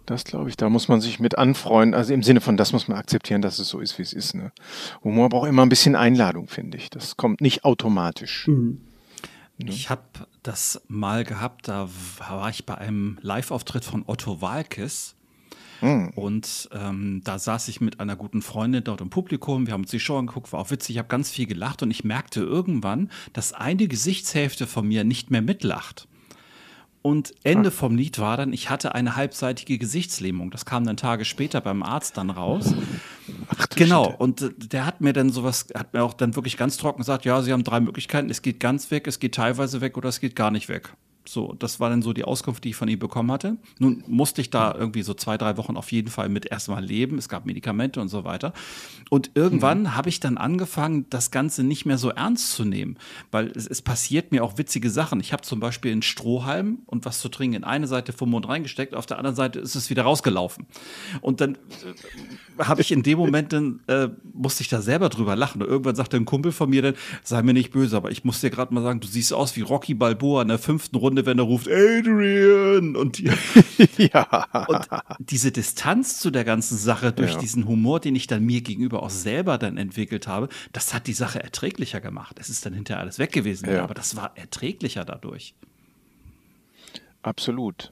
Das 0.05 0.23
glaube 0.23 0.49
ich, 0.49 0.57
da 0.57 0.69
muss 0.69 0.87
man 0.87 1.01
sich 1.01 1.19
mit 1.19 1.37
anfreunden. 1.37 1.93
Also 1.93 2.13
im 2.13 2.23
Sinne 2.23 2.41
von, 2.41 2.57
das 2.57 2.73
muss 2.73 2.87
man 2.87 2.97
akzeptieren, 2.97 3.41
dass 3.41 3.59
es 3.59 3.69
so 3.69 3.79
ist, 3.79 3.97
wie 3.97 4.03
es 4.03 4.13
ist. 4.13 4.33
Ne? 4.33 4.51
Humor 5.03 5.29
braucht 5.29 5.47
immer 5.47 5.61
ein 5.61 5.69
bisschen 5.69 5.95
Einladung, 5.95 6.47
finde 6.47 6.77
ich. 6.77 6.89
Das 6.89 7.17
kommt 7.17 7.41
nicht 7.41 7.63
automatisch. 7.63 8.47
Mhm. 8.47 8.81
Ne? 9.57 9.71
Ich 9.71 9.89
habe 9.89 10.01
das 10.41 10.81
mal 10.87 11.23
gehabt, 11.23 11.67
da 11.67 11.89
war 12.17 12.49
ich 12.49 12.65
bei 12.65 12.77
einem 12.77 13.19
Live-Auftritt 13.21 13.83
von 13.83 14.03
Otto 14.07 14.41
Walkes. 14.41 15.15
Mhm. 15.81 16.09
Und 16.15 16.69
ähm, 16.73 17.21
da 17.23 17.39
saß 17.39 17.67
ich 17.67 17.81
mit 17.81 17.99
einer 17.99 18.15
guten 18.15 18.41
Freundin 18.41 18.83
dort 18.83 19.01
im 19.01 19.09
Publikum. 19.09 19.67
Wir 19.67 19.73
haben 19.73 19.81
uns 19.81 19.91
die 19.91 19.99
Show 19.99 20.17
angeguckt, 20.17 20.51
war 20.51 20.61
auch 20.61 20.71
witzig. 20.71 20.95
Ich 20.95 20.97
habe 20.97 21.07
ganz 21.07 21.29
viel 21.29 21.45
gelacht 21.45 21.83
und 21.83 21.91
ich 21.91 22.03
merkte 22.03 22.41
irgendwann, 22.41 23.09
dass 23.33 23.53
eine 23.53 23.87
Gesichtshälfte 23.87 24.67
von 24.67 24.87
mir 24.87 25.03
nicht 25.03 25.31
mehr 25.31 25.41
mitlacht. 25.41 26.07
Und 27.01 27.33
Ende 27.43 27.71
vom 27.71 27.95
Lied 27.95 28.19
war 28.19 28.35
dann, 28.35 28.51
ich 28.51 28.69
hatte 28.69 28.93
eine 28.93 29.15
halbseitige 29.15 29.77
Gesichtslähmung. 29.77 30.51
Das 30.51 30.65
kam 30.65 30.85
dann 30.85 30.97
Tage 30.97 31.23
später 31.23 31.61
beim 31.61 31.81
Arzt 31.81 32.17
dann 32.17 32.29
raus. 32.29 32.73
Ach, 33.57 33.67
genau. 33.69 34.03
Stimme. 34.03 34.17
Und 34.17 34.41
äh, 34.41 34.49
der 34.57 34.85
hat 34.85 34.99
mir 34.99 35.13
dann 35.13 35.29
sowas, 35.29 35.67
hat 35.73 35.93
mir 35.93 36.03
auch 36.03 36.13
dann 36.13 36.35
wirklich 36.35 36.57
ganz 36.57 36.77
trocken 36.77 36.99
gesagt, 36.99 37.23
ja, 37.23 37.41
Sie 37.41 37.53
haben 37.53 37.63
drei 37.63 37.79
Möglichkeiten. 37.79 38.29
Es 38.29 38.41
geht 38.41 38.59
ganz 38.59 38.91
weg, 38.91 39.07
es 39.07 39.19
geht 39.19 39.35
teilweise 39.35 39.79
weg 39.79 39.97
oder 39.97 40.09
es 40.09 40.19
geht 40.19 40.35
gar 40.35 40.51
nicht 40.51 40.67
weg. 40.67 40.93
So, 41.31 41.53
das 41.59 41.79
war 41.79 41.91
dann 41.91 42.01
so 42.01 42.11
die 42.11 42.23
Auskunft, 42.23 42.63
die 42.63 42.69
ich 42.69 42.75
von 42.75 42.87
ihm 42.87 42.97
bekommen 42.97 43.31
hatte. 43.31 43.57
Nun 43.77 44.03
musste 44.07 44.41
ich 44.41 44.49
da 44.49 44.73
irgendwie 44.73 45.03
so 45.03 45.13
zwei, 45.13 45.37
drei 45.37 45.57
Wochen 45.57 45.77
auf 45.77 45.91
jeden 45.91 46.09
Fall 46.09 46.27
mit 46.27 46.47
erstmal 46.47 46.83
leben. 46.83 47.19
Es 47.19 47.29
gab 47.29 47.45
Medikamente 47.45 48.01
und 48.01 48.07
so 48.07 48.23
weiter. 48.23 48.51
Und 49.11 49.29
irgendwann 49.35 49.81
mhm. 49.81 49.95
habe 49.95 50.09
ich 50.09 50.19
dann 50.19 50.37
angefangen, 50.37 51.05
das 51.11 51.29
Ganze 51.29 51.63
nicht 51.63 51.85
mehr 51.85 51.99
so 51.99 52.09
ernst 52.09 52.53
zu 52.53 52.65
nehmen, 52.65 52.97
weil 53.29 53.51
es, 53.55 53.67
es 53.67 53.83
passiert 53.83 54.31
mir 54.31 54.43
auch 54.43 54.57
witzige 54.57 54.89
Sachen. 54.89 55.19
Ich 55.19 55.31
habe 55.31 55.43
zum 55.43 55.59
Beispiel 55.59 55.91
einen 55.91 56.01
Strohhalm 56.01 56.79
und 56.87 57.05
was 57.05 57.19
zu 57.19 57.29
trinken 57.29 57.57
in 57.57 57.63
eine 57.63 57.85
Seite 57.85 58.11
vom 58.11 58.31
Mund 58.31 58.47
reingesteckt, 58.47 58.95
auf 58.95 59.05
der 59.05 59.19
anderen 59.19 59.35
Seite 59.35 59.59
ist 59.59 59.75
es 59.75 59.91
wieder 59.91 60.01
rausgelaufen. 60.01 60.65
Und 61.21 61.41
dann 61.41 61.59
äh, 62.57 62.63
habe 62.63 62.81
ich 62.81 62.91
in 62.91 63.03
dem 63.03 63.19
Moment 63.19 63.53
dann, 63.53 63.81
äh, 63.85 64.09
musste 64.33 64.63
ich 64.63 64.69
da 64.69 64.81
selber 64.81 65.09
drüber 65.09 65.35
lachen. 65.35 65.61
Und 65.61 65.67
irgendwann 65.67 65.95
sagte 65.95 66.17
ein 66.17 66.25
Kumpel 66.25 66.51
von 66.51 66.71
mir 66.71 66.81
dann, 66.81 66.95
sei 67.23 67.43
mir 67.43 67.53
nicht 67.53 67.69
böse, 67.69 67.95
aber 67.95 68.09
ich 68.09 68.23
muss 68.23 68.41
dir 68.41 68.49
gerade 68.49 68.73
mal 68.73 68.81
sagen, 68.81 68.99
du 68.99 69.07
siehst 69.07 69.31
aus 69.31 69.55
wie 69.55 69.61
Rocky 69.61 69.93
Balboa 69.93 70.41
in 70.41 70.47
der 70.47 70.57
fünften 70.57 70.95
Runde 70.95 71.18
Runde, 71.19 71.25
wenn 71.25 71.39
er 71.39 71.43
ruft, 71.43 71.67
Adrian! 71.67 72.95
Und, 72.95 73.17
die, 73.17 73.31
ja. 74.13 74.47
und 74.67 74.87
diese 75.19 75.51
Distanz 75.51 76.19
zu 76.19 76.31
der 76.31 76.43
ganzen 76.43 76.77
Sache 76.77 77.11
durch 77.11 77.33
ja. 77.33 77.39
diesen 77.39 77.67
Humor, 77.67 77.99
den 77.99 78.15
ich 78.15 78.27
dann 78.27 78.45
mir 78.45 78.61
gegenüber 78.61 79.03
auch 79.03 79.09
selber 79.09 79.57
dann 79.57 79.77
entwickelt 79.77 80.27
habe, 80.27 80.49
das 80.73 80.93
hat 80.93 81.07
die 81.07 81.13
Sache 81.13 81.41
erträglicher 81.41 82.01
gemacht. 82.01 82.37
Es 82.39 82.49
ist 82.49 82.65
dann 82.65 82.73
hinterher 82.73 83.01
alles 83.01 83.19
weg 83.19 83.31
gewesen, 83.31 83.69
ja. 83.69 83.83
aber 83.83 83.93
das 83.93 84.15
war 84.15 84.31
erträglicher 84.35 85.05
dadurch. 85.05 85.53
Absolut. 87.21 87.91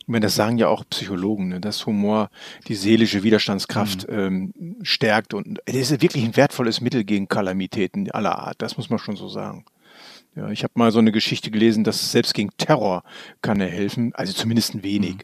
Ich 0.00 0.08
meine, 0.08 0.26
das 0.26 0.34
sagen 0.34 0.58
ja 0.58 0.68
auch 0.68 0.84
Psychologen, 0.90 1.48
ne, 1.48 1.60
dass 1.60 1.86
Humor 1.86 2.30
die 2.66 2.74
seelische 2.74 3.22
Widerstandskraft 3.22 4.08
mhm. 4.08 4.52
ähm, 4.54 4.76
stärkt 4.82 5.34
und 5.34 5.60
es 5.66 5.90
ist 5.90 6.02
wirklich 6.02 6.24
ein 6.24 6.36
wertvolles 6.36 6.80
Mittel 6.80 7.04
gegen 7.04 7.28
Kalamitäten 7.28 8.10
aller 8.10 8.38
Art. 8.38 8.60
Das 8.60 8.76
muss 8.76 8.90
man 8.90 8.98
schon 8.98 9.16
so 9.16 9.28
sagen. 9.28 9.64
Ja, 10.36 10.50
ich 10.50 10.62
habe 10.62 10.72
mal 10.76 10.92
so 10.92 10.98
eine 11.00 11.12
Geschichte 11.12 11.50
gelesen, 11.50 11.84
dass 11.84 12.12
selbst 12.12 12.34
gegen 12.34 12.50
Terror 12.56 13.02
kann 13.42 13.60
er 13.60 13.68
helfen, 13.68 14.14
also 14.14 14.32
zumindest 14.32 14.74
ein 14.74 14.82
wenig. 14.82 15.16
Mhm. 15.16 15.20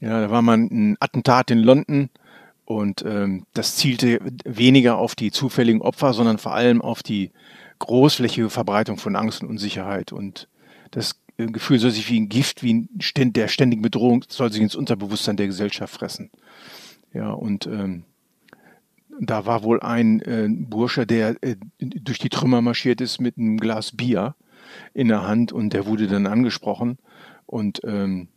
Ja, 0.00 0.20
da 0.20 0.30
war 0.30 0.40
mal 0.40 0.56
ein 0.56 0.96
Attentat 1.00 1.50
in 1.50 1.58
London 1.58 2.08
und 2.64 3.04
ähm, 3.04 3.46
das 3.52 3.76
zielte 3.76 4.20
weniger 4.44 4.96
auf 4.96 5.14
die 5.14 5.30
zufälligen 5.30 5.82
Opfer, 5.82 6.14
sondern 6.14 6.38
vor 6.38 6.54
allem 6.54 6.80
auf 6.80 7.02
die 7.02 7.32
großflächige 7.80 8.48
Verbreitung 8.48 8.96
von 8.96 9.16
Angst 9.16 9.42
und 9.42 9.48
Unsicherheit. 9.48 10.12
Und 10.12 10.48
das 10.90 11.20
äh, 11.36 11.46
Gefühl 11.46 11.80
soll 11.80 11.90
sich 11.90 12.08
wie 12.08 12.20
ein 12.20 12.28
Gift, 12.28 12.62
wie 12.62 12.74
ein 12.74 13.32
der 13.32 13.48
ständigen 13.48 13.82
Bedrohung, 13.82 14.24
soll 14.28 14.52
sich 14.52 14.62
ins 14.62 14.76
Unterbewusstsein 14.76 15.36
der 15.36 15.48
Gesellschaft 15.48 15.92
fressen. 15.92 16.30
Ja, 17.12 17.30
und 17.30 17.66
ähm, 17.66 18.04
da 19.20 19.46
war 19.46 19.62
wohl 19.62 19.80
ein 19.80 20.20
äh, 20.20 20.48
Bursche, 20.48 21.06
der 21.06 21.36
äh, 21.42 21.56
durch 21.78 22.18
die 22.18 22.30
Trümmer 22.30 22.62
marschiert 22.62 23.00
ist 23.00 23.20
mit 23.20 23.36
einem 23.38 23.58
Glas 23.58 23.92
Bier 23.92 24.34
in 24.94 25.08
der 25.08 25.26
Hand 25.26 25.52
und 25.52 25.72
der 25.72 25.86
wurde 25.86 26.06
dann 26.06 26.26
angesprochen 26.26 26.98
und 27.46 27.80
ähm, 27.84 28.28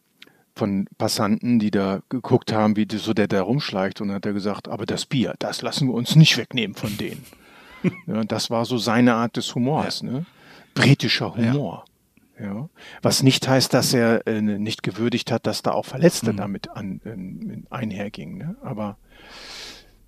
von 0.55 0.87
Passanten, 0.97 1.57
die 1.57 1.71
da 1.71 2.01
geguckt 2.09 2.51
haben, 2.51 2.75
wie 2.75 2.87
so 2.91 3.13
der 3.13 3.27
da 3.27 3.41
rumschleicht 3.41 4.01
und 4.01 4.11
hat 4.11 4.25
er 4.25 4.33
gesagt, 4.33 4.67
aber 4.67 4.85
das 4.85 5.05
Bier, 5.05 5.33
das 5.39 5.61
lassen 5.61 5.87
wir 5.87 5.95
uns 5.95 6.15
nicht 6.15 6.37
wegnehmen 6.37 6.75
von 6.75 6.95
denen. 6.97 7.25
ja, 8.07 8.23
das 8.23 8.49
war 8.49 8.65
so 8.65 8.77
seine 8.77 9.15
Art 9.15 9.37
des 9.37 9.55
Humors, 9.55 10.01
ja. 10.01 10.11
ne? 10.11 10.25
britischer 10.75 11.35
Humor. 11.35 11.85
Ja. 12.39 12.45
ja. 12.45 12.69
Was 13.01 13.23
nicht 13.23 13.47
heißt, 13.47 13.73
dass 13.73 13.93
er 13.93 14.27
äh, 14.27 14.41
nicht 14.41 14.83
gewürdigt 14.83 15.31
hat, 15.31 15.47
dass 15.47 15.61
da 15.61 15.71
auch 15.71 15.85
Verletzte 15.85 16.33
mhm. 16.33 16.37
damit 16.37 16.69
an, 16.69 17.01
äh, 17.05 17.73
einhergingen. 17.73 18.37
Ne? 18.37 18.55
Aber 18.61 18.97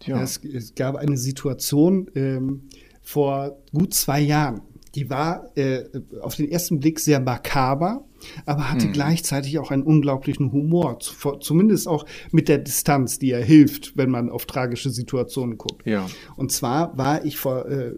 ja. 0.06 0.22
Es, 0.22 0.39
es, 0.44 0.76
gab 0.76 0.96
eine 0.96 1.18
Situation 1.18 2.10
ähm, 2.15 2.70
vor 3.02 3.58
gut 3.72 3.94
zwei 3.94 4.22
Jahren. 4.22 4.62
Die 4.96 5.10
war 5.10 5.52
äh, 5.58 5.84
auf 6.22 6.36
den 6.36 6.50
ersten 6.50 6.80
Blick 6.80 7.00
sehr 7.00 7.20
makaber, 7.20 8.06
aber 8.46 8.72
hatte 8.72 8.88
mhm. 8.88 8.94
gleichzeitig 8.94 9.60
auch 9.60 9.70
einen 9.70 9.84
unglaublichen 9.84 10.54
Humor. 10.54 11.00
Zumindest 11.41 11.88
auch 11.88 12.06
mit 12.32 12.48
der 12.48 12.60
Distanz, 12.60 13.20
die 13.20 13.32
er 13.32 13.44
hilft, 13.44 13.98
wenn 13.98 14.10
man 14.10 14.30
auf 14.30 14.46
tragische 14.46 14.89
Situationen 14.89 15.58
guckt. 15.58 15.86
Ja. 15.86 16.08
Und 16.38 16.54
zwar 16.54 16.98
war 16.98 17.26
ich 17.26 17.38
vor 17.38 17.68
äh, 17.68 17.94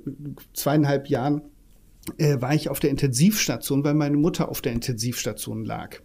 zweieinhalb 0.53 1.07
Jahren 1.07 1.43
äh, 2.17 2.41
war 2.41 2.53
ich 2.55 2.69
auf 2.69 2.79
der 2.79 2.89
Intensivstation, 2.89 3.83
weil 3.83 3.93
meine 3.93 4.17
Mutter 4.17 4.49
auf 4.49 4.61
der 4.61 4.71
Intensivstation 4.71 5.65
lag. 5.65 5.99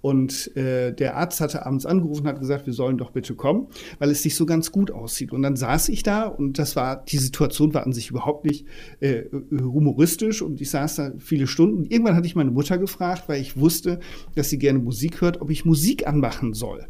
Und 0.00 0.56
äh, 0.56 0.92
der 0.92 1.16
Arzt 1.16 1.40
hatte 1.40 1.66
abends 1.66 1.86
angerufen 1.86 2.22
und 2.22 2.28
hat 2.28 2.40
gesagt, 2.40 2.66
wir 2.66 2.72
sollen 2.72 2.98
doch 2.98 3.10
bitte 3.10 3.34
kommen, 3.34 3.68
weil 3.98 4.10
es 4.10 4.24
nicht 4.24 4.36
so 4.36 4.46
ganz 4.46 4.72
gut 4.72 4.90
aussieht. 4.90 5.32
Und 5.32 5.42
dann 5.42 5.56
saß 5.56 5.88
ich 5.88 6.02
da 6.02 6.24
und 6.24 6.58
das 6.58 6.76
war, 6.76 7.04
die 7.04 7.18
Situation 7.18 7.74
war 7.74 7.84
an 7.84 7.92
sich 7.92 8.10
überhaupt 8.10 8.44
nicht 8.44 8.66
äh, 9.00 9.24
humoristisch 9.50 10.42
und 10.42 10.60
ich 10.60 10.70
saß 10.70 10.96
da 10.96 11.12
viele 11.18 11.46
Stunden. 11.46 11.78
Und 11.78 11.90
irgendwann 11.90 12.14
hatte 12.14 12.26
ich 12.26 12.36
meine 12.36 12.50
Mutter 12.50 12.78
gefragt, 12.78 13.24
weil 13.28 13.40
ich 13.40 13.56
wusste, 13.56 14.00
dass 14.34 14.50
sie 14.50 14.58
gerne 14.58 14.78
Musik 14.78 15.20
hört, 15.20 15.40
ob 15.40 15.50
ich 15.50 15.64
Musik 15.64 16.06
anmachen 16.06 16.54
soll. 16.54 16.86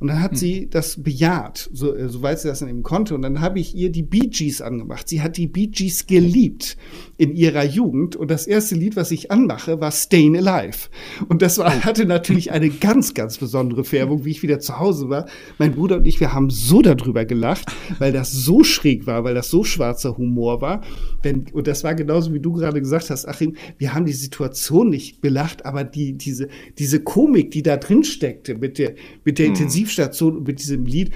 Und 0.00 0.08
dann 0.08 0.22
hat 0.22 0.32
hm. 0.32 0.38
sie 0.38 0.70
das 0.70 1.02
bejaht, 1.02 1.68
so, 1.72 1.94
äh, 1.94 2.08
soweit 2.08 2.40
sie 2.40 2.48
das 2.48 2.60
dann 2.60 2.68
eben 2.68 2.82
konnte. 2.82 3.14
Und 3.14 3.22
dann 3.22 3.40
habe 3.40 3.60
ich 3.60 3.74
ihr 3.74 3.90
die 3.90 4.02
Bee 4.02 4.28
Gees 4.28 4.60
angemacht. 4.60 5.08
Sie 5.08 5.22
hat 5.22 5.36
die 5.36 5.46
Bee 5.46 5.68
Gees 5.68 6.06
geliebt 6.06 6.76
in 7.16 7.34
ihrer 7.34 7.64
Jugend. 7.64 8.16
Und 8.16 8.30
das 8.30 8.46
erste 8.46 8.74
Lied, 8.74 8.96
was 8.96 9.10
ich 9.10 9.30
anmache, 9.30 9.80
war 9.80 9.90
Stayin' 9.90 10.36
Alive. 10.36 10.88
Und 11.28 11.42
das 11.42 11.58
war, 11.58 11.72
oh. 11.76 11.84
hatte 11.84 12.06
natürlich 12.06 12.52
eine 12.52 12.70
ganz, 12.70 13.14
ganz 13.14 13.38
besondere 13.38 13.84
Färbung, 13.84 14.24
wie 14.24 14.30
ich 14.30 14.42
wieder 14.42 14.60
zu 14.60 14.78
Hause 14.78 15.08
war. 15.08 15.26
Mein 15.58 15.74
Bruder 15.74 15.96
und 15.96 16.06
ich, 16.06 16.20
wir 16.20 16.32
haben 16.32 16.50
so 16.50 16.82
darüber 16.82 17.24
gelacht, 17.24 17.66
weil 17.98 18.12
das 18.12 18.32
so 18.32 18.64
schräg 18.64 19.06
war, 19.06 19.24
weil 19.24 19.34
das 19.34 19.48
so 19.48 19.64
schwarzer 19.64 20.16
Humor 20.16 20.60
war. 20.60 20.82
Wenn, 21.22 21.46
und 21.52 21.66
das 21.66 21.84
war 21.84 21.94
genauso, 21.94 22.32
wie 22.32 22.40
du 22.40 22.52
gerade 22.52 22.80
gesagt 22.80 23.10
hast, 23.10 23.26
Achim, 23.26 23.56
wir 23.78 23.94
haben 23.94 24.06
die 24.06 24.12
Situation 24.12 24.90
nicht 24.90 25.20
belacht, 25.20 25.64
aber 25.64 25.84
die, 25.84 26.16
diese, 26.16 26.48
diese 26.78 27.00
Komik, 27.00 27.50
die 27.50 27.62
da 27.62 27.76
drin 27.76 28.04
steckte 28.04 28.54
mit 28.54 28.78
der, 28.78 28.94
mit 29.24 29.38
der 29.38 29.48
hm. 29.48 29.54
Intensivstation 29.64 30.42
mit 30.42 30.60
diesem 30.60 30.86
Lied, 30.86 31.12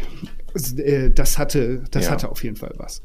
äh, 0.78 1.10
das 1.10 1.38
hatte, 1.38 1.84
das 1.90 2.06
ja. 2.06 2.10
hatte 2.12 2.30
auf 2.30 2.42
jeden 2.42 2.56
Fall 2.56 2.72
was. 2.76 3.02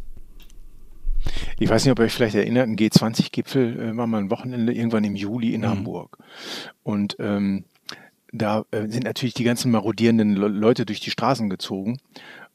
Ich 1.60 1.70
weiß 1.70 1.86
nicht, 1.86 1.92
ob 1.92 2.00
ihr 2.00 2.06
euch 2.06 2.14
vielleicht 2.14 2.36
erinnert, 2.36 2.68
ein 2.68 2.76
G20-Gipfel 2.76 3.80
äh, 3.80 3.98
war 3.98 4.08
mal 4.08 4.20
ein 4.20 4.30
Wochenende 4.30 4.74
irgendwann 4.74 5.04
im 5.04 5.16
Juli 5.16 5.54
in 5.54 5.62
mhm. 5.62 5.68
Hamburg. 5.68 6.18
Und 6.84 7.16
ähm, 7.20 7.66
da 8.32 8.66
äh, 8.72 8.88
sind 8.90 9.04
natürlich 9.04 9.36
die 9.36 9.44
ganzen 9.44 9.72
marodierenden 9.72 10.36
Le 10.36 10.48
Leute 10.48 10.86
durch 10.86 11.00
die 11.00 11.12
Straßen 11.12 11.50
gezogen. 11.50 12.00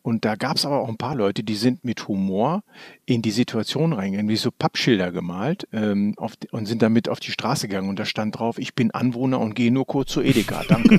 Und 0.08 0.24
da 0.24 0.36
gab 0.36 0.56
es 0.56 0.64
aber 0.64 0.80
auch 0.80 0.88
ein 0.88 0.96
paar 0.96 1.14
Leute, 1.14 1.42
die 1.42 1.54
sind 1.54 1.84
mit 1.84 2.08
Humor 2.08 2.62
in 3.04 3.20
die 3.20 3.30
Situation 3.30 3.92
reingegangen, 3.92 4.30
wie 4.30 4.36
so 4.36 4.50
Pappschilder 4.50 5.12
gemalt 5.12 5.68
ähm, 5.70 6.14
auf, 6.16 6.32
und 6.50 6.64
sind 6.64 6.80
damit 6.80 7.10
auf 7.10 7.20
die 7.20 7.30
Straße 7.30 7.68
gegangen. 7.68 7.90
Und 7.90 7.98
da 7.98 8.06
stand 8.06 8.38
drauf, 8.38 8.58
ich 8.58 8.74
bin 8.74 8.90
Anwohner 8.90 9.38
und 9.38 9.54
gehe 9.54 9.70
nur 9.70 9.86
kurz 9.86 10.12
zu 10.12 10.22
Edeka, 10.22 10.62
danke. 10.66 10.98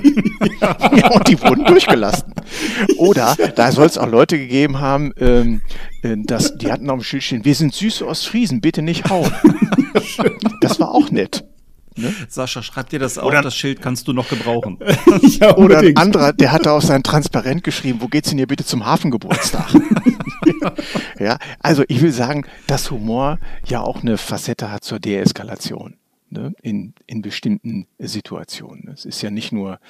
ja. 0.60 1.10
und 1.10 1.26
die 1.26 1.40
wurden 1.40 1.64
durchgelassen. 1.64 2.34
Oder 2.98 3.34
da 3.56 3.72
soll 3.72 3.86
es 3.86 3.98
auch 3.98 4.06
Leute 4.06 4.38
gegeben 4.38 4.78
haben, 4.78 5.12
ähm, 5.18 5.62
äh, 6.02 6.16
dass, 6.16 6.56
die 6.56 6.70
hatten 6.70 6.88
auf 6.88 7.00
dem 7.00 7.02
Schild 7.02 7.24
stehen, 7.24 7.44
wir 7.44 7.56
sind 7.56 7.74
süße 7.74 8.06
Ostfriesen, 8.06 8.60
bitte 8.60 8.80
nicht 8.80 9.10
hauen. 9.10 9.32
das 10.60 10.78
war 10.78 10.94
auch 10.94 11.10
nett. 11.10 11.44
Ne? 11.96 12.14
Sascha, 12.28 12.62
schreib 12.62 12.90
dir 12.90 12.98
das 12.98 13.18
auf, 13.18 13.32
das 13.32 13.54
Schild 13.54 13.82
kannst 13.82 14.08
du 14.08 14.12
noch 14.12 14.28
gebrauchen. 14.28 14.78
ja, 15.22 15.56
Oder 15.56 15.78
ein 15.80 15.96
anderer, 15.96 16.32
der 16.32 16.52
hatte 16.52 16.72
auf 16.72 16.84
sein 16.84 17.02
Transparent 17.02 17.64
geschrieben, 17.64 18.00
wo 18.00 18.08
geht's 18.08 18.28
denn 18.28 18.38
hier 18.38 18.46
bitte 18.46 18.64
zum 18.64 18.86
Hafengeburtstag? 18.86 19.74
ja, 21.18 21.38
also 21.60 21.84
ich 21.88 22.00
will 22.00 22.12
sagen, 22.12 22.46
dass 22.66 22.90
Humor 22.90 23.38
ja 23.66 23.80
auch 23.80 24.02
eine 24.02 24.18
Facette 24.18 24.70
hat 24.70 24.84
zur 24.84 25.00
Deeskalation. 25.00 25.96
Ne? 26.30 26.54
In, 26.62 26.94
in 27.06 27.22
bestimmten 27.22 27.86
Situationen. 27.98 28.88
Es 28.94 29.04
ist 29.04 29.20
ja 29.20 29.30
nicht 29.30 29.50
nur 29.50 29.80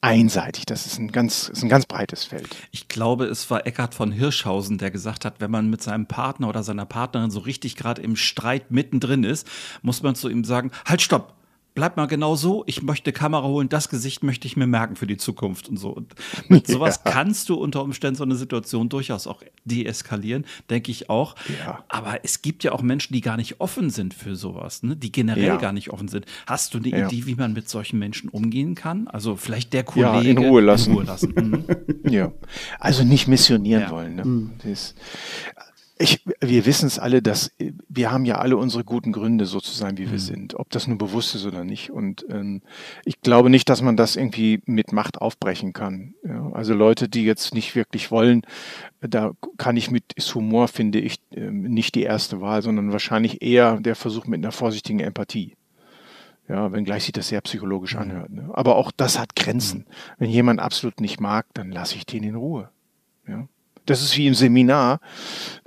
einseitig. 0.00 0.64
Das 0.66 0.86
ist 0.86 0.98
ein 0.98 1.12
ganz, 1.12 1.48
ist 1.48 1.62
ein 1.62 1.68
ganz 1.68 1.86
breites 1.86 2.24
Feld. 2.24 2.48
Ich 2.70 2.88
glaube, 2.88 3.26
es 3.26 3.50
war 3.50 3.66
Eckhard 3.66 3.94
von 3.94 4.12
Hirschhausen, 4.12 4.78
der 4.78 4.90
gesagt 4.90 5.24
hat, 5.24 5.40
wenn 5.40 5.50
man 5.50 5.68
mit 5.68 5.82
seinem 5.82 6.06
Partner 6.06 6.48
oder 6.48 6.62
seiner 6.62 6.86
Partnerin 6.86 7.30
so 7.30 7.40
richtig 7.40 7.76
gerade 7.76 8.00
im 8.00 8.16
Streit 8.16 8.70
mittendrin 8.70 9.24
ist, 9.24 9.46
muss 9.82 10.02
man 10.02 10.14
zu 10.14 10.28
ihm 10.28 10.44
sagen, 10.44 10.70
halt, 10.86 11.02
stopp, 11.02 11.34
bleib 11.80 11.96
mal 11.96 12.04
genau 12.04 12.36
so, 12.36 12.62
ich 12.66 12.82
möchte 12.82 13.10
Kamera 13.10 13.46
holen, 13.46 13.70
das 13.70 13.88
Gesicht 13.88 14.22
möchte 14.22 14.46
ich 14.46 14.54
mir 14.54 14.66
merken 14.66 14.96
für 14.96 15.06
die 15.06 15.16
Zukunft 15.16 15.70
und 15.70 15.78
so. 15.78 15.88
Und 15.88 16.14
mit 16.50 16.66
sowas 16.66 17.00
ja. 17.02 17.10
kannst 17.10 17.48
du 17.48 17.54
unter 17.54 17.82
Umständen 17.82 18.16
so 18.16 18.22
eine 18.22 18.34
Situation 18.34 18.90
durchaus 18.90 19.26
auch 19.26 19.42
deeskalieren, 19.64 20.44
denke 20.68 20.90
ich 20.90 21.08
auch. 21.08 21.36
Ja. 21.64 21.82
Aber 21.88 22.22
es 22.22 22.42
gibt 22.42 22.64
ja 22.64 22.72
auch 22.72 22.82
Menschen, 22.82 23.14
die 23.14 23.22
gar 23.22 23.38
nicht 23.38 23.62
offen 23.62 23.88
sind 23.88 24.12
für 24.12 24.36
sowas, 24.36 24.82
ne? 24.82 24.94
die 24.94 25.10
generell 25.10 25.42
ja. 25.42 25.56
gar 25.56 25.72
nicht 25.72 25.88
offen 25.88 26.08
sind. 26.08 26.26
Hast 26.46 26.74
du 26.74 26.78
eine 26.78 26.88
Idee, 26.88 27.24
wie 27.24 27.34
man 27.34 27.54
mit 27.54 27.70
solchen 27.70 27.98
Menschen 27.98 28.28
umgehen 28.28 28.74
kann? 28.74 29.08
Also 29.08 29.36
vielleicht 29.36 29.72
der 29.72 29.84
Kollege 29.84 30.28
in 30.28 30.36
Ruhe 30.36 30.60
lassen. 30.60 30.90
In 30.90 30.96
Ruhe 30.96 31.04
lassen. 31.06 31.32
Mhm. 31.34 31.64
ja, 32.10 32.30
also 32.78 33.04
nicht 33.04 33.26
missionieren 33.26 33.88
wollen. 33.90 34.16
Ne? 34.16 34.24
Mhm. 34.26 34.50
Das, 34.62 34.94
ich, 36.00 36.24
wir 36.40 36.64
wissen 36.64 36.86
es 36.86 36.98
alle, 36.98 37.20
dass 37.20 37.52
wir 37.88 38.10
haben 38.10 38.24
ja 38.24 38.38
alle 38.38 38.56
unsere 38.56 38.84
guten 38.84 39.12
Gründe, 39.12 39.44
so 39.44 39.60
zu 39.60 39.72
sein, 39.72 39.98
wie 39.98 40.06
wir 40.06 40.14
mhm. 40.14 40.18
sind, 40.18 40.54
ob 40.54 40.70
das 40.70 40.86
nur 40.86 40.96
bewusst 40.96 41.34
ist 41.34 41.44
oder 41.44 41.62
nicht. 41.62 41.90
Und 41.90 42.24
ähm, 42.30 42.62
ich 43.04 43.20
glaube 43.20 43.50
nicht, 43.50 43.68
dass 43.68 43.82
man 43.82 43.98
das 43.98 44.16
irgendwie 44.16 44.62
mit 44.64 44.92
Macht 44.92 45.20
aufbrechen 45.20 45.74
kann. 45.74 46.14
Ja, 46.26 46.50
also 46.52 46.72
Leute, 46.72 47.08
die 47.08 47.24
jetzt 47.24 47.52
nicht 47.54 47.76
wirklich 47.76 48.10
wollen, 48.10 48.42
da 49.00 49.32
kann 49.58 49.76
ich 49.76 49.90
mit 49.90 50.14
Humor, 50.34 50.68
finde 50.68 51.00
ich, 51.00 51.20
ähm, 51.34 51.62
nicht 51.64 51.94
die 51.94 52.02
erste 52.02 52.40
Wahl, 52.40 52.62
sondern 52.62 52.92
wahrscheinlich 52.92 53.42
eher 53.42 53.78
der 53.78 53.94
Versuch 53.94 54.26
mit 54.26 54.38
einer 54.38 54.52
vorsichtigen 54.52 55.00
Empathie. 55.00 55.54
Ja, 56.48 56.72
wenngleich 56.72 57.04
sich 57.04 57.12
das 57.12 57.28
sehr 57.28 57.42
psychologisch 57.42 57.94
mhm. 57.94 58.00
anhört. 58.00 58.30
Ne? 58.30 58.50
Aber 58.54 58.76
auch 58.76 58.90
das 58.90 59.18
hat 59.18 59.36
Grenzen. 59.36 59.80
Mhm. 59.80 59.84
Wenn 60.18 60.30
jemand 60.30 60.60
absolut 60.60 61.00
nicht 61.00 61.20
mag, 61.20 61.46
dann 61.52 61.70
lasse 61.70 61.96
ich 61.96 62.06
den 62.06 62.22
in 62.22 62.36
Ruhe. 62.36 62.70
Das 63.86 64.02
ist 64.02 64.16
wie 64.16 64.26
im 64.26 64.34
Seminar, 64.34 65.00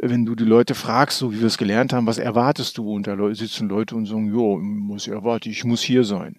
wenn 0.01 0.26
du 0.26 0.36
die 0.36 0.43
Leute 0.43 0.76
fragst, 0.76 1.18
so 1.18 1.34
wie 1.34 1.39
wir 1.39 1.47
es 1.47 1.57
gelernt 1.57 1.93
haben, 1.93 2.07
was 2.07 2.18
erwartest 2.18 2.78
du? 2.78 2.93
Und 2.93 3.07
da 3.07 3.18
sitzen 3.34 3.70
Leute 3.70 3.95
und 3.95 4.05
sagen, 4.05 4.32
jo, 4.34 4.57
muss 4.59 5.07
erwarte 5.07 5.49
ich 5.49 5.66
muss 5.66 5.82
hier 5.82 6.03
sein. 6.03 6.38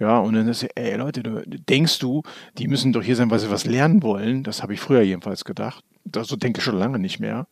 Ja, 0.00 0.18
und 0.18 0.34
dann 0.34 0.48
ist 0.48 0.66
ey 0.74 0.96
Leute, 0.96 1.22
denkst 1.46 1.98
du, 2.00 2.22
die 2.58 2.66
müssen 2.66 2.92
doch 2.92 3.02
hier 3.02 3.16
sein, 3.16 3.30
weil 3.30 3.38
sie 3.38 3.50
was 3.50 3.64
lernen 3.64 4.02
wollen? 4.02 4.42
Das 4.42 4.62
habe 4.62 4.74
ich 4.74 4.80
früher 4.80 5.02
jedenfalls 5.02 5.44
gedacht. 5.44 5.84
Das 6.04 6.28
so 6.28 6.36
denke 6.36 6.58
ich 6.58 6.64
schon 6.64 6.76
lange 6.76 6.98
nicht 6.98 7.20
mehr. 7.20 7.46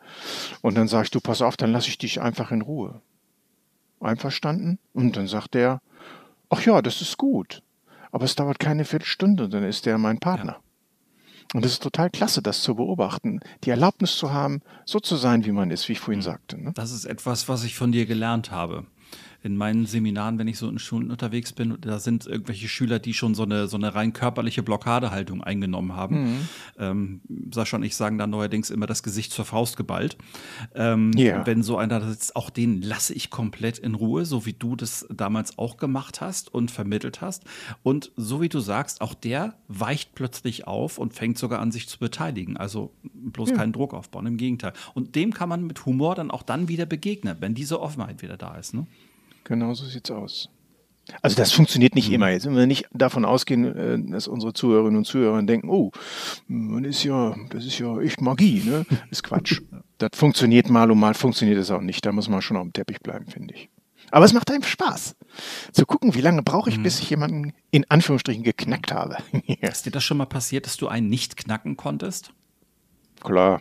Und 0.61 0.77
dann 0.77 0.89
sagst 0.89 1.15
du, 1.15 1.21
pass 1.21 1.41
auf, 1.41 1.57
dann 1.57 1.73
lasse 1.73 1.89
ich 1.89 1.99
dich 1.99 2.21
einfach 2.21 2.51
in 2.51 2.63
Ruhe. 2.63 3.01
Einverstanden? 4.01 4.79
Und 4.93 5.17
dann 5.17 5.29
sagt 5.29 5.55
er, 5.55 5.81
ach 6.51 6.63
ja, 6.63 6.83
das 6.83 7.01
ist 7.01 7.17
gut. 7.17 7.63
Aber 8.11 8.25
es 8.25 8.35
dauert 8.35 8.59
keine 8.59 8.85
Viertelstunde, 8.85 9.49
dann 9.49 9.63
ist 9.63 9.87
der 9.87 9.97
mein 9.97 10.19
Partner. 10.19 10.59
Ja. 10.59 10.72
Und 11.55 11.65
es 11.65 11.73
ist 11.73 11.83
total 11.83 12.11
klasse, 12.11 12.43
das 12.43 12.63
zu 12.63 12.75
beobachten, 12.75 13.41
die 13.65 13.71
Erlaubnis 13.71 14.17
zu 14.17 14.33
haben, 14.33 14.63
so 14.85 15.01
zu 15.01 15.17
sein, 15.17 15.45
wie 15.45 15.53
man 15.53 15.71
ist, 15.71 15.89
wie 15.89 15.93
ich 15.93 16.01
vorhin 16.01 16.23
sagte. 16.23 16.63
Ne? 16.63 16.73
Das 16.75 16.93
ist 16.93 17.05
etwas, 17.05 17.49
was 17.49 17.65
ich 17.65 17.77
von 17.77 17.93
dir 17.93 18.07
gelernt 18.07 18.51
habe 18.51 18.87
in 19.43 19.57
meinen 19.57 19.87
Seminaren, 19.87 20.39
wenn 20.39 20.49
ich 20.49 20.59
so 20.59 20.69
in 20.69 20.79
Schulen 20.79 21.11
unterwegs 21.11 21.53
bin, 21.53 21.77
da 21.81 21.99
sind 21.99 22.27
irgendwelche 22.27 22.69
Schüler, 22.69 22.99
die 22.99 23.15
schon 23.15 23.35
so 23.35 23.43
eine, 23.43 23.67
so 23.67 23.77
eine 23.77 23.95
rein 23.95 24.13
körperliche 24.13 24.63
Blockadehaltung 24.63 25.43
eingenommen 25.43 25.97
haben. 25.97 26.23
Mhm. 26.23 26.49
Ähm, 26.79 27.21
Sascha 27.53 27.77
und 27.77 27.83
ich 27.83 27.97
sagen 27.97 28.19
da 28.19 28.27
neuerdings 28.27 28.71
immer 28.71 28.87
das 28.87 29.03
Gesicht 29.03 29.33
zur 29.33 29.45
Faust 29.45 29.77
geballt. 29.77 30.17
Ähm, 30.75 31.11
yeah. 31.17 31.45
Wenn 31.47 31.63
so 31.63 31.77
einer 31.77 32.01
da 32.01 32.09
sitzt, 32.09 32.37
auch 32.37 32.51
den 32.51 32.83
lasse 32.83 33.15
ich 33.15 33.31
komplett 33.31 33.79
in 33.79 33.95
Ruhe, 33.95 34.25
so 34.25 34.47
wie 34.47 34.53
du 34.53 34.77
das 34.77 35.07
damals 35.11 35.59
auch 35.59 35.77
gemacht 35.77 36.21
hast 36.21 36.53
und 36.53 36.71
vermittelt 36.71 37.21
hast. 37.21 37.45
Und 37.83 38.13
so 38.17 38.41
wie 38.41 38.49
du 38.49 38.61
sagst, 38.61 39.01
auch 39.01 39.15
der 39.15 39.55
weicht 39.69 40.15
plötzlich 40.15 40.67
auf 40.67 40.99
und 40.99 41.15
fängt 41.15 41.39
sogar 41.39 41.61
an, 41.61 41.73
sich 41.73 41.89
zu 41.89 41.99
beteiligen. 41.99 42.57
Also 42.57 42.93
bloß 43.03 43.51
ja. 43.51 43.57
keinen 43.57 43.73
Druck 43.73 43.95
aufbauen, 43.95 44.27
im 44.27 44.37
Gegenteil. 44.37 44.73
Und 44.95 45.15
dem 45.17 45.35
kann 45.35 45.49
man 45.49 45.67
mit 45.67 45.85
Humor 45.85 46.15
dann 46.15 46.31
auch 46.31 46.43
dann 46.43 46.69
wieder 46.69 46.87
begegnen, 46.87 47.37
wenn 47.41 47.55
diese 47.55 47.81
Offenheit 47.81 48.23
wieder 48.23 48.37
da 48.37 48.57
ist. 48.57 48.75
Ne? 48.75 48.87
Genau 49.45 49.75
so 49.75 49.85
sieht's 49.85 50.11
aus. 50.11 50.49
Also 51.21 51.37
das 51.37 51.53
funktioniert 51.53 51.95
nicht 51.95 52.09
mhm. 52.09 52.15
immer. 52.15 52.31
Jetzt 52.31 52.47
wenn 52.47 52.57
wir 52.57 52.67
nicht 52.67 52.87
davon 52.93 53.25
ausgehen, 53.25 53.65
äh, 53.77 54.13
dass 54.13 54.29
unsere 54.29 54.53
Zuhörerinnen 54.53 54.99
und 54.99 55.05
Zuhörer 55.05 55.43
denken, 55.43 55.69
oh, 55.69 55.91
man 56.47 56.85
ist 56.85 57.03
ja, 57.03 57.35
das 57.51 57.65
ist 57.65 57.79
ja 57.79 58.01
echt 58.01 58.21
Magie, 58.21 58.63
ne? 58.65 58.87
Ist 59.11 59.25
Quatsch. 59.25 59.61
das 59.99 60.11
funktioniert 60.15 60.71
mal 60.71 60.91
und 60.91 60.99
mal 60.99 61.15
funktioniert 61.15 61.59
es 61.59 61.71
auch 61.71 61.81
nicht. 61.81 62.07
Da 62.07 62.13
muss 62.13 62.29
man 62.29 62.43
schon 62.43 62.57
auf 62.57 62.63
dem 62.63 62.73
Teppich 62.73 63.01
bleiben, 63.01 63.27
finde 63.27 63.55
ich. 63.55 63.69
Aber 64.11 64.25
es 64.25 64.33
macht 64.33 64.51
einem 64.51 64.63
Spaß, 64.63 65.17
zu 65.73 65.87
gucken, 65.87 66.15
wie 66.15 66.21
lange 66.21 66.43
brauche 66.43 66.71
ich, 66.71 66.79
mhm. 66.79 66.83
bis 66.83 67.01
ich 67.01 67.11
jemanden 67.11 67.53
in 67.71 67.89
Anführungsstrichen 67.89 68.43
geknackt 68.43 68.93
habe. 68.93 69.17
ist 69.47 69.87
dir 69.87 69.91
das 69.91 70.05
schon 70.05 70.19
mal 70.19 70.27
passiert, 70.27 70.67
dass 70.67 70.77
du 70.77 70.89
einen 70.89 71.09
nicht 71.09 71.37
knacken 71.37 71.77
konntest? 71.77 72.33
Klar. 73.21 73.61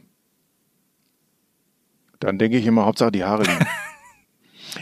Dann 2.20 2.38
denke 2.38 2.58
ich 2.58 2.66
immer, 2.66 2.86
Hauptsache 2.86 3.12
die 3.12 3.24
Haare 3.24 3.44
liegen. 3.44 3.66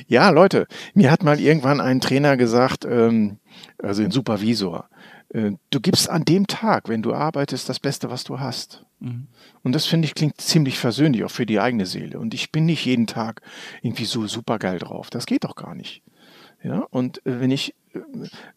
Ja, 0.07 0.29
Leute, 0.29 0.67
mir 0.93 1.11
hat 1.11 1.23
mal 1.23 1.39
irgendwann 1.39 1.81
ein 1.81 2.01
Trainer 2.01 2.37
gesagt, 2.37 2.85
ähm, 2.85 3.39
also 3.81 4.03
ein 4.03 4.11
Supervisor, 4.11 4.89
äh, 5.29 5.51
du 5.69 5.79
gibst 5.79 6.09
an 6.09 6.25
dem 6.25 6.47
Tag, 6.47 6.89
wenn 6.89 7.01
du 7.01 7.13
arbeitest, 7.13 7.69
das 7.69 7.79
Beste, 7.79 8.09
was 8.09 8.23
du 8.23 8.39
hast. 8.39 8.85
Mhm. 8.99 9.27
Und 9.63 9.73
das 9.73 9.85
finde 9.85 10.05
ich 10.05 10.15
klingt 10.15 10.39
ziemlich 10.41 10.77
versöhnlich, 10.77 11.23
auch 11.23 11.31
für 11.31 11.45
die 11.45 11.59
eigene 11.59 11.85
Seele. 11.85 12.19
Und 12.19 12.33
ich 12.33 12.51
bin 12.51 12.65
nicht 12.65 12.85
jeden 12.85 13.07
Tag 13.07 13.41
irgendwie 13.81 14.05
so 14.05 14.27
supergeil 14.27 14.79
drauf. 14.79 15.09
Das 15.09 15.25
geht 15.25 15.43
doch 15.43 15.55
gar 15.55 15.75
nicht. 15.75 16.03
Ja, 16.63 16.79
und 16.89 17.25
äh, 17.25 17.39
wenn 17.39 17.51
ich, 17.51 17.75
äh, 17.93 17.99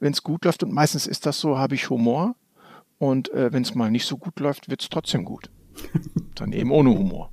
wenn 0.00 0.12
es 0.12 0.22
gut 0.22 0.44
läuft, 0.44 0.62
und 0.62 0.72
meistens 0.72 1.06
ist 1.06 1.26
das 1.26 1.38
so, 1.38 1.58
habe 1.58 1.74
ich 1.74 1.90
Humor. 1.90 2.34
Und 2.98 3.30
äh, 3.32 3.52
wenn 3.52 3.62
es 3.62 3.74
mal 3.74 3.90
nicht 3.90 4.06
so 4.06 4.16
gut 4.16 4.38
läuft, 4.40 4.68
wird 4.68 4.82
es 4.82 4.88
trotzdem 4.88 5.24
gut. 5.24 5.50
Dann 6.34 6.52
eben 6.52 6.70
ohne 6.70 6.90
Humor. 6.90 7.30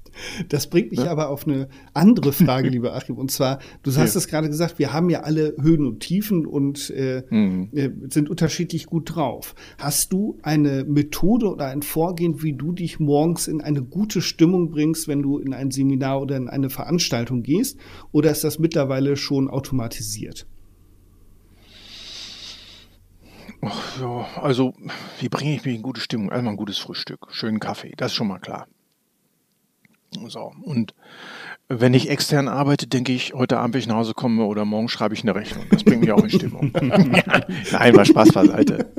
Das 0.49 0.67
bringt 0.67 0.91
mich 0.91 1.01
ja? 1.01 1.11
aber 1.11 1.29
auf 1.29 1.47
eine 1.47 1.69
andere 1.93 2.31
Frage, 2.31 2.69
lieber 2.69 2.93
Achim. 2.95 3.17
Und 3.17 3.31
zwar, 3.31 3.59
du 3.83 3.95
hast 3.95 4.15
es 4.15 4.27
gerade 4.27 4.49
gesagt, 4.49 4.79
wir 4.79 4.93
haben 4.93 5.09
ja 5.09 5.21
alle 5.21 5.55
Höhen 5.59 5.85
und 5.85 6.01
Tiefen 6.01 6.45
und 6.45 6.89
äh, 6.89 7.23
mhm. 7.29 7.69
Äh, 7.73 7.89
sind 8.09 8.29
unterschiedlich 8.29 8.85
gut 8.87 9.15
drauf. 9.15 9.55
Hast 9.77 10.13
du 10.13 10.37
eine 10.41 10.83
Methode 10.85 11.49
oder 11.49 11.67
ein 11.67 11.81
Vorgehen, 11.81 12.41
wie 12.43 12.53
du 12.53 12.71
dich 12.71 12.99
morgens 12.99 13.47
in 13.47 13.61
eine 13.61 13.81
gute 13.81 14.21
Stimmung 14.21 14.69
bringst, 14.69 15.07
wenn 15.07 15.21
du 15.21 15.39
in 15.39 15.53
ein 15.53 15.71
Seminar 15.71 16.21
oder 16.21 16.37
in 16.37 16.49
eine 16.49 16.69
Veranstaltung 16.69 17.43
gehst? 17.43 17.79
Oder 18.11 18.31
ist 18.31 18.43
das 18.43 18.59
mittlerweile 18.59 19.15
schon 19.15 19.49
automatisiert? 19.49 20.47
Ach, 23.61 23.99
ja, 23.99 24.27
also, 24.41 24.73
wie 25.19 25.29
bringe 25.29 25.55
ich 25.55 25.65
mich 25.65 25.75
in 25.75 25.81
gute 25.81 25.99
Stimmung? 25.99 26.31
Einmal 26.31 26.53
ein 26.53 26.57
gutes 26.57 26.77
Frühstück, 26.77 27.27
schönen 27.31 27.59
Kaffee, 27.59 27.93
das 27.97 28.11
ist 28.11 28.15
schon 28.15 28.27
mal 28.27 28.39
klar. 28.39 28.67
So, 30.27 30.53
und 30.63 30.95
wenn 31.67 31.93
ich 31.93 32.09
extern 32.09 32.47
arbeite, 32.47 32.87
denke 32.87 33.11
ich, 33.11 33.33
heute 33.35 33.59
Abend, 33.59 33.75
wenn 33.75 33.81
ich 33.81 33.87
nach 33.87 33.97
Hause 33.97 34.15
komme 34.15 34.43
oder 34.45 34.65
morgen 34.65 34.89
schreibe 34.89 35.13
ich 35.13 35.21
eine 35.21 35.35
Rechnung. 35.35 35.65
Das 35.69 35.83
bringt 35.83 36.01
mich 36.01 36.11
auch 36.11 36.23
in 36.23 36.31
Stimmung. 36.31 36.71
Nein, 37.71 37.95
mal 37.95 38.05
Spaß 38.05 38.31
beiseite. 38.31 38.91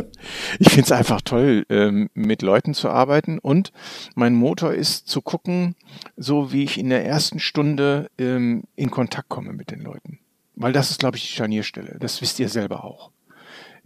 Ich 0.60 0.68
finde 0.68 0.82
es 0.82 0.92
einfach 0.92 1.20
toll, 1.20 1.66
ähm, 1.68 2.10
mit 2.14 2.42
Leuten 2.42 2.74
zu 2.74 2.88
arbeiten 2.88 3.40
und 3.40 3.72
mein 4.14 4.34
Motor 4.34 4.72
ist 4.72 5.08
zu 5.08 5.20
gucken, 5.20 5.74
so 6.16 6.52
wie 6.52 6.62
ich 6.62 6.78
in 6.78 6.90
der 6.90 7.04
ersten 7.04 7.40
Stunde 7.40 8.08
ähm, 8.18 8.62
in 8.76 8.92
Kontakt 8.92 9.28
komme 9.28 9.52
mit 9.52 9.72
den 9.72 9.80
Leuten. 9.80 10.20
Weil 10.54 10.72
das 10.72 10.92
ist, 10.92 11.00
glaube 11.00 11.16
ich, 11.16 11.26
die 11.26 11.32
Scharnierstelle. 11.32 11.96
Das 11.98 12.22
wisst 12.22 12.38
ihr 12.38 12.48
selber 12.48 12.84
auch 12.84 13.10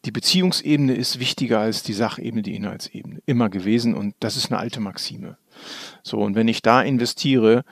die 0.04 0.10
Beziehungsebene 0.10 0.94
ist 0.94 1.18
wichtiger 1.18 1.60
als 1.60 1.82
die 1.82 1.92
Sachebene, 1.92 2.42
die 2.42 2.54
Inhaltsebene. 2.54 3.22
Immer 3.26 3.48
gewesen 3.48 3.94
und 3.94 4.14
das 4.20 4.36
ist 4.36 4.50
eine 4.50 4.58
alte 4.60 4.80
Maxime. 4.80 5.36
So, 6.02 6.18
und 6.18 6.34
wenn 6.34 6.48
ich 6.48 6.62
da 6.62 6.82
investiere, 6.82 7.64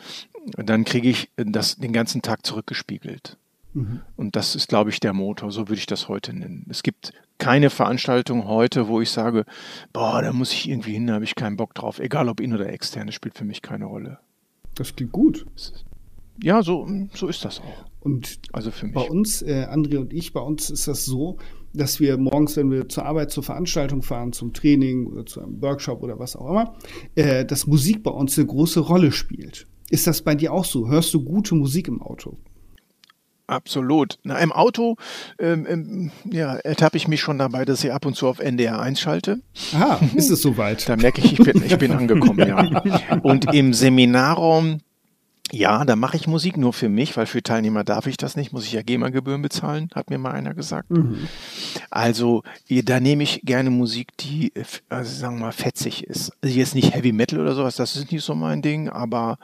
dann 0.56 0.84
kriege 0.84 1.08
ich 1.08 1.30
das 1.36 1.76
den 1.76 1.92
ganzen 1.92 2.22
Tag 2.22 2.46
zurückgespiegelt. 2.46 3.38
Mhm. 3.74 4.00
Und 4.16 4.36
das 4.36 4.54
ist, 4.54 4.68
glaube 4.68 4.90
ich, 4.90 5.00
der 5.00 5.12
Motor, 5.12 5.50
so 5.50 5.68
würde 5.68 5.78
ich 5.78 5.86
das 5.86 6.08
heute 6.08 6.32
nennen. 6.32 6.66
Es 6.68 6.82
gibt 6.82 7.12
keine 7.38 7.70
Veranstaltung 7.70 8.46
heute, 8.46 8.88
wo 8.88 9.00
ich 9.00 9.10
sage, 9.10 9.44
boah, 9.92 10.22
da 10.22 10.32
muss 10.32 10.52
ich 10.52 10.68
irgendwie 10.68 10.92
hin, 10.92 11.06
da 11.06 11.14
habe 11.14 11.24
ich 11.24 11.34
keinen 11.34 11.56
Bock 11.56 11.74
drauf. 11.74 11.98
Egal 11.98 12.28
ob 12.28 12.40
in- 12.40 12.54
oder 12.54 12.68
externe, 12.68 13.12
spielt 13.12 13.36
für 13.36 13.44
mich 13.44 13.62
keine 13.62 13.86
Rolle. 13.86 14.18
Das 14.74 14.94
klingt 14.94 15.12
gut. 15.12 15.46
Ja, 16.42 16.62
so, 16.62 16.88
so 17.14 17.28
ist 17.28 17.44
das 17.44 17.60
auch. 17.60 17.84
Und 18.00 18.38
also 18.52 18.70
für 18.70 18.86
mich. 18.86 18.94
bei 18.94 19.02
uns, 19.02 19.42
äh, 19.42 19.66
André 19.70 19.98
und 19.98 20.12
ich, 20.12 20.32
bei 20.32 20.40
uns 20.40 20.70
ist 20.70 20.88
das 20.88 21.04
so, 21.04 21.38
dass 21.74 22.00
wir 22.00 22.16
morgens, 22.18 22.56
wenn 22.56 22.70
wir 22.70 22.88
zur 22.88 23.04
Arbeit, 23.04 23.30
zur 23.30 23.42
Veranstaltung 23.42 24.02
fahren, 24.02 24.32
zum 24.32 24.52
Training 24.52 25.06
oder 25.06 25.26
zu 25.26 25.42
einem 25.42 25.60
Workshop 25.62 26.02
oder 26.02 26.18
was 26.18 26.36
auch 26.36 26.50
immer, 26.50 26.74
äh, 27.14 27.44
dass 27.44 27.66
Musik 27.66 28.02
bei 28.02 28.10
uns 28.10 28.38
eine 28.38 28.46
große 28.46 28.80
Rolle 28.80 29.12
spielt. 29.12 29.66
Ist 29.90 30.06
das 30.06 30.22
bei 30.22 30.34
dir 30.34 30.52
auch 30.52 30.64
so? 30.64 30.88
Hörst 30.88 31.12
du 31.14 31.22
gute 31.22 31.54
Musik 31.54 31.88
im 31.88 32.00
Auto? 32.00 32.38
Absolut. 33.46 34.18
Na, 34.22 34.38
im 34.38 34.52
Auto 34.52 34.96
ähm, 35.38 35.66
ähm, 35.68 36.10
ja, 36.30 36.54
ertappe 36.54 36.96
ich 36.96 37.08
mich 37.08 37.20
schon 37.20 37.38
dabei, 37.38 37.64
dass 37.64 37.84
ich 37.84 37.92
ab 37.92 38.06
und 38.06 38.14
zu 38.14 38.26
auf 38.26 38.38
NDR 38.38 38.80
1 38.80 39.00
schalte. 39.00 39.40
Ah, 39.74 39.98
ist 40.14 40.30
es 40.30 40.40
soweit? 40.40 40.88
da 40.88 40.96
merke 40.96 41.20
ich, 41.20 41.38
ich 41.38 41.38
bin, 41.38 41.62
ich 41.62 41.76
bin 41.76 41.92
angekommen, 41.92 42.48
ja. 42.48 42.82
Und 43.22 43.52
im 43.52 43.74
Seminarraum 43.74 44.78
ja, 45.53 45.84
da 45.84 45.96
mache 45.96 46.16
ich 46.16 46.26
Musik 46.26 46.57
nur 46.57 46.72
für 46.72 46.88
mich, 46.88 47.14
weil 47.16 47.26
für 47.26 47.42
Teilnehmer 47.42 47.84
darf 47.84 48.07
ich 48.07 48.16
das 48.16 48.36
nicht, 48.36 48.55
muss 48.55 48.64
ich 48.64 48.72
ja 48.72 48.80
GEMA-Gebühren 48.80 49.42
bezahlen, 49.42 49.90
hat 49.94 50.09
mir 50.09 50.16
mal 50.16 50.32
einer 50.32 50.55
gesagt. 50.55 50.90
Mhm. 50.90 51.28
Also 51.90 52.42
da 52.68 53.00
nehme 53.00 53.22
ich 53.22 53.42
gerne 53.44 53.68
Musik, 53.68 54.16
die, 54.16 54.50
also 54.88 55.14
sagen 55.14 55.36
wir 55.36 55.46
mal, 55.46 55.53
fetzig 55.53 56.05
ist. 56.05 56.32
Also 56.42 56.57
jetzt 56.57 56.74
nicht 56.74 56.94
Heavy 56.94 57.12
Metal 57.12 57.38
oder 57.38 57.55
sowas, 57.55 57.76
das 57.76 57.96
ist 57.96 58.11
nicht 58.11 58.24
so 58.24 58.34
mein 58.34 58.62
Ding, 58.62 58.88
aber 58.88 59.36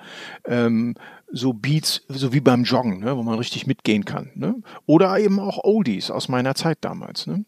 ähm, 0.46 0.94
so 1.30 1.52
Beats, 1.52 2.00
so 2.08 2.32
wie 2.32 2.40
beim 2.40 2.64
Joggen, 2.64 3.00
ne, 3.00 3.14
wo 3.14 3.22
man 3.22 3.38
richtig 3.38 3.66
mitgehen 3.66 4.06
kann. 4.06 4.30
Ne? 4.34 4.54
Oder 4.86 5.18
eben 5.18 5.38
auch 5.38 5.62
Oldies 5.62 6.10
aus 6.10 6.28
meiner 6.28 6.54
Zeit 6.54 6.78
damals. 6.80 7.26
Ne? 7.26 7.44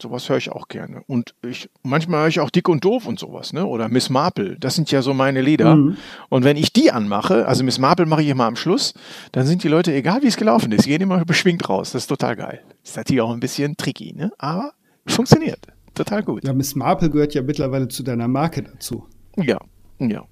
Sowas 0.00 0.28
höre 0.28 0.36
ich 0.36 0.50
auch 0.50 0.68
gerne. 0.68 1.02
Und 1.06 1.34
ich, 1.42 1.68
manchmal 1.82 2.20
höre 2.20 2.28
ich 2.28 2.40
auch 2.40 2.50
Dick 2.50 2.68
und 2.68 2.84
Doof 2.84 3.06
und 3.06 3.18
sowas, 3.18 3.52
ne? 3.52 3.66
Oder 3.66 3.88
Miss 3.88 4.10
Marple. 4.10 4.56
Das 4.58 4.76
sind 4.76 4.90
ja 4.92 5.02
so 5.02 5.12
meine 5.12 5.42
Lieder. 5.42 5.74
Mhm. 5.74 5.96
Und 6.28 6.44
wenn 6.44 6.56
ich 6.56 6.72
die 6.72 6.92
anmache, 6.92 7.46
also 7.46 7.64
Miss 7.64 7.78
Marple 7.78 8.06
mache 8.06 8.22
ich 8.22 8.28
immer 8.28 8.44
am 8.44 8.54
Schluss, 8.54 8.94
dann 9.32 9.46
sind 9.46 9.64
die 9.64 9.68
Leute, 9.68 9.92
egal 9.92 10.22
wie 10.22 10.28
es 10.28 10.36
gelaufen 10.36 10.70
ist, 10.70 10.84
gehen 10.84 11.00
immer 11.00 11.24
beschwingt 11.24 11.68
raus. 11.68 11.92
Das 11.92 12.02
ist 12.02 12.06
total 12.06 12.36
geil. 12.36 12.62
Ist 12.84 12.96
natürlich 12.96 13.20
auch 13.20 13.32
ein 13.32 13.40
bisschen 13.40 13.76
tricky, 13.76 14.12
ne? 14.14 14.30
Aber 14.38 14.72
funktioniert. 15.06 15.66
Total 15.94 16.22
gut. 16.22 16.44
Ja, 16.44 16.52
Miss 16.52 16.76
Marple 16.76 17.10
gehört 17.10 17.34
ja 17.34 17.42
mittlerweile 17.42 17.88
zu 17.88 18.04
deiner 18.04 18.28
Marke 18.28 18.62
dazu. 18.62 19.06
Ja, 19.36 19.58
ja. 19.98 20.24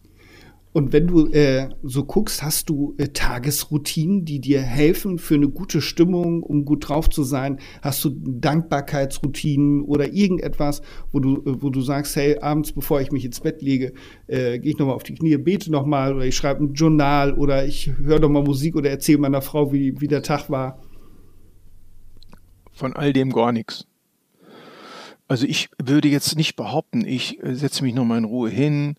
Und 0.76 0.92
wenn 0.92 1.06
du 1.06 1.28
äh, 1.28 1.70
so 1.82 2.04
guckst, 2.04 2.42
hast 2.42 2.68
du 2.68 2.94
äh, 2.98 3.08
Tagesroutinen, 3.08 4.26
die 4.26 4.42
dir 4.42 4.60
helfen 4.60 5.16
für 5.16 5.36
eine 5.36 5.48
gute 5.48 5.80
Stimmung, 5.80 6.42
um 6.42 6.66
gut 6.66 6.90
drauf 6.90 7.08
zu 7.08 7.22
sein? 7.22 7.60
Hast 7.80 8.04
du 8.04 8.10
Dankbarkeitsroutinen 8.10 9.80
oder 9.80 10.12
irgendetwas, 10.12 10.82
wo 11.12 11.20
du, 11.20 11.36
äh, 11.38 11.62
wo 11.62 11.70
du 11.70 11.80
sagst, 11.80 12.14
hey, 12.16 12.38
abends, 12.40 12.72
bevor 12.72 13.00
ich 13.00 13.10
mich 13.10 13.24
ins 13.24 13.40
Bett 13.40 13.62
lege, 13.62 13.94
äh, 14.26 14.58
gehe 14.58 14.72
ich 14.72 14.78
nochmal 14.78 14.96
auf 14.96 15.02
die 15.02 15.14
Knie, 15.14 15.38
bete 15.38 15.72
nochmal 15.72 16.14
oder 16.14 16.26
ich 16.26 16.36
schreibe 16.36 16.64
ein 16.64 16.74
Journal 16.74 17.32
oder 17.32 17.64
ich 17.64 17.92
höre 17.96 18.20
nochmal 18.20 18.42
Musik 18.42 18.76
oder 18.76 18.90
erzähle 18.90 19.16
meiner 19.16 19.40
Frau, 19.40 19.72
wie, 19.72 19.98
wie 20.02 20.08
der 20.08 20.22
Tag 20.22 20.50
war? 20.50 20.82
Von 22.72 22.92
all 22.92 23.14
dem 23.14 23.32
gar 23.32 23.50
nichts. 23.50 23.86
Also 25.26 25.46
ich 25.46 25.70
würde 25.82 26.08
jetzt 26.08 26.36
nicht 26.36 26.54
behaupten, 26.54 27.02
ich 27.06 27.42
äh, 27.42 27.54
setze 27.54 27.82
mich 27.82 27.94
nochmal 27.94 28.18
in 28.18 28.24
Ruhe 28.24 28.50
hin 28.50 28.96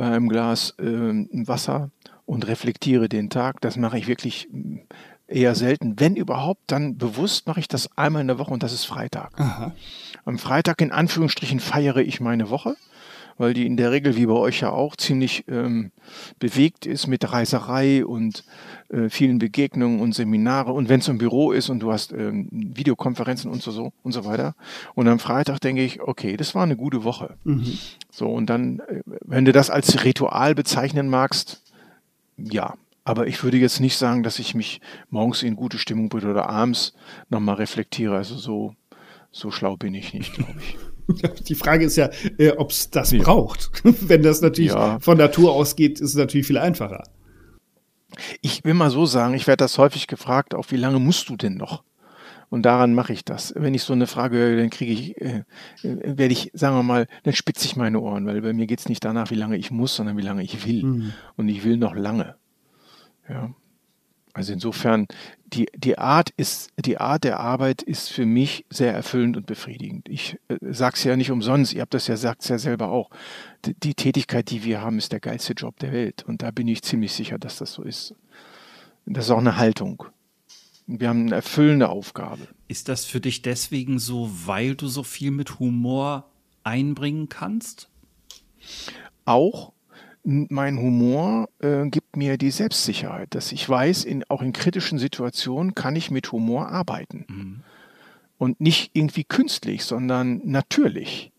bei 0.00 0.06
einem 0.06 0.30
Glas 0.30 0.70
äh, 0.78 1.26
Wasser 1.46 1.90
und 2.24 2.46
reflektiere 2.46 3.10
den 3.10 3.28
Tag. 3.28 3.60
Das 3.60 3.76
mache 3.76 3.98
ich 3.98 4.08
wirklich 4.08 4.48
mm, 4.50 4.78
eher 5.26 5.54
selten. 5.54 6.00
Wenn 6.00 6.16
überhaupt, 6.16 6.62
dann 6.68 6.96
bewusst 6.96 7.46
mache 7.46 7.60
ich 7.60 7.68
das 7.68 7.98
einmal 7.98 8.22
in 8.22 8.28
der 8.28 8.38
Woche 8.38 8.50
und 8.50 8.62
das 8.62 8.72
ist 8.72 8.86
Freitag. 8.86 9.38
Aha. 9.38 9.74
Am 10.24 10.38
Freitag 10.38 10.80
in 10.80 10.90
Anführungsstrichen 10.90 11.60
feiere 11.60 11.98
ich 11.98 12.18
meine 12.18 12.48
Woche 12.48 12.76
weil 13.40 13.54
die 13.54 13.64
in 13.64 13.78
der 13.78 13.90
Regel, 13.90 14.16
wie 14.16 14.26
bei 14.26 14.34
euch 14.34 14.60
ja 14.60 14.70
auch, 14.70 14.96
ziemlich 14.96 15.44
ähm, 15.48 15.92
bewegt 16.38 16.84
ist 16.84 17.06
mit 17.06 17.32
Reiserei 17.32 18.04
und 18.04 18.44
äh, 18.90 19.08
vielen 19.08 19.38
Begegnungen 19.38 20.00
und 20.00 20.14
Seminare. 20.14 20.72
Und 20.72 20.88
wenn 20.88 21.00
es 21.00 21.08
im 21.08 21.18
Büro 21.18 21.52
ist 21.52 21.68
und 21.68 21.80
du 21.80 21.92
hast 21.92 22.12
ähm, 22.12 22.48
Videokonferenzen 22.50 23.50
und 23.50 23.62
so, 23.62 23.70
so 23.70 23.92
und 24.02 24.12
so 24.12 24.24
weiter. 24.24 24.54
Und 24.94 25.06
am 25.06 25.18
Freitag 25.18 25.60
denke 25.60 25.82
ich, 25.82 26.00
okay, 26.00 26.36
das 26.36 26.54
war 26.54 26.64
eine 26.64 26.76
gute 26.76 27.04
Woche. 27.04 27.36
Mhm. 27.44 27.78
So, 28.10 28.28
und 28.28 28.46
dann, 28.46 28.80
äh, 28.80 29.02
wenn 29.24 29.44
du 29.44 29.52
das 29.52 29.70
als 29.70 30.04
Ritual 30.04 30.54
bezeichnen 30.54 31.08
magst, 31.08 31.62
ja. 32.36 32.74
Aber 33.04 33.26
ich 33.26 33.42
würde 33.42 33.56
jetzt 33.56 33.80
nicht 33.80 33.96
sagen, 33.96 34.22
dass 34.22 34.38
ich 34.38 34.54
mich 34.54 34.80
morgens 35.08 35.42
in 35.42 35.56
gute 35.56 35.78
Stimmung 35.78 36.08
bin 36.10 36.28
oder 36.28 36.48
abends 36.48 36.92
nochmal 37.28 37.56
reflektiere. 37.56 38.16
Also 38.16 38.36
so, 38.36 38.74
so 39.30 39.50
schlau 39.50 39.76
bin 39.76 39.94
ich 39.94 40.12
nicht, 40.12 40.34
glaube 40.34 40.60
ich. 40.60 40.76
Die 41.48 41.54
Frage 41.54 41.84
ist 41.84 41.96
ja, 41.96 42.10
äh, 42.38 42.50
ob 42.50 42.70
es 42.70 42.90
das 42.90 43.10
ja. 43.12 43.22
braucht. 43.22 43.70
Wenn 43.82 44.22
das 44.22 44.42
natürlich 44.42 44.72
ja. 44.72 44.98
von 45.00 45.16
Natur 45.16 45.52
ausgeht, 45.52 46.00
ist 46.00 46.10
es 46.10 46.14
natürlich 46.16 46.46
viel 46.46 46.58
einfacher. 46.58 47.04
Ich 48.40 48.64
will 48.64 48.74
mal 48.74 48.90
so 48.90 49.06
sagen, 49.06 49.34
ich 49.34 49.46
werde 49.46 49.64
das 49.64 49.78
häufig 49.78 50.06
gefragt, 50.06 50.54
auch 50.54 50.70
wie 50.70 50.76
lange 50.76 50.98
musst 50.98 51.28
du 51.28 51.36
denn 51.36 51.56
noch? 51.56 51.82
Und 52.50 52.62
daran 52.62 52.94
mache 52.94 53.12
ich 53.12 53.24
das. 53.24 53.54
Wenn 53.56 53.74
ich 53.74 53.84
so 53.84 53.92
eine 53.92 54.08
Frage 54.08 54.36
höre, 54.36 54.56
dann 54.56 54.70
kriege 54.70 54.92
ich, 54.92 55.20
äh, 55.20 55.44
äh, 55.82 56.18
werde 56.18 56.32
ich, 56.32 56.50
sagen 56.52 56.76
wir 56.76 56.82
mal, 56.82 57.06
dann 57.22 57.32
spitze 57.32 57.64
ich 57.64 57.76
meine 57.76 58.00
Ohren, 58.00 58.26
weil 58.26 58.42
bei 58.42 58.52
mir 58.52 58.66
geht 58.66 58.80
es 58.80 58.88
nicht 58.88 59.04
danach, 59.04 59.30
wie 59.30 59.36
lange 59.36 59.56
ich 59.56 59.70
muss, 59.70 59.94
sondern 59.94 60.16
wie 60.16 60.22
lange 60.22 60.42
ich 60.42 60.66
will. 60.66 60.82
Mhm. 60.82 61.12
Und 61.36 61.48
ich 61.48 61.62
will 61.62 61.76
noch 61.76 61.94
lange. 61.94 62.34
Ja. 63.28 63.54
Also 64.32 64.52
insofern, 64.52 65.06
die, 65.46 65.66
die, 65.76 65.98
Art 65.98 66.30
ist, 66.36 66.70
die 66.76 66.98
Art 66.98 67.24
der 67.24 67.40
Arbeit 67.40 67.82
ist 67.82 68.10
für 68.10 68.26
mich 68.26 68.64
sehr 68.70 68.94
erfüllend 68.94 69.36
und 69.36 69.46
befriedigend. 69.46 70.08
Ich 70.08 70.38
äh, 70.48 70.56
sage 70.70 70.96
es 70.96 71.04
ja 71.04 71.16
nicht 71.16 71.30
umsonst, 71.30 71.72
ihr 71.72 71.80
habt 71.82 71.94
das 71.94 72.06
ja 72.06 72.16
sagt 72.16 72.48
ja 72.48 72.58
selber 72.58 72.90
auch. 72.90 73.10
Die, 73.64 73.74
die, 73.74 73.94
Tätigkeit, 73.94 74.50
die 74.50 74.64
wir 74.64 74.80
haben, 74.80 74.98
ist 74.98 75.12
der 75.12 75.20
geilste 75.20 75.54
Job 75.54 75.78
der 75.80 75.92
Welt. 75.92 76.24
Und 76.26 76.42
da 76.42 76.50
bin 76.50 76.68
ich 76.68 76.82
ziemlich 76.82 77.12
sicher, 77.12 77.38
dass 77.38 77.58
das 77.58 77.72
so 77.72 77.82
ist. 77.82 78.14
Das 79.06 79.24
ist 79.24 79.30
auch 79.30 79.38
eine 79.38 79.56
Haltung. 79.56 80.04
Wir 80.86 81.08
haben 81.08 81.26
eine 81.26 81.36
erfüllende 81.36 81.88
Aufgabe. 81.88 82.48
Ist 82.68 82.88
das 82.88 83.04
für 83.04 83.20
dich 83.20 83.42
deswegen 83.42 83.98
so, 83.98 84.30
weil 84.46 84.74
du 84.74 84.86
so 84.88 85.02
viel 85.02 85.30
mit 85.30 85.58
Humor 85.58 86.30
einbringen 86.62 87.28
kannst? 87.28 87.88
Auch, 89.24 89.72
mein 90.22 90.78
Humor 90.78 91.48
äh, 91.60 91.86
gibt 91.88 92.16
mir 92.16 92.36
die 92.36 92.50
Selbstsicherheit, 92.50 93.34
dass 93.34 93.52
ich 93.52 93.68
weiß, 93.68 94.04
in, 94.04 94.24
auch 94.28 94.42
in 94.42 94.52
kritischen 94.52 94.98
Situationen 94.98 95.74
kann 95.74 95.96
ich 95.96 96.10
mit 96.10 96.30
Humor 96.32 96.68
arbeiten. 96.68 97.24
Mhm. 97.28 97.60
Und 98.38 98.60
nicht 98.60 98.90
irgendwie 98.94 99.24
künstlich, 99.24 99.84
sondern 99.84 100.40
natürlich. 100.44 101.30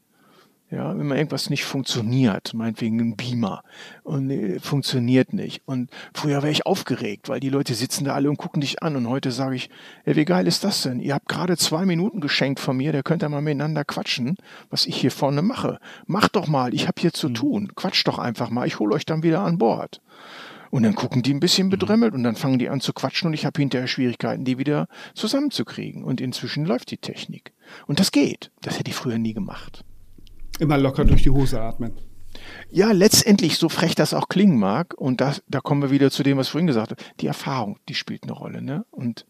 Ja, 0.72 0.97
wenn 0.97 1.05
mal 1.05 1.17
irgendwas 1.17 1.49
nicht 1.49 1.65
funktioniert, 1.65 2.53
meinetwegen 2.53 3.01
ein 3.01 3.17
Beamer 3.17 3.61
und 4.03 4.30
äh, 4.30 4.57
funktioniert 4.61 5.34
nicht. 5.34 5.63
Und 5.65 5.89
früher 6.13 6.41
wäre 6.43 6.51
ich 6.51 6.65
aufgeregt, 6.65 7.28
weil 7.28 7.41
die 7.41 7.49
Leute 7.49 7.74
sitzen 7.74 8.05
da 8.05 8.13
alle 8.13 8.30
und 8.30 8.38
gucken 8.38 8.61
dich 8.61 8.82
an. 8.82 8.95
Und 8.95 9.09
heute 9.09 9.32
sage 9.32 9.57
ich, 9.57 9.69
ey, 10.05 10.15
wie 10.15 10.24
geil 10.24 10.47
ist 10.47 10.63
das 10.63 10.84
denn? 10.84 11.01
Ihr 11.01 11.13
habt 11.13 11.28
gerade 11.28 11.57
zwei 11.57 11.86
Minuten 11.86 12.22
geschenkt 12.22 12.61
von 12.61 12.78
mir, 12.78 12.93
da 12.93 13.01
könnt 13.01 13.22
ihr 13.22 13.28
mal 13.28 13.41
miteinander 13.41 13.84
quatschen, 13.84 14.38
was 14.69 14.86
ich 14.86 14.95
hier 14.95 15.11
vorne 15.11 15.41
mache. 15.41 15.78
Macht 16.05 16.38
doch 16.38 16.47
mal, 16.47 16.74
ich 16.74 16.88
habe 16.88 17.01
hier 17.01 17.11
zu 17.11 17.28
mhm. 17.28 17.34
tun. 17.34 17.76
Quatscht 17.76 18.07
doch 18.07 18.17
einfach 18.17 18.49
mal, 18.49 18.65
ich 18.65 18.80
hole 18.80 18.95
euch 18.95 19.05
dann 19.05 19.24
wieder 19.24 19.41
an 19.41 19.57
Bord. 19.57 20.01
Und 20.69 20.84
dann 20.84 20.95
gucken 20.95 21.22
die 21.22 21.34
ein 21.34 21.41
bisschen 21.41 21.67
mhm. 21.67 21.72
bedrömmelt 21.72 22.13
und 22.13 22.24
dann 22.24 22.38
fangen 22.38 22.59
die 22.59 22.69
an 22.69 22.80
zu 22.80 22.93
quatschen 22.93 23.28
und 23.28 23.34
ich 23.34 23.45
habe 23.45 23.59
hinterher 23.59 23.89
Schwierigkeiten, 23.89 24.45
die 24.45 24.57
wieder 24.57 24.88
zusammenzukriegen. 25.15 26.05
Und 26.05 26.22
inzwischen 26.22 26.63
läuft 26.63 26.91
die 26.91 26.97
Technik. 26.97 27.51
Und 27.88 27.99
das 27.99 28.13
geht. 28.13 28.51
Das 28.61 28.80
hätte 28.80 28.89
ich 28.89 28.95
früher 28.95 29.17
nie 29.17 29.34
gemacht. 29.34 29.84
Immer 30.62 30.78
locker 30.78 31.05
durch 31.05 31.24
die 31.24 31.32
Hose 31.32 31.59
atmen. 31.59 31.93
Ja, 32.70 32.91
letztendlich, 32.91 33.57
so 33.57 33.68
frech 33.68 33.95
das 33.95 34.14
auch 34.14 34.30
klingen 34.30 34.59
mag, 34.59 34.93
und 34.93 35.20
das, 35.20 35.41
da 35.47 35.59
kommen 35.59 35.82
wir 35.82 35.89
wieder 35.89 36.12
zu 36.12 36.22
dem, 36.22 36.38
was 36.38 36.45
ich 36.45 36.51
vorhin 36.51 36.68
gesagt 36.68 36.91
habe, 36.91 37.01
die 37.20 37.26
Erfahrung, 37.26 37.80
die 37.89 37.95
spielt 37.95 38.24
eine 38.24 38.34
Rolle. 38.34 38.62
Ne? 38.62 38.86
Und 38.91 39.26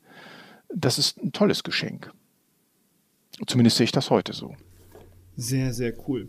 das 0.67 0.99
ist 0.99 1.23
ein 1.23 1.31
tolles 1.31 1.63
Geschenk. 1.63 2.11
Zumindest 3.47 3.77
sehe 3.77 3.85
ich 3.85 3.93
das 3.93 4.09
heute 4.09 4.33
so. 4.33 4.55
Sehr, 5.37 5.73
sehr 5.73 5.93
cool. 6.09 6.27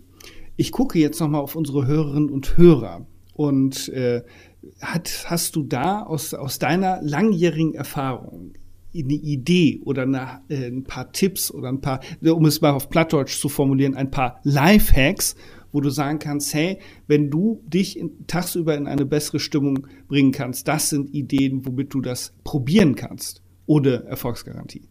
Ich 0.55 0.71
gucke 0.71 1.01
jetzt 1.01 1.19
nochmal 1.19 1.41
auf 1.41 1.57
unsere 1.57 1.85
Hörerinnen 1.85 2.31
und 2.31 2.57
Hörer. 2.57 3.05
Und 3.35 3.89
äh, 3.89 4.23
hat, 4.81 5.25
hast 5.27 5.57
du 5.57 5.65
da 5.65 6.05
aus, 6.05 6.33
aus 6.33 6.61
deiner 6.61 7.03
langjährigen 7.03 7.75
Erfahrung 7.75 8.53
eine 8.95 9.14
Idee 9.14 9.80
oder 9.84 10.03
eine, 10.03 10.43
äh, 10.49 10.66
ein 10.66 10.84
paar 10.84 11.12
Tipps 11.12 11.51
oder 11.51 11.68
ein 11.68 11.80
paar, 11.80 12.01
um 12.20 12.45
es 12.45 12.61
mal 12.61 12.70
auf 12.70 12.88
Plattdeutsch 12.88 13.40
zu 13.40 13.49
formulieren, 13.49 13.95
ein 13.95 14.11
paar 14.11 14.40
Lifehacks, 14.45 15.36
wo 15.72 15.80
du 15.80 15.90
sagen 15.90 16.18
kannst, 16.18 16.53
hey, 16.55 16.78
wenn 17.07 17.30
du 17.30 17.62
dich 17.66 17.99
in, 17.99 18.26
tagsüber 18.26 18.76
in 18.76 18.86
eine 18.86 19.07
bessere 19.07 19.40
Stimmung 19.40 19.86
bringen 20.07 20.32
kannst, 20.32 20.68
das 20.68 20.90
sind 20.90 21.12
Ideen, 21.14 21.64
womit 21.66 21.95
du 21.95 22.01
das 22.01 22.34
probieren 22.45 22.95
kannst, 22.95 23.43
ohne 23.66 24.05
Erfolgsgarantie. 24.05 24.82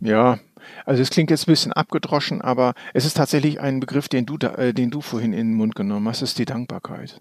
Ja, 0.00 0.38
also 0.86 1.02
es 1.02 1.10
klingt 1.10 1.30
jetzt 1.30 1.48
ein 1.48 1.52
bisschen 1.52 1.72
abgedroschen, 1.72 2.40
aber 2.40 2.74
es 2.94 3.04
ist 3.04 3.16
tatsächlich 3.16 3.60
ein 3.60 3.80
Begriff, 3.80 4.08
den 4.08 4.26
du, 4.26 4.38
da, 4.38 4.54
äh, 4.54 4.72
den 4.72 4.90
du 4.90 5.00
vorhin 5.00 5.32
in 5.32 5.48
den 5.48 5.56
Mund 5.56 5.74
genommen 5.74 6.08
hast, 6.08 6.22
ist 6.22 6.38
die 6.38 6.44
Dankbarkeit. 6.44 7.20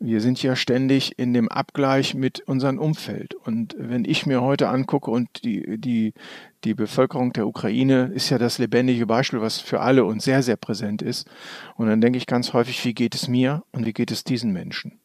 Wir 0.00 0.20
sind 0.20 0.40
ja 0.44 0.54
ständig 0.54 1.18
in 1.18 1.34
dem 1.34 1.48
Abgleich 1.48 2.14
mit 2.14 2.40
unserem 2.40 2.78
Umfeld. 2.78 3.34
Und 3.34 3.74
wenn 3.78 4.04
ich 4.04 4.26
mir 4.26 4.42
heute 4.42 4.68
angucke 4.68 5.10
und 5.10 5.42
die, 5.42 5.76
die, 5.76 6.14
die 6.62 6.74
Bevölkerung 6.74 7.32
der 7.32 7.48
Ukraine 7.48 8.12
ist 8.14 8.30
ja 8.30 8.38
das 8.38 8.58
lebendige 8.58 9.06
Beispiel, 9.06 9.40
was 9.40 9.58
für 9.58 9.80
alle 9.80 10.04
uns 10.04 10.22
sehr, 10.22 10.44
sehr 10.44 10.56
präsent 10.56 11.02
ist. 11.02 11.28
Und 11.74 11.88
dann 11.88 12.00
denke 12.00 12.16
ich 12.16 12.26
ganz 12.26 12.52
häufig, 12.52 12.84
wie 12.84 12.94
geht 12.94 13.16
es 13.16 13.26
mir 13.26 13.64
und 13.72 13.86
wie 13.86 13.92
geht 13.92 14.12
es 14.12 14.22
diesen 14.22 14.52
Menschen? 14.52 15.00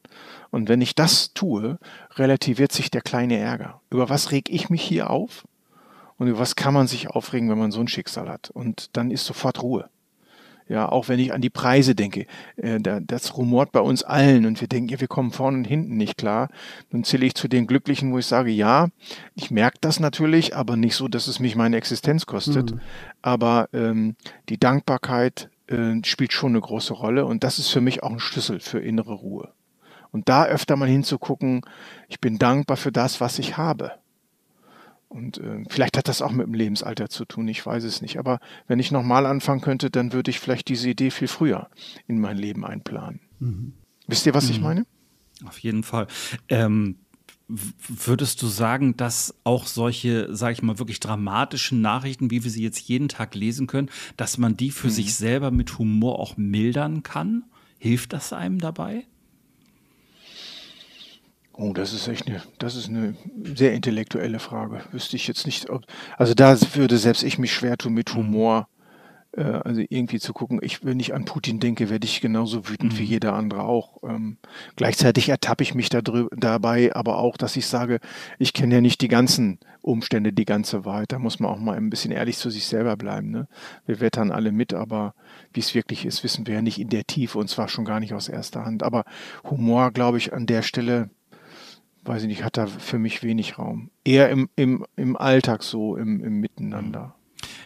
Und 0.50 0.68
wenn 0.68 0.80
ich 0.80 0.94
das 0.94 1.34
tue, 1.34 1.80
relativiert 2.12 2.70
sich 2.70 2.88
der 2.88 3.00
kleine 3.00 3.36
Ärger. 3.36 3.80
Über 3.90 4.08
was 4.08 4.30
reg 4.30 4.48
ich 4.48 4.70
mich 4.70 4.82
hier 4.82 5.10
auf? 5.10 5.44
Und 6.18 6.28
über 6.28 6.38
was 6.38 6.54
kann 6.54 6.72
man 6.72 6.86
sich 6.86 7.08
aufregen, 7.08 7.50
wenn 7.50 7.58
man 7.58 7.72
so 7.72 7.80
ein 7.80 7.88
Schicksal 7.88 8.28
hat? 8.28 8.50
Und 8.50 8.96
dann 8.96 9.10
ist 9.10 9.24
sofort 9.24 9.60
Ruhe. 9.60 9.88
Ja, 10.66 10.88
auch 10.88 11.08
wenn 11.08 11.20
ich 11.20 11.34
an 11.34 11.42
die 11.42 11.50
Preise 11.50 11.94
denke, 11.94 12.26
äh, 12.56 12.80
das 12.80 13.36
rumort 13.36 13.70
bei 13.70 13.80
uns 13.80 14.02
allen 14.02 14.46
und 14.46 14.60
wir 14.60 14.68
denken, 14.68 14.88
ja, 14.88 15.00
wir 15.00 15.08
kommen 15.08 15.30
vorne 15.30 15.58
und 15.58 15.64
hinten 15.64 15.96
nicht 15.96 16.16
klar. 16.16 16.48
Dann 16.90 17.04
zähle 17.04 17.26
ich 17.26 17.34
zu 17.34 17.48
den 17.48 17.66
Glücklichen, 17.66 18.12
wo 18.12 18.18
ich 18.18 18.26
sage, 18.26 18.50
ja, 18.50 18.88
ich 19.34 19.50
merke 19.50 19.76
das 19.82 20.00
natürlich, 20.00 20.56
aber 20.56 20.76
nicht 20.76 20.96
so, 20.96 21.06
dass 21.06 21.26
es 21.26 21.38
mich 21.38 21.54
meine 21.54 21.76
Existenz 21.76 22.24
kostet. 22.24 22.72
Mhm. 22.72 22.80
Aber 23.20 23.68
ähm, 23.74 24.16
die 24.48 24.58
Dankbarkeit 24.58 25.50
äh, 25.66 25.96
spielt 26.04 26.32
schon 26.32 26.52
eine 26.52 26.60
große 26.60 26.94
Rolle 26.94 27.26
und 27.26 27.44
das 27.44 27.58
ist 27.58 27.68
für 27.68 27.82
mich 27.82 28.02
auch 28.02 28.12
ein 28.12 28.20
Schlüssel 28.20 28.60
für 28.60 28.80
innere 28.80 29.14
Ruhe. 29.14 29.52
Und 30.12 30.28
da 30.28 30.46
öfter 30.46 30.76
mal 30.76 30.88
hinzugucken, 30.88 31.62
ich 32.08 32.20
bin 32.20 32.38
dankbar 32.38 32.76
für 32.76 32.92
das, 32.92 33.20
was 33.20 33.38
ich 33.38 33.56
habe. 33.56 33.92
Und 35.14 35.38
äh, 35.38 35.62
vielleicht 35.68 35.96
hat 35.96 36.08
das 36.08 36.22
auch 36.22 36.32
mit 36.32 36.44
dem 36.44 36.54
Lebensalter 36.54 37.08
zu 37.08 37.24
tun, 37.24 37.46
ich 37.46 37.64
weiß 37.64 37.84
es 37.84 38.02
nicht. 38.02 38.18
Aber 38.18 38.40
wenn 38.66 38.80
ich 38.80 38.90
nochmal 38.90 39.26
anfangen 39.26 39.60
könnte, 39.60 39.88
dann 39.88 40.12
würde 40.12 40.30
ich 40.30 40.40
vielleicht 40.40 40.66
diese 40.68 40.90
Idee 40.90 41.10
viel 41.10 41.28
früher 41.28 41.68
in 42.08 42.18
mein 42.18 42.36
Leben 42.36 42.64
einplanen. 42.64 43.20
Mhm. 43.38 43.74
Wisst 44.08 44.26
ihr, 44.26 44.34
was 44.34 44.46
mhm. 44.46 44.50
ich 44.50 44.60
meine? 44.60 44.86
Auf 45.46 45.58
jeden 45.58 45.84
Fall. 45.84 46.08
Ähm, 46.48 46.96
würdest 47.46 48.42
du 48.42 48.48
sagen, 48.48 48.96
dass 48.96 49.36
auch 49.44 49.68
solche, 49.68 50.34
sage 50.34 50.54
ich 50.54 50.62
mal, 50.62 50.80
wirklich 50.80 50.98
dramatischen 50.98 51.80
Nachrichten, 51.80 52.32
wie 52.32 52.42
wir 52.42 52.50
sie 52.50 52.64
jetzt 52.64 52.80
jeden 52.80 53.08
Tag 53.08 53.36
lesen 53.36 53.68
können, 53.68 53.90
dass 54.16 54.36
man 54.36 54.56
die 54.56 54.72
für 54.72 54.88
mhm. 54.88 54.92
sich 54.92 55.14
selber 55.14 55.52
mit 55.52 55.78
Humor 55.78 56.18
auch 56.18 56.36
mildern 56.36 57.04
kann? 57.04 57.44
Hilft 57.78 58.12
das 58.14 58.32
einem 58.32 58.58
dabei? 58.58 59.04
Oh, 61.56 61.72
das 61.72 61.92
ist 61.92 62.08
echt 62.08 62.26
eine, 62.26 62.42
das 62.58 62.74
ist 62.74 62.88
eine 62.88 63.14
sehr 63.54 63.74
intellektuelle 63.74 64.40
Frage. 64.40 64.82
Wüsste 64.90 65.16
ich 65.16 65.28
jetzt 65.28 65.46
nicht, 65.46 65.70
ob, 65.70 65.84
also 66.18 66.34
da 66.34 66.56
würde 66.74 66.98
selbst 66.98 67.22
ich 67.22 67.38
mich 67.38 67.52
schwer 67.52 67.76
tun 67.78 67.94
mit 67.94 68.12
mhm. 68.12 68.18
Humor, 68.18 68.68
äh, 69.36 69.42
also 69.42 69.80
irgendwie 69.88 70.18
zu 70.18 70.32
gucken. 70.32 70.58
Ich, 70.62 70.84
wenn 70.84 70.98
ich 70.98 71.14
an 71.14 71.24
Putin 71.24 71.60
denke, 71.60 71.90
werde 71.90 72.06
ich 72.06 72.20
genauso 72.20 72.68
wütend 72.68 72.94
mhm. 72.94 72.98
wie 72.98 73.04
jeder 73.04 73.34
andere 73.34 73.62
auch. 73.62 74.02
Ähm, 74.02 74.38
gleichzeitig 74.74 75.28
ertappe 75.28 75.62
ich 75.62 75.76
mich 75.76 75.88
da 75.90 76.00
dabei, 76.02 76.94
aber 76.94 77.18
auch, 77.18 77.36
dass 77.36 77.54
ich 77.54 77.66
sage, 77.66 78.00
ich 78.40 78.52
kenne 78.52 78.74
ja 78.74 78.80
nicht 78.80 79.00
die 79.00 79.08
ganzen 79.08 79.60
Umstände, 79.80 80.32
die 80.32 80.46
ganze 80.46 80.84
Wahrheit. 80.84 81.12
Da 81.12 81.20
muss 81.20 81.38
man 81.38 81.50
auch 81.50 81.58
mal 81.58 81.76
ein 81.76 81.90
bisschen 81.90 82.10
ehrlich 82.10 82.36
zu 82.36 82.50
sich 82.50 82.66
selber 82.66 82.96
bleiben. 82.96 83.30
Ne? 83.30 83.46
Wir 83.86 84.00
wettern 84.00 84.32
alle 84.32 84.50
mit, 84.50 84.74
aber 84.74 85.14
wie 85.52 85.60
es 85.60 85.74
wirklich 85.76 86.04
ist, 86.04 86.24
wissen 86.24 86.48
wir 86.48 86.54
ja 86.54 86.62
nicht 86.62 86.80
in 86.80 86.88
der 86.88 87.04
Tiefe 87.04 87.38
und 87.38 87.48
zwar 87.48 87.68
schon 87.68 87.84
gar 87.84 88.00
nicht 88.00 88.12
aus 88.12 88.28
erster 88.28 88.64
Hand. 88.64 88.82
Aber 88.82 89.04
Humor, 89.44 89.92
glaube 89.92 90.18
ich, 90.18 90.32
an 90.32 90.46
der 90.46 90.62
Stelle 90.62 91.10
weiß 92.04 92.22
ich 92.22 92.28
nicht, 92.28 92.44
hat 92.44 92.56
da 92.56 92.66
für 92.66 92.98
mich 92.98 93.22
wenig 93.22 93.58
Raum. 93.58 93.90
Eher 94.04 94.30
im, 94.30 94.48
im, 94.56 94.86
im 94.96 95.16
Alltag 95.16 95.62
so, 95.62 95.96
im, 95.96 96.22
im 96.22 96.40
Miteinander. 96.40 97.14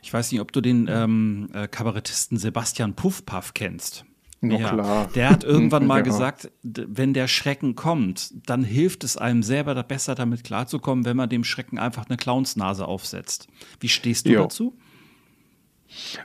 Ich 0.02 0.12
weiß 0.12 0.32
nicht, 0.32 0.40
ob 0.40 0.52
du 0.52 0.60
den 0.60 0.88
ähm, 0.90 1.48
äh, 1.52 1.68
Kabarettisten 1.68 2.38
Sebastian 2.38 2.94
Puffpaff 2.94 3.54
kennst. 3.54 4.04
No, 4.40 4.58
ja, 4.58 4.68
klar. 4.68 5.10
Der 5.14 5.30
hat 5.30 5.44
irgendwann 5.44 5.86
mal 5.88 5.98
ja. 5.98 6.02
gesagt, 6.02 6.50
wenn 6.62 7.12
der 7.12 7.26
Schrecken 7.26 7.74
kommt, 7.74 8.32
dann 8.48 8.62
hilft 8.62 9.02
es 9.04 9.16
einem 9.16 9.42
selber 9.42 9.74
da 9.74 9.82
besser 9.82 10.14
damit 10.14 10.44
klarzukommen, 10.44 11.04
wenn 11.04 11.16
man 11.16 11.28
dem 11.28 11.44
Schrecken 11.44 11.78
einfach 11.78 12.06
eine 12.08 12.16
Clownsnase 12.16 12.86
aufsetzt. 12.86 13.48
Wie 13.80 13.88
stehst 13.88 14.26
du 14.26 14.30
jo. 14.30 14.42
dazu? 14.42 14.78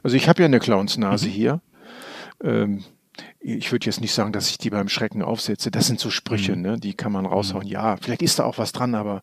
Also 0.04 0.16
ich 0.16 0.28
habe 0.28 0.42
ja 0.42 0.46
eine 0.46 0.60
Clownsnase 0.60 1.28
mhm. 1.28 1.32
hier. 1.32 1.62
Ähm, 2.44 2.84
ich 3.46 3.72
würde 3.74 3.86
jetzt 3.86 4.00
nicht 4.00 4.14
sagen, 4.14 4.32
dass 4.32 4.50
ich 4.50 4.58
die 4.58 4.70
beim 4.70 4.88
Schrecken 4.88 5.22
aufsetze. 5.22 5.70
Das 5.70 5.88
sind 5.88 6.00
so 6.00 6.10
Sprüche, 6.10 6.56
mhm. 6.56 6.62
ne? 6.62 6.80
die 6.80 6.94
kann 6.94 7.12
man 7.12 7.26
raushauen. 7.26 7.66
Mhm. 7.66 7.72
Ja, 7.72 7.98
vielleicht 7.98 8.22
ist 8.22 8.40
da 8.40 8.46
auch 8.46 8.58
was 8.58 8.72
dran, 8.72 8.96
aber 8.96 9.22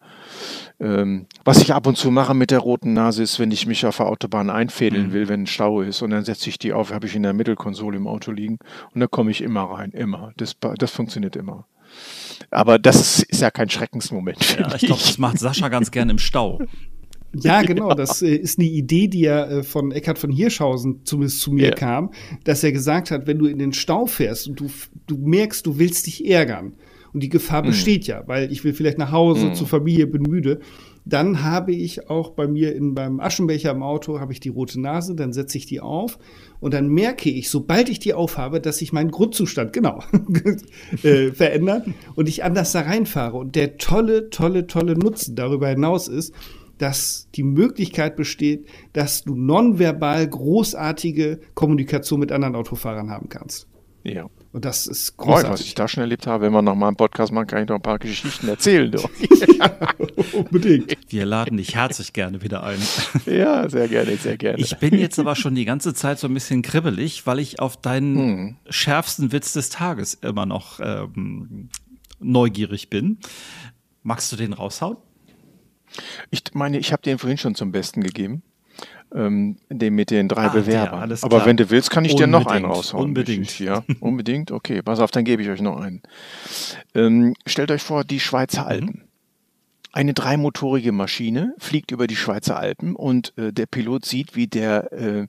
ähm, 0.79 1.27
was 1.45 1.63
ich 1.63 1.73
ab 1.73 1.87
und 1.87 1.97
zu 1.97 2.11
mache 2.11 2.35
mit 2.35 2.51
der 2.51 2.59
roten 2.59 2.93
Nase 2.93 3.23
ist, 3.23 3.39
wenn 3.39 3.51
ich 3.51 3.67
mich 3.67 3.87
auf 3.87 3.97
der 3.97 4.07
Autobahn 4.07 4.51
einfädeln 4.51 5.09
mhm. 5.09 5.13
will, 5.13 5.29
wenn 5.29 5.43
ein 5.45 5.47
Stau 5.47 5.81
ist 5.81 6.03
und 6.03 6.11
dann 6.11 6.25
setze 6.25 6.51
ich 6.51 6.59
die 6.59 6.75
auf, 6.75 6.93
habe 6.93 7.07
ich 7.07 7.17
in 7.17 7.23
der 7.23 7.33
Mittelkonsole 7.33 7.97
im 7.97 8.07
Auto 8.07 8.31
liegen 8.31 8.59
und 8.95 9.01
da 9.01 9.07
komme 9.07 9.31
ich 9.31 9.41
immer 9.41 9.63
rein, 9.63 9.91
immer. 9.93 10.33
Das, 10.37 10.57
das 10.77 10.91
funktioniert 10.91 11.35
immer. 11.37 11.67
Aber 12.51 12.79
das 12.79 13.23
ist 13.23 13.41
ja 13.41 13.51
kein 13.51 13.71
Schreckensmoment. 13.71 14.59
Ja, 14.59 14.75
ich 14.75 14.83
glaube, 14.83 15.03
das 15.03 15.19
macht 15.19 15.39
Sascha 15.39 15.69
ganz 15.69 15.91
gern 15.91 16.11
im 16.11 16.19
Stau. 16.19 16.61
Ja, 17.43 17.63
genau. 17.63 17.95
Das 17.95 18.23
äh, 18.23 18.35
ist 18.35 18.59
eine 18.59 18.69
Idee, 18.69 19.09
die 19.09 19.21
ja 19.21 19.47
äh, 19.47 19.63
von 19.63 19.93
Eckhard 19.93 20.19
von 20.19 20.33
Hirschhausen 20.33 21.01
zumindest 21.05 21.41
zu 21.41 21.53
mir 21.53 21.67
yeah. 21.67 21.75
kam, 21.75 22.11
dass 22.45 22.65
er 22.65 22.73
gesagt 22.73 23.11
hat, 23.11 23.27
wenn 23.27 23.39
du 23.39 23.47
in 23.47 23.59
den 23.59 23.73
Stau 23.73 24.07
fährst 24.07 24.49
und 24.49 24.59
du, 24.59 24.71
du 25.07 25.17
merkst, 25.17 25.65
du 25.65 25.79
willst 25.79 26.07
dich 26.07 26.29
ärgern 26.29 26.73
und 27.13 27.23
die 27.23 27.29
Gefahr 27.29 27.63
mm. 27.63 27.67
besteht 27.67 28.07
ja, 28.07 28.25
weil 28.27 28.51
ich 28.51 28.65
will 28.65 28.73
vielleicht 28.73 28.99
nach 28.99 29.13
Hause 29.13 29.49
mm. 29.49 29.55
zur 29.55 29.67
Familie, 29.67 30.07
bin 30.07 30.23
müde, 30.23 30.61
dann 31.05 31.43
habe 31.43 31.73
ich 31.73 32.09
auch 32.11 32.31
bei 32.31 32.47
mir 32.47 32.75
in, 32.75 32.95
beim 32.95 33.21
Aschenbecher 33.21 33.71
im 33.71 33.83
Auto 33.83 34.21
habe 34.21 34.33
ich 34.33 34.41
die 34.41 34.51
rote 34.51 34.81
Nase, 34.81 35.15
dann 35.15 35.33
setze 35.33 35.57
ich 35.59 35.67
die 35.67 35.81
auf 35.81 36.19
und 36.61 36.75
dann 36.75 36.89
merke 36.89 37.31
ich, 37.31 37.49
sobald 37.49 37.89
ich 37.89 37.99
die 37.99 38.15
aufhabe, 38.15 38.61
dass 38.61 38.79
sich 38.79 38.93
mein 38.93 39.11
Grundzustand 39.11 39.73
genau 39.73 40.03
äh, 41.03 41.33
verändert 41.33 41.87
und 42.17 42.29
ich 42.29 42.45
anders 42.45 42.73
da 42.73 42.83
reinfahre. 42.83 43.39
Und 43.39 43.57
der 43.57 43.79
tolle, 43.79 44.31
tolle, 44.31 44.67
tolle 44.67 44.95
Nutzen 44.95 45.37
darüber 45.37 45.69
hinaus 45.69 46.07
ist, 46.07 46.35
dass 46.81 47.29
die 47.35 47.43
Möglichkeit 47.43 48.17
besteht, 48.17 48.67
dass 48.93 49.25
du 49.25 49.35
nonverbal 49.35 50.27
großartige 50.27 51.41
Kommunikation 51.55 52.21
mit 52.21 52.33
anderen 52.33 52.57
Autofahrern 52.57 53.11
haben 53.11 53.29
kannst. 53.29 53.67
Ja. 54.03 54.31
Und 54.53 54.65
das 54.65 54.87
ist 54.87 55.17
großartig. 55.17 55.49
Oh, 55.49 55.53
was 55.53 55.61
ich 55.61 55.75
da 55.75 55.87
schon 55.87 56.01
erlebt 56.01 56.27
habe, 56.27 56.47
wenn 56.47 56.53
wir 56.53 56.63
noch 56.63 56.75
mal 56.75 56.89
einen 56.89 56.97
Podcast 56.97 57.33
machen, 57.33 57.47
kann 57.47 57.63
ich 57.63 57.69
noch 57.69 57.77
ein 57.77 57.83
paar 57.83 57.99
Geschichten 57.99 58.49
erzählen. 58.49 58.93
Unbedingt. 60.33 60.97
Wir 61.09 61.25
laden 61.25 61.57
dich 61.59 61.77
herzlich 61.77 62.13
gerne 62.13 62.43
wieder 62.43 62.65
ein. 62.65 62.79
Ja, 63.27 63.69
sehr 63.69 63.87
gerne, 63.87 64.17
sehr 64.17 64.37
gerne. 64.37 64.59
Ich 64.59 64.77
bin 64.79 64.99
jetzt 64.99 65.19
aber 65.19 65.37
schon 65.37 65.55
die 65.55 65.65
ganze 65.65 65.95
Zeit 65.95 66.19
so 66.19 66.27
ein 66.27 66.35
bisschen 66.35 66.63
kribbelig, 66.63 67.27
weil 67.27 67.39
ich 67.39 67.61
auf 67.61 67.77
deinen 67.77 68.17
hm. 68.17 68.57
schärfsten 68.69 69.31
Witz 69.33 69.53
des 69.53 69.69
Tages 69.69 70.15
immer 70.15 70.47
noch 70.47 70.81
ähm, 70.83 71.69
neugierig 72.19 72.91
bin. 72.91 73.19
Magst 74.03 74.33
du 74.33 74.37
den 74.37 74.53
raushauen? 74.53 74.97
Ich 76.31 76.43
meine, 76.53 76.79
ich 76.79 76.93
habe 76.93 77.03
den 77.03 77.19
vorhin 77.19 77.39
schon 77.39 77.55
zum 77.55 77.73
Besten 77.73 78.03
gegeben. 78.03 78.43
Ähm, 79.13 79.57
den 79.69 79.95
mit 79.95 80.11
den 80.11 80.29
drei 80.29 80.47
ah, 80.47 80.49
Bewerbern. 80.51 81.09
Der, 81.09 81.19
Aber 81.23 81.45
wenn 81.45 81.57
du 81.57 81.69
willst, 81.69 81.91
kann 81.91 82.05
ich 82.05 82.13
unbedingt, 82.13 82.35
dir 82.35 82.39
noch 82.39 82.47
einen 82.47 82.65
raushauen. 82.65 83.07
Unbedingt. 83.07 83.59
ja, 83.59 83.83
unbedingt. 84.01 84.53
Okay, 84.53 84.83
pass 84.83 85.01
auf, 85.01 85.11
dann 85.11 85.25
gebe 85.25 85.43
ich 85.43 85.49
euch 85.49 85.61
noch 85.61 85.81
einen. 85.81 86.03
Ähm, 86.95 87.35
stellt 87.45 87.73
euch 87.73 87.83
vor, 87.83 88.05
die 88.05 88.21
Schweizer 88.21 88.63
mhm. 88.63 88.69
Alpen. 88.69 88.87
Mhm. 88.87 89.03
Eine 89.93 90.15
dreimotorige 90.15 90.93
Maschine 90.93 91.55
fliegt 91.59 91.91
über 91.91 92.07
die 92.07 92.15
Schweizer 92.15 92.57
Alpen 92.57 92.95
und 92.95 93.37
äh, 93.37 93.53
der 93.53 93.67
Pilot 93.67 94.05
sieht, 94.05 94.37
wie 94.37 94.47
der 94.47 94.93
äh, 94.93 95.27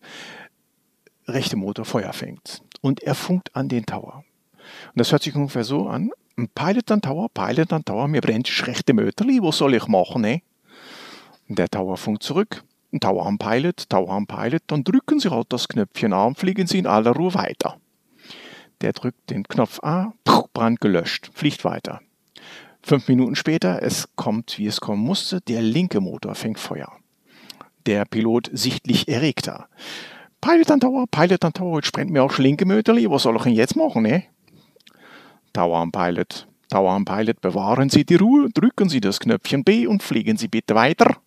rechte 1.28 1.55
Motor 1.55 1.86
Feuer 1.86 2.14
fängt. 2.14 2.62
Und 2.82 3.01
er 3.01 3.16
funkt 3.16 3.55
an 3.55 3.68
den 3.68 3.88
Tower. 3.88 4.24
Und 4.93 4.99
das 4.99 5.12
hört 5.12 5.24
sich 5.24 5.36
ungefähr 5.36 5.64
so 5.64 5.88
an. 5.88 6.12
Pilot 6.53 6.91
an 6.91 7.01
Tower, 7.01 7.30
Pilot 7.34 7.74
an 7.74 7.84
Tower, 7.84 8.07
mir 8.07 8.22
brennt 8.22 8.47
das 8.47 8.68
rechte 8.68 8.93
Möterli, 8.93 9.39
was 9.41 9.57
soll 9.57 9.74
ich 9.74 9.88
machen, 9.88 10.22
ne? 10.22 10.41
Der 11.56 11.68
Tower 11.68 11.97
funkt 11.97 12.24
zurück. 12.24 12.64
Tower 12.99 13.26
am 13.26 13.38
Pilot, 13.38 13.89
Tower 13.89 14.12
am 14.12 14.26
Pilot, 14.26 14.64
dann 14.68 14.84
drücken 14.84 15.20
Sie 15.20 15.30
halt 15.30 15.47
das 15.49 15.68
Knöpfchen 15.68 16.14
an, 16.14 16.36
fliegen 16.36 16.68
Sie 16.68 16.80
in 16.80 16.88
aller 16.88 17.12
Ruhe 17.12 17.34
weiter. 17.34 17.78
Der 18.82 18.93
drückt 18.93 19.30
den 19.30 19.43
Knopf 19.43 19.80
an, 19.82 20.14
Brand 20.54 20.82
gelöscht, 20.82 21.30
fliegt 21.34 21.64
weiter. 21.64 22.02
Fünf 22.84 23.08
Minuten 23.08 23.36
später, 23.36 23.82
es 23.84 24.10
kommt, 24.16 24.58
wie 24.58 24.66
es 24.66 24.82
kommen 24.82 25.04
musste, 25.04 25.39
der 25.41 25.62
linke 25.62 26.02
Motor 26.02 26.36
fängt 26.36 26.60
Feuer. 26.60 26.91
Der 27.86 28.06
Pilot 28.06 28.49
sichtlich 28.52 29.08
erregter. 29.08 29.68
Pilot 30.41 30.72
an 30.72 30.80
Tower, 30.80 31.06
Pilot 31.10 31.45
an 31.45 31.54
Tower, 31.54 31.78
jetzt 31.78 31.91
brennt 31.91 32.12
mir 32.12 32.24
auch 32.24 32.38
linke 32.38 32.66
Möterli, 32.66 33.10
was 33.10 33.24
soll 33.24 33.36
ich 33.36 33.43
denn 33.43 33.54
jetzt 33.54 33.76
machen, 33.76 34.04
ne? 34.04 34.24
Tower 35.54 35.80
am 35.80 35.91
Pilot, 35.91 36.47
Tower 36.70 36.91
am 36.91 37.06
Pilot, 37.06 37.41
bewahren 37.41 37.89
Sie 37.89 38.06
die 38.06 38.16
Ruhe, 38.16 38.49
drücken 38.49 38.89
Sie 38.89 39.02
das 39.02 39.20
Knöpfchen 39.20 39.64
B 39.64 39.86
und 39.86 40.02
fliegen 40.02 40.38
Sie 40.38 40.47
bitte 40.47 40.76
weiter. 40.76 41.18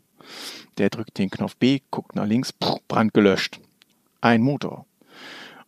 Der 0.79 0.91
drückt 0.91 1.19
den 1.19 1.31
Knopf 1.31 1.57
B, 1.57 1.81
guckt 1.91 2.15
nach 2.17 2.27
links, 2.27 2.53
Brand 2.53 3.15
gelöscht. 3.15 3.61
Ein 4.21 4.43
Motor. 4.43 4.87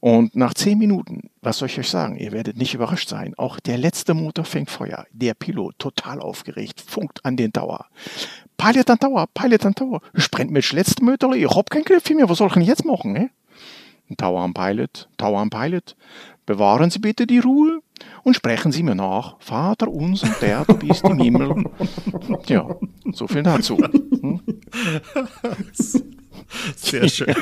Und 0.00 0.36
nach 0.36 0.54
zehn 0.54 0.78
Minuten, 0.78 1.30
was 1.40 1.59
soll 1.59 1.68
ich 1.68 1.78
euch 1.78 1.88
sagen, 1.88 2.16
ihr 2.16 2.32
werdet 2.32 2.57
nicht 2.57 2.74
überrascht 2.74 3.09
sein, 3.09 3.34
auch 3.36 3.59
der 3.59 3.78
letzte 3.78 4.14
Motor 4.14 4.44
fängt 4.44 4.70
Feuer. 4.70 5.07
Der 5.11 5.34
Pilot, 5.34 5.78
total 5.78 6.20
aufgeregt, 6.20 6.80
funkt 6.80 7.24
an 7.24 7.36
den 7.36 7.52
Tower. 7.52 7.86
Pilot 8.57 8.90
an 8.90 8.98
Tower, 8.98 9.26
Pilot 9.32 9.66
an 9.66 9.74
Tower. 9.74 10.00
Ich 10.14 10.30
brennt 10.30 10.50
mir 10.50 10.61
das 10.61 10.72
letzte 10.72 11.04
Möterli, 11.04 11.44
ich 11.44 11.50
hab 11.50 11.70
kein 11.70 11.82
Griff 11.82 12.09
mehr, 12.11 12.28
was 12.28 12.38
soll 12.38 12.48
ich 12.48 12.54
denn 12.54 12.62
jetzt 12.62 12.84
machen, 12.84 13.12
ne? 13.12 13.30
Tower 14.16 14.42
am 14.42 14.54
Pilot, 14.54 15.09
Tower 15.16 15.40
am 15.40 15.50
Pilot. 15.50 15.96
Bewahren 16.44 16.90
Sie 16.90 17.00
bitte 17.00 17.26
die 17.26 17.40
Ruhe 17.40 17.80
und 18.22 18.34
sprechen 18.34 18.72
Sie 18.72 18.82
mir 18.82 18.94
nach. 18.94 19.36
Vater 19.40 19.88
unser, 19.88 20.28
der 20.40 20.64
du 20.64 20.74
bist 20.74 21.05
im 21.05 21.18
Himmel. 21.18 21.64
Ja, 22.47 22.76
so 23.12 23.26
viel 23.26 23.42
dazu. 23.42 23.78
Hm? 23.78 24.40
Sehr 26.76 27.09
schön. 27.09 27.34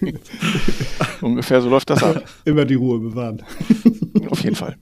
Ungefähr 1.20 1.60
so 1.60 1.68
läuft 1.68 1.90
das 1.90 2.02
ab. 2.02 2.22
Immer 2.44 2.64
die 2.64 2.74
Ruhe 2.74 2.98
bewahren. 2.98 3.42
Auf 4.30 4.42
jeden 4.42 4.56
Fall. 4.56 4.76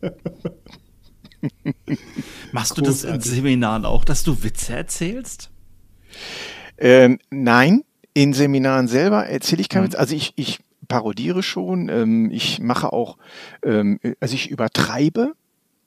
Machst 2.52 2.76
du 2.76 2.82
das 2.82 3.04
in 3.04 3.20
Seminaren 3.20 3.84
auch, 3.84 4.04
dass 4.04 4.22
du 4.22 4.42
Witze 4.42 4.74
erzählst? 4.74 5.50
Ähm, 6.78 7.18
nein, 7.30 7.84
in 8.14 8.32
Seminaren 8.32 8.88
selber 8.88 9.26
erzähle 9.26 9.60
ich 9.62 9.68
keinen 9.68 9.84
Witz. 9.84 9.94
Also 9.94 10.14
ich, 10.14 10.32
ich 10.36 10.60
parodiere 10.86 11.42
schon, 11.42 11.88
ähm, 11.88 12.30
ich 12.30 12.60
mache 12.60 12.92
auch, 12.92 13.16
ähm, 13.62 13.98
also 14.20 14.34
ich 14.34 14.50
übertreibe, 14.50 15.34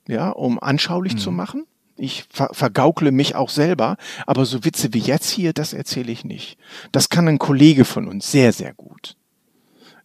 ja, 0.07 0.29
um 0.29 0.59
anschaulich 0.59 1.17
zu 1.17 1.31
machen. 1.31 1.65
Ich 1.97 2.25
ver 2.29 2.49
vergaukle 2.53 3.11
mich 3.11 3.35
auch 3.35 3.49
selber, 3.49 3.97
aber 4.25 4.45
so 4.45 4.63
Witze 4.63 4.93
wie 4.93 4.99
jetzt 4.99 5.29
hier, 5.29 5.51
das 5.53 5.73
erzähle 5.73 6.11
ich 6.11 6.23
nicht. 6.23 6.57
Das 6.93 7.09
kann 7.09 7.27
ein 7.27 7.39
Kollege 7.39 7.83
von 7.83 8.07
uns 8.07 8.31
sehr, 8.31 8.53
sehr 8.53 8.73
gut. 8.73 9.17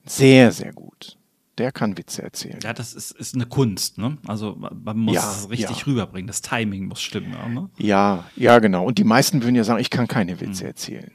Sehr, 0.05 0.51
sehr 0.53 0.73
gut. 0.73 1.17
Der 1.57 1.71
kann 1.71 1.97
Witze 1.97 2.23
erzählen. 2.23 2.59
Ja, 2.65 2.73
das 2.73 2.95
ist, 2.95 3.13
ist 3.13 3.37
eine 3.37 3.47
Kunst, 3.47 3.97
ne? 3.97 4.19
Also 4.27 4.57
man 4.57 4.99
muss 4.99 5.15
Ja, 5.15 5.31
es 5.31 5.49
richtig 5.49 5.79
ja. 5.79 5.85
rüberbringen. 5.87 6.27
Das 6.27 6.43
Timing 6.43 6.87
muss 6.87 7.01
stimmen, 7.01 7.33
ja, 7.33 7.49
ne? 7.49 7.71
Ja, 7.79 8.25
ja, 8.35 8.59
genau. 8.59 8.85
Und 8.85 8.99
die 8.99 9.05
meisten 9.05 9.43
würden 9.43 9.55
ja 9.55 9.63
sagen, 9.63 9.81
ich 9.81 9.91
kann 9.91 10.09
keine 10.09 10.41
Witze 10.41 10.67
erzählen. 10.67 11.13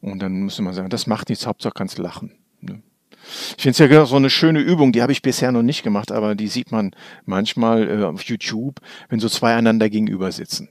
Und 0.00 0.20
dann 0.20 0.32
müsste 0.32 0.62
man 0.62 0.72
sagen, 0.72 0.88
das 0.88 1.06
macht 1.06 1.28
nichts, 1.28 1.46
Hauptsache 1.46 1.74
kannst 1.74 1.98
lachen. 1.98 2.32
Ich 3.56 3.62
finde 3.62 3.72
es 3.72 3.78
ja 3.78 3.86
genau 3.86 4.04
so 4.04 4.16
eine 4.16 4.30
schöne 4.30 4.60
Übung, 4.60 4.92
die 4.92 5.02
habe 5.02 5.12
ich 5.12 5.22
bisher 5.22 5.52
noch 5.52 5.62
nicht 5.62 5.82
gemacht, 5.82 6.12
aber 6.12 6.34
die 6.34 6.48
sieht 6.48 6.72
man 6.72 6.92
manchmal 7.24 7.88
äh, 7.88 8.04
auf 8.04 8.22
YouTube, 8.22 8.80
wenn 9.08 9.20
so 9.20 9.28
zwei 9.28 9.54
einander 9.54 9.90
gegenüber 9.90 10.32
sitzen. 10.32 10.68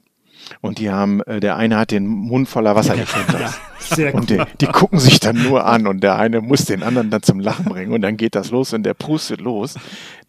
Und 0.62 0.80
die 0.80 0.90
haben, 0.90 1.22
äh, 1.22 1.40
der 1.40 1.56
eine 1.58 1.78
hat 1.78 1.92
den 1.92 2.06
Mund 2.08 2.48
voller 2.48 2.76
Wasser, 2.76 2.96
das. 3.32 3.60
Sehr 3.80 4.14
Und 4.16 4.30
die, 4.30 4.42
die 4.62 4.66
gucken 4.68 5.00
sich 5.00 5.20
dann 5.20 5.42
nur 5.44 5.66
an 5.66 5.86
und 5.88 6.02
der 6.04 6.16
eine 6.18 6.42
muss 6.42 6.66
den 6.66 6.82
anderen 6.84 7.10
dann 7.10 7.22
zum 7.22 7.40
Lachen 7.40 7.66
bringen 7.66 7.92
und 7.94 8.02
dann 8.02 8.18
geht 8.18 8.36
das 8.36 8.52
los 8.52 8.74
und 8.74 8.84
der 8.84 8.94
prustet 8.94 9.42
los. 9.42 9.76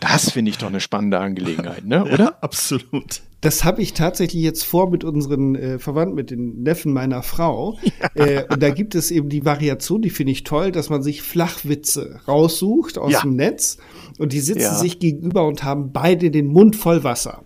Das 0.01 0.31
finde 0.31 0.51
ich 0.51 0.59
doch 0.59 0.69
eine 0.69 0.81
spannende 0.81 1.19
Angelegenheit, 1.19 1.85
ne? 1.87 2.05
oder? 2.13 2.19
Ja, 2.19 2.35
absolut. 2.41 3.23
Das 3.43 3.65
habe 3.65 3.81
ich 3.83 3.93
tatsächlich 3.93 4.43
jetzt 4.43 4.65
vor 4.65 4.91
mit 4.91 5.05
unseren 5.05 5.55
äh, 5.55 5.79
Verwandten, 5.79 6.15
mit 6.17 6.31
den 6.31 6.63
Neffen 6.63 6.93
meiner 6.93 7.23
Frau. 7.23 7.79
Äh, 8.15 8.45
und 8.51 8.63
da 8.63 8.71
gibt 8.71 8.95
es 8.95 9.11
eben 9.11 9.29
die 9.29 9.45
Variation, 9.45 10.01
die 10.01 10.09
finde 10.09 10.33
ich 10.33 10.43
toll, 10.43 10.73
dass 10.73 10.89
man 10.89 11.03
sich 11.03 11.21
Flachwitze 11.21 12.21
raussucht 12.27 12.97
aus 12.97 13.13
Ja. 13.13 13.21
dem 13.21 13.37
Netz 13.37 13.77
und 14.19 14.33
die 14.33 14.41
sitzen 14.41 14.61
Ja. 14.63 14.75
sich 14.75 14.99
gegenüber 14.99 15.47
und 15.47 15.65
haben 15.65 15.93
beide 15.93 16.31
den 16.31 16.47
Mund 16.47 16.77
voll 16.77 17.05
Wasser. 17.05 17.43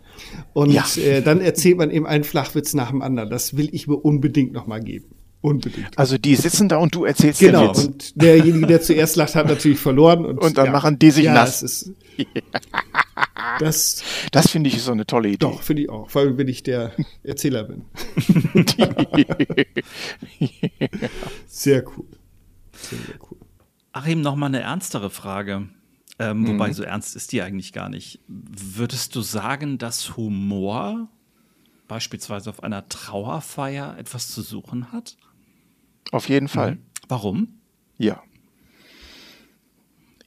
Und 0.53 0.71
Ja. 0.73 0.85
äh, 0.97 1.23
dann 1.23 1.41
erzählt 1.41 1.77
man 1.79 1.91
eben 1.91 2.07
einen 2.07 2.25
Flachwitz 2.25 2.75
nach 2.75 2.91
dem 2.91 3.03
anderen. 3.03 3.31
Das 3.31 3.57
will 3.57 3.69
ich 3.73 3.87
mir 3.87 3.97
unbedingt 3.97 4.53
noch 4.53 4.67
mal 4.67 4.81
geben. 4.81 5.07
Unbedingt. 5.43 5.97
Also 5.99 6.19
die 6.19 6.37
sitzen 6.37 6.69
da 6.69 6.77
und 6.77 6.95
du 6.95 7.05
erzählst 7.05 7.41
Genau. 7.41 7.69
den 7.69 7.71
Witz. 7.71 7.85
Und 7.87 8.23
derjenige, 8.23 8.67
der 8.67 8.83
zuerst 8.83 9.17
lacht, 9.17 9.35
hat 9.37 9.47
natürlich 9.47 9.79
verloren. 9.79 10.25
Und, 10.27 10.39
Und 10.39 10.59
dann 10.59 10.71
machen 10.71 10.99
die 10.99 11.11
sich 11.11 11.25
ja, 11.25 11.33
nass. 11.33 11.63
Ist, 11.63 11.93
das 13.59 14.03
Das 14.33 14.51
finde 14.51 14.69
ich 14.69 14.83
so 14.83 14.93
eine 14.93 15.07
tolle 15.07 15.29
Idee. 15.29 15.39
doch, 15.39 15.63
finde 15.63 15.83
ich 15.83 15.89
auch. 15.89 16.11
Vor 16.11 16.23
allem, 16.23 16.37
wenn 16.37 16.49
ich 16.49 16.63
der 16.63 16.93
Erzähler 17.23 17.65
bin. 17.65 17.85
Sehr 21.47 21.85
cool. 21.97 22.05
Sehr, 22.73 22.99
sehr 22.99 23.15
cool. 23.31 23.39
Achim, 23.93 24.21
noch 24.21 24.37
mal 24.37 24.47
eine 24.47 24.61
ernstere 24.61 25.11
Frage. 25.11 25.69
Ähm, 26.21 26.47
Wobei, 26.47 26.73
so 26.75 26.83
ernst 26.83 27.17
ist 27.17 27.33
die 27.33 27.41
eigentlich 27.41 27.73
gar 27.73 27.89
nicht. 27.89 28.21
Würdest 28.29 29.17
du 29.17 29.23
sagen, 29.23 29.79
dass 29.79 30.19
Humor 30.19 31.09
beispielsweise 31.89 32.51
auf 32.51 32.63
einer 32.63 32.87
Trauerfeier 32.89 33.97
etwas 33.97 34.29
zu 34.29 34.43
suchen 34.43 34.93
hat? 34.93 35.17
Auf 36.13 36.29
jeden 36.29 36.49
Fall. 36.49 36.77
Warum? 37.09 37.61
Ja. 37.97 38.23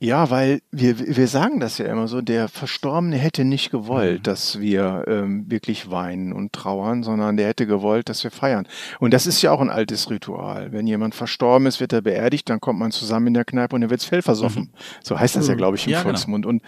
Ja, 0.04 0.30
weil 0.30 0.62
wir, 0.70 1.00
wir 1.16 1.30
sagen 1.30 1.62
das 1.62 1.78
ja 1.78 1.86
immer 1.86 2.10
so, 2.10 2.20
der 2.20 2.50
Verstorbene 2.50 3.16
hätte 3.16 3.46
nicht 3.46 3.72
gewollt, 3.72 4.28
dass 4.28 4.60
wir 4.60 5.06
ähm, 5.08 5.50
wirklich 5.50 5.92
weinen 5.92 6.34
und 6.34 6.52
trauern, 6.52 7.04
sondern 7.04 7.38
der 7.38 7.48
hätte 7.48 7.66
gewollt, 7.66 8.10
dass 8.10 8.22
wir 8.26 8.30
feiern. 8.30 8.68
Und 9.00 9.14
das 9.14 9.28
ist 9.28 9.42
ja 9.42 9.54
auch 9.54 9.62
ein 9.62 9.70
altes 9.70 10.10
Ritual. 10.10 10.74
Wenn 10.74 10.88
jemand 10.88 11.16
verstorben 11.16 11.68
ist, 11.68 11.80
wird 11.80 11.94
er 11.94 12.02
beerdigt, 12.02 12.50
dann 12.50 12.60
kommt 12.60 12.80
man 12.80 12.92
zusammen 12.92 13.28
in 13.28 13.34
der 13.34 13.46
Kneipe 13.46 13.76
und 13.76 13.80
dann 13.80 13.90
wirds 13.90 14.04
Fell 14.04 14.22
versoffen. 14.22 14.74
So 15.02 15.18
heißt 15.18 15.38
das 15.38 15.48
ja, 15.48 15.56
glaube 15.56 15.78
ich, 15.78 15.86
im 15.86 15.94
Ja, 15.94 16.00
genau. 16.00 16.10
Volksmund. 16.10 16.46
Und 16.46 16.64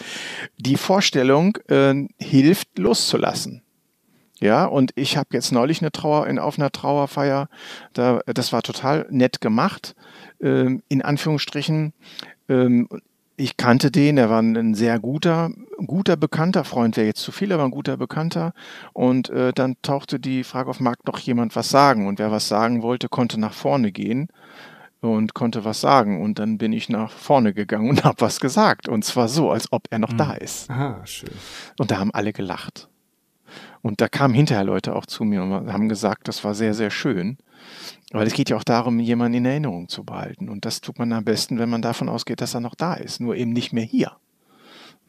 die 0.57 0.77
Vorstellung 0.77 1.57
äh, 1.67 2.07
hilft, 2.17 2.79
loszulassen. 2.79 3.63
Ja, 4.39 4.63
und 4.63 4.93
ich 4.95 5.17
habe 5.17 5.27
jetzt 5.33 5.51
neulich 5.51 5.81
eine 5.81 5.91
Trauer 5.91 6.27
in, 6.27 6.39
auf 6.39 6.57
einer 6.57 6.71
Trauerfeier, 6.71 7.49
da, 7.91 8.21
das 8.27 8.53
war 8.53 8.61
total 8.61 9.05
nett 9.09 9.41
gemacht, 9.41 9.93
ähm, 10.39 10.83
in 10.87 11.01
Anführungsstrichen. 11.01 11.91
Ähm, 12.47 12.87
ich 13.37 13.57
kannte 13.57 13.91
den, 13.91 14.17
er 14.17 14.29
war 14.29 14.41
ein 14.41 14.75
sehr 14.75 14.99
guter, 14.99 15.51
guter 15.85 16.15
Bekannter, 16.15 16.63
Freund 16.63 16.95
wäre 16.95 17.07
jetzt 17.07 17.21
zu 17.21 17.31
viel, 17.31 17.51
aber 17.51 17.65
ein 17.65 17.71
guter 17.71 17.97
Bekannter. 17.97 18.53
Und 18.93 19.29
äh, 19.29 19.51
dann 19.53 19.75
tauchte 19.81 20.19
die 20.19 20.43
Frage 20.43 20.69
auf, 20.69 20.79
mag 20.79 21.05
noch 21.05 21.19
jemand 21.19 21.55
was 21.55 21.69
sagen? 21.69 22.07
Und 22.07 22.19
wer 22.19 22.31
was 22.31 22.47
sagen 22.47 22.81
wollte, 22.81 23.09
konnte 23.09 23.39
nach 23.39 23.53
vorne 23.53 23.91
gehen 23.91 24.29
und 25.01 25.33
konnte 25.33 25.65
was 25.65 25.81
sagen. 25.81 26.21
Und 26.21 26.39
dann 26.39 26.57
bin 26.57 26.71
ich 26.71 26.87
nach 26.87 27.11
vorne 27.11 27.53
gegangen 27.53 27.89
und 27.89 28.03
habe 28.05 28.21
was 28.21 28.39
gesagt. 28.39 28.87
Und 28.87 29.03
zwar 29.03 29.27
so, 29.27 29.51
als 29.51 29.71
ob 29.71 29.87
er 29.89 29.99
noch 29.99 30.13
da 30.13 30.33
ist. 30.33 30.69
Ah, 30.69 31.01
schön. 31.05 31.29
Und 31.77 31.91
da 31.91 31.99
haben 31.99 32.11
alle 32.13 32.31
gelacht. 32.31 32.87
Und 33.81 34.01
da 34.01 34.07
kamen 34.07 34.33
hinterher 34.33 34.63
Leute 34.63 34.95
auch 34.95 35.05
zu 35.05 35.23
mir 35.25 35.43
und 35.43 35.71
haben 35.71 35.89
gesagt, 35.89 36.27
das 36.27 36.43
war 36.43 36.55
sehr, 36.55 36.73
sehr 36.73 36.89
schön. 36.89 37.37
Weil 38.15 38.27
es 38.27 38.33
geht 38.33 38.49
ja 38.49 38.55
auch 38.55 38.63
darum, 38.63 38.99
jemanden 38.99 39.39
in 39.39 39.45
Erinnerung 39.45 39.89
zu 39.89 40.05
behalten. 40.05 40.47
Und 40.47 40.63
das 40.63 40.79
tut 40.79 40.99
man 40.99 41.11
am 41.11 41.25
besten, 41.25 41.59
wenn 41.59 41.69
man 41.69 41.81
davon 41.81 42.07
ausgeht, 42.07 42.39
dass 42.39 42.53
er 42.53 42.61
noch 42.61 42.75
da 42.75 42.93
ist. 42.93 43.19
Nur 43.19 43.35
eben 43.35 43.51
nicht 43.51 43.73
mehr 43.73 43.83
hier. 43.83 44.13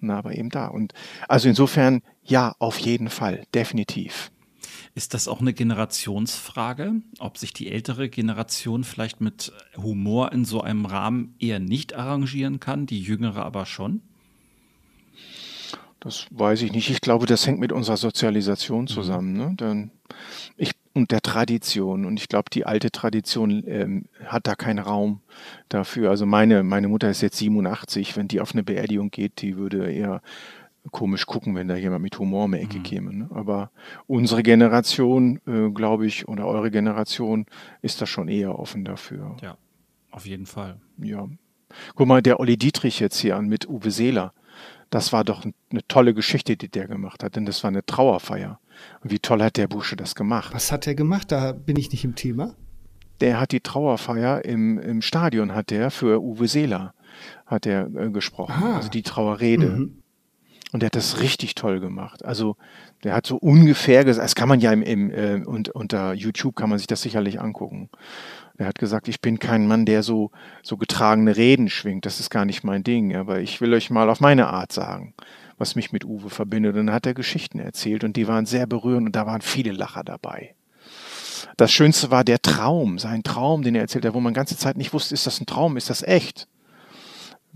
Na, 0.00 0.18
aber 0.18 0.34
eben 0.34 0.50
da. 0.50 0.66
Und 0.66 0.92
also 1.28 1.48
insofern, 1.48 2.02
ja, 2.24 2.56
auf 2.58 2.78
jeden 2.78 3.08
Fall. 3.08 3.44
Definitiv. 3.54 4.32
Ist 4.96 5.14
das 5.14 5.28
auch 5.28 5.40
eine 5.40 5.52
Generationsfrage, 5.52 6.94
ob 7.20 7.38
sich 7.38 7.52
die 7.52 7.70
ältere 7.70 8.08
Generation 8.08 8.82
vielleicht 8.82 9.20
mit 9.20 9.52
Humor 9.76 10.32
in 10.32 10.44
so 10.44 10.62
einem 10.62 10.84
Rahmen 10.84 11.36
eher 11.38 11.60
nicht 11.60 11.94
arrangieren 11.94 12.58
kann, 12.58 12.86
die 12.86 13.00
jüngere 13.00 13.44
aber 13.44 13.66
schon? 13.66 14.02
Das 16.06 16.28
weiß 16.30 16.62
ich 16.62 16.70
nicht. 16.70 16.88
Ich 16.88 17.00
glaube, 17.00 17.26
das 17.26 17.48
hängt 17.48 17.58
mit 17.58 17.72
unserer 17.72 17.96
Sozialisation 17.96 18.86
zusammen. 18.86 19.32
Ne? 19.32 19.54
Dann 19.56 19.90
ich, 20.56 20.70
und 20.94 21.10
der 21.10 21.20
Tradition. 21.20 22.04
Und 22.04 22.20
ich 22.20 22.28
glaube, 22.28 22.48
die 22.48 22.64
alte 22.64 22.92
Tradition 22.92 23.64
ähm, 23.66 24.04
hat 24.24 24.46
da 24.46 24.54
keinen 24.54 24.78
Raum 24.78 25.20
dafür. 25.68 26.10
Also 26.10 26.24
meine, 26.24 26.62
meine 26.62 26.86
Mutter 26.86 27.10
ist 27.10 27.22
jetzt 27.22 27.38
87. 27.38 28.16
Wenn 28.16 28.28
die 28.28 28.40
auf 28.40 28.52
eine 28.52 28.62
Beerdigung 28.62 29.10
geht, 29.10 29.42
die 29.42 29.56
würde 29.56 29.90
eher 29.90 30.22
komisch 30.92 31.26
gucken, 31.26 31.56
wenn 31.56 31.66
da 31.66 31.74
jemand 31.74 32.04
mit 32.04 32.16
Humor 32.20 32.44
um 32.44 32.52
die 32.52 32.58
Ecke 32.58 32.78
käme. 32.78 33.12
Ne? 33.12 33.28
Aber 33.34 33.72
unsere 34.06 34.44
Generation, 34.44 35.40
äh, 35.44 35.70
glaube 35.70 36.06
ich, 36.06 36.28
oder 36.28 36.46
eure 36.46 36.70
Generation 36.70 37.46
ist 37.82 38.00
da 38.00 38.06
schon 38.06 38.28
eher 38.28 38.56
offen 38.56 38.84
dafür. 38.84 39.36
Ja, 39.42 39.58
auf 40.12 40.24
jeden 40.24 40.46
Fall. 40.46 40.80
Ja. 40.98 41.28
Guck 41.96 42.06
mal, 42.06 42.22
der 42.22 42.38
Olli 42.38 42.56
Dietrich 42.56 43.00
jetzt 43.00 43.18
hier 43.18 43.36
an 43.36 43.48
mit 43.48 43.68
Uwe 43.68 43.90
Seeler. 43.90 44.32
Das 44.90 45.12
war 45.12 45.24
doch 45.24 45.44
eine 45.44 45.86
tolle 45.88 46.14
Geschichte, 46.14 46.56
die 46.56 46.68
der 46.68 46.86
gemacht 46.86 47.22
hat, 47.22 47.36
denn 47.36 47.46
das 47.46 47.62
war 47.62 47.68
eine 47.68 47.84
Trauerfeier. 47.84 48.60
Und 49.02 49.10
wie 49.10 49.18
toll 49.18 49.42
hat 49.42 49.56
der 49.56 49.68
Bursche 49.68 49.96
das 49.96 50.14
gemacht? 50.14 50.54
Was 50.54 50.70
hat 50.70 50.86
er 50.86 50.94
gemacht? 50.94 51.32
Da 51.32 51.52
bin 51.52 51.76
ich 51.76 51.90
nicht 51.90 52.04
im 52.04 52.14
Thema. 52.14 52.54
Der 53.20 53.40
hat 53.40 53.52
die 53.52 53.60
Trauerfeier 53.60 54.44
im, 54.44 54.78
im 54.78 55.02
Stadion, 55.02 55.54
hat 55.54 55.70
der 55.70 55.90
für 55.90 56.22
Uwe 56.22 56.48
Seeler, 56.48 56.94
hat 57.46 57.66
er 57.66 57.86
äh, 57.94 58.10
gesprochen. 58.10 58.62
Ah. 58.62 58.76
Also 58.76 58.90
die 58.90 59.02
Trauerrede. 59.02 59.68
Mhm. 59.68 60.02
Und 60.72 60.80
der 60.80 60.88
hat 60.88 60.96
das 60.96 61.20
richtig 61.20 61.54
toll 61.54 61.80
gemacht. 61.80 62.24
Also 62.24 62.56
der 63.04 63.14
hat 63.14 63.26
so 63.26 63.36
ungefähr 63.36 64.04
gesagt, 64.04 64.24
das 64.24 64.34
kann 64.34 64.48
man 64.48 64.60
ja 64.60 64.72
im, 64.72 64.82
im 64.82 65.10
äh, 65.10 65.44
und, 65.44 65.68
unter 65.68 66.12
YouTube 66.12 66.56
kann 66.56 66.68
man 66.68 66.78
sich 66.78 66.88
das 66.88 67.02
sicherlich 67.02 67.40
angucken. 67.40 67.88
Er 68.58 68.66
hat 68.66 68.78
gesagt, 68.78 69.06
ich 69.08 69.20
bin 69.20 69.38
kein 69.38 69.66
Mann, 69.66 69.86
der 69.86 70.02
so, 70.02 70.30
so 70.62 70.76
getragene 70.76 71.36
Reden 71.36 71.68
schwingt. 71.68 72.06
Das 72.06 72.20
ist 72.20 72.30
gar 72.30 72.44
nicht 72.44 72.64
mein 72.64 72.82
Ding. 72.82 73.14
Aber 73.14 73.40
ich 73.40 73.60
will 73.60 73.74
euch 73.74 73.90
mal 73.90 74.10
auf 74.10 74.20
meine 74.20 74.48
Art 74.48 74.72
sagen, 74.72 75.14
was 75.58 75.76
mich 75.76 75.92
mit 75.92 76.04
Uwe 76.04 76.30
verbindet. 76.30 76.74
Und 76.74 76.86
dann 76.86 76.94
hat 76.94 77.06
er 77.06 77.14
Geschichten 77.14 77.58
erzählt 77.58 78.02
und 78.02 78.16
die 78.16 78.26
waren 78.26 78.46
sehr 78.46 78.66
berührend 78.66 79.06
und 79.06 79.16
da 79.16 79.26
waren 79.26 79.42
viele 79.42 79.72
Lacher 79.72 80.02
dabei. 80.04 80.54
Das 81.56 81.70
Schönste 81.70 82.10
war 82.10 82.24
der 82.24 82.40
Traum, 82.40 82.98
sein 82.98 83.22
Traum, 83.22 83.62
den 83.62 83.74
er 83.74 83.82
erzählt 83.82 84.04
hat, 84.04 84.14
wo 84.14 84.20
man 84.20 84.34
ganze 84.34 84.56
Zeit 84.56 84.76
nicht 84.76 84.92
wusste, 84.92 85.14
ist 85.14 85.26
das 85.26 85.40
ein 85.40 85.46
Traum, 85.46 85.76
ist 85.76 85.90
das 85.90 86.02
echt? 86.02 86.48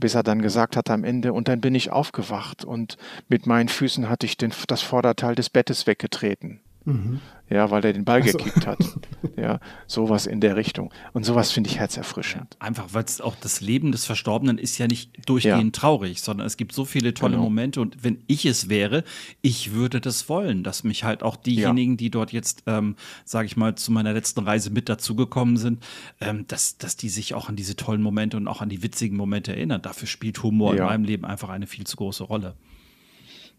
Bis 0.01 0.15
er 0.15 0.23
dann 0.23 0.41
gesagt 0.41 0.77
hat 0.77 0.91
am 0.91 1.05
Ende, 1.05 1.33
und 1.33 1.49
dann 1.49 1.61
bin 1.61 1.75
ich 1.75 1.93
aufgewacht 1.93 2.65
und 2.65 2.97
mit 3.29 3.47
meinen 3.47 3.69
Füßen 3.69 4.09
hatte 4.09 4.27
ich 4.27 4.37
den, 4.37 4.53
das 4.67 4.81
Vorderteil 4.81 5.35
des 5.35 5.51
Bettes 5.51 5.87
weggetreten. 5.87 6.61
Mhm. 6.85 7.21
Ja, 7.51 7.71
weil 7.73 7.85
er 7.85 7.93
den 7.93 8.05
Ball 8.05 8.23
so. 8.23 8.39
gekickt 8.39 8.65
hat. 8.67 8.79
ja, 9.37 9.59
sowas 9.89 10.27
in 10.27 10.41
der 10.41 10.55
Richtung. 10.55 10.93
Und 11.13 11.25
sowas 11.25 11.51
finde 11.51 11.69
ich 11.69 11.79
herzerfrischend. 11.79 12.57
Ja, 12.61 12.67
einfach, 12.67 12.87
weil 12.93 13.05
es 13.05 13.21
auch 13.21 13.35
das 13.35 13.61
Leben 13.61 13.91
des 13.91 14.05
Verstorbenen 14.05 14.57
ist 14.57 14.79
ja 14.79 14.87
nicht 14.87 15.29
durchgehend 15.29 15.77
ja. 15.77 15.81
traurig, 15.81 16.23
sondern 16.23 16.47
es 16.47 16.57
gibt 16.57 16.73
so 16.73 16.85
viele 16.85 17.13
tolle 17.13 17.33
genau. 17.33 17.45
Momente. 17.45 17.81
Und 17.81 18.05
wenn 18.05 18.23
ich 18.29 18.47
es 18.47 18.69
wäre, 18.69 19.03
ich 19.43 19.73
würde 19.73 20.01
das 20.01 20.29
wollen, 20.29 20.63
dass 20.63 20.85
mich 20.85 21.03
halt 21.03 21.25
auch 21.25 21.35
diejenigen, 21.35 21.93
ja. 21.93 21.97
die 21.97 22.11
dort 22.11 22.33
jetzt, 22.33 22.63
ähm, 22.67 22.95
sage 23.25 23.47
ich 23.47 23.57
mal, 23.57 23.75
zu 23.75 23.91
meiner 23.91 24.13
letzten 24.13 24.41
Reise 24.41 24.71
mit 24.71 24.89
dazugekommen 24.89 25.57
sind, 25.57 25.83
ähm, 26.21 26.47
dass, 26.47 26.79
dass 26.79 26.97
die 26.97 27.09
sich 27.09 27.35
auch 27.35 27.49
an 27.49 27.57
diese 27.57 27.75
tollen 27.75 28.01
Momente 28.01 28.37
und 28.37 28.47
auch 28.47 28.63
an 28.63 28.69
die 28.69 28.85
witzigen 28.85 29.17
Momente 29.17 29.53
erinnern. 29.53 29.83
Dafür 29.83 30.07
spielt 30.07 30.41
Humor 30.45 30.75
in 30.75 30.85
meinem 30.85 31.05
Leben 31.05 31.25
einfach 31.25 31.49
eine 31.49 31.67
viel 31.67 31.85
zu 31.85 31.97
große 31.97 32.23
Rolle. 32.23 32.55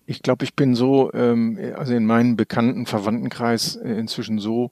Ich 0.06 0.22
glaube, 0.22 0.44
ich 0.44 0.56
bin 0.56 0.76
so, 0.76 1.12
ähm, 1.14 1.58
also 1.76 1.94
in 1.94 2.06
meinem 2.06 2.36
bekannten 2.36 2.86
Verwandtenkreis 2.86 3.76
äh, 3.76 3.94
inzwischen 3.94 4.40
so, 4.40 4.72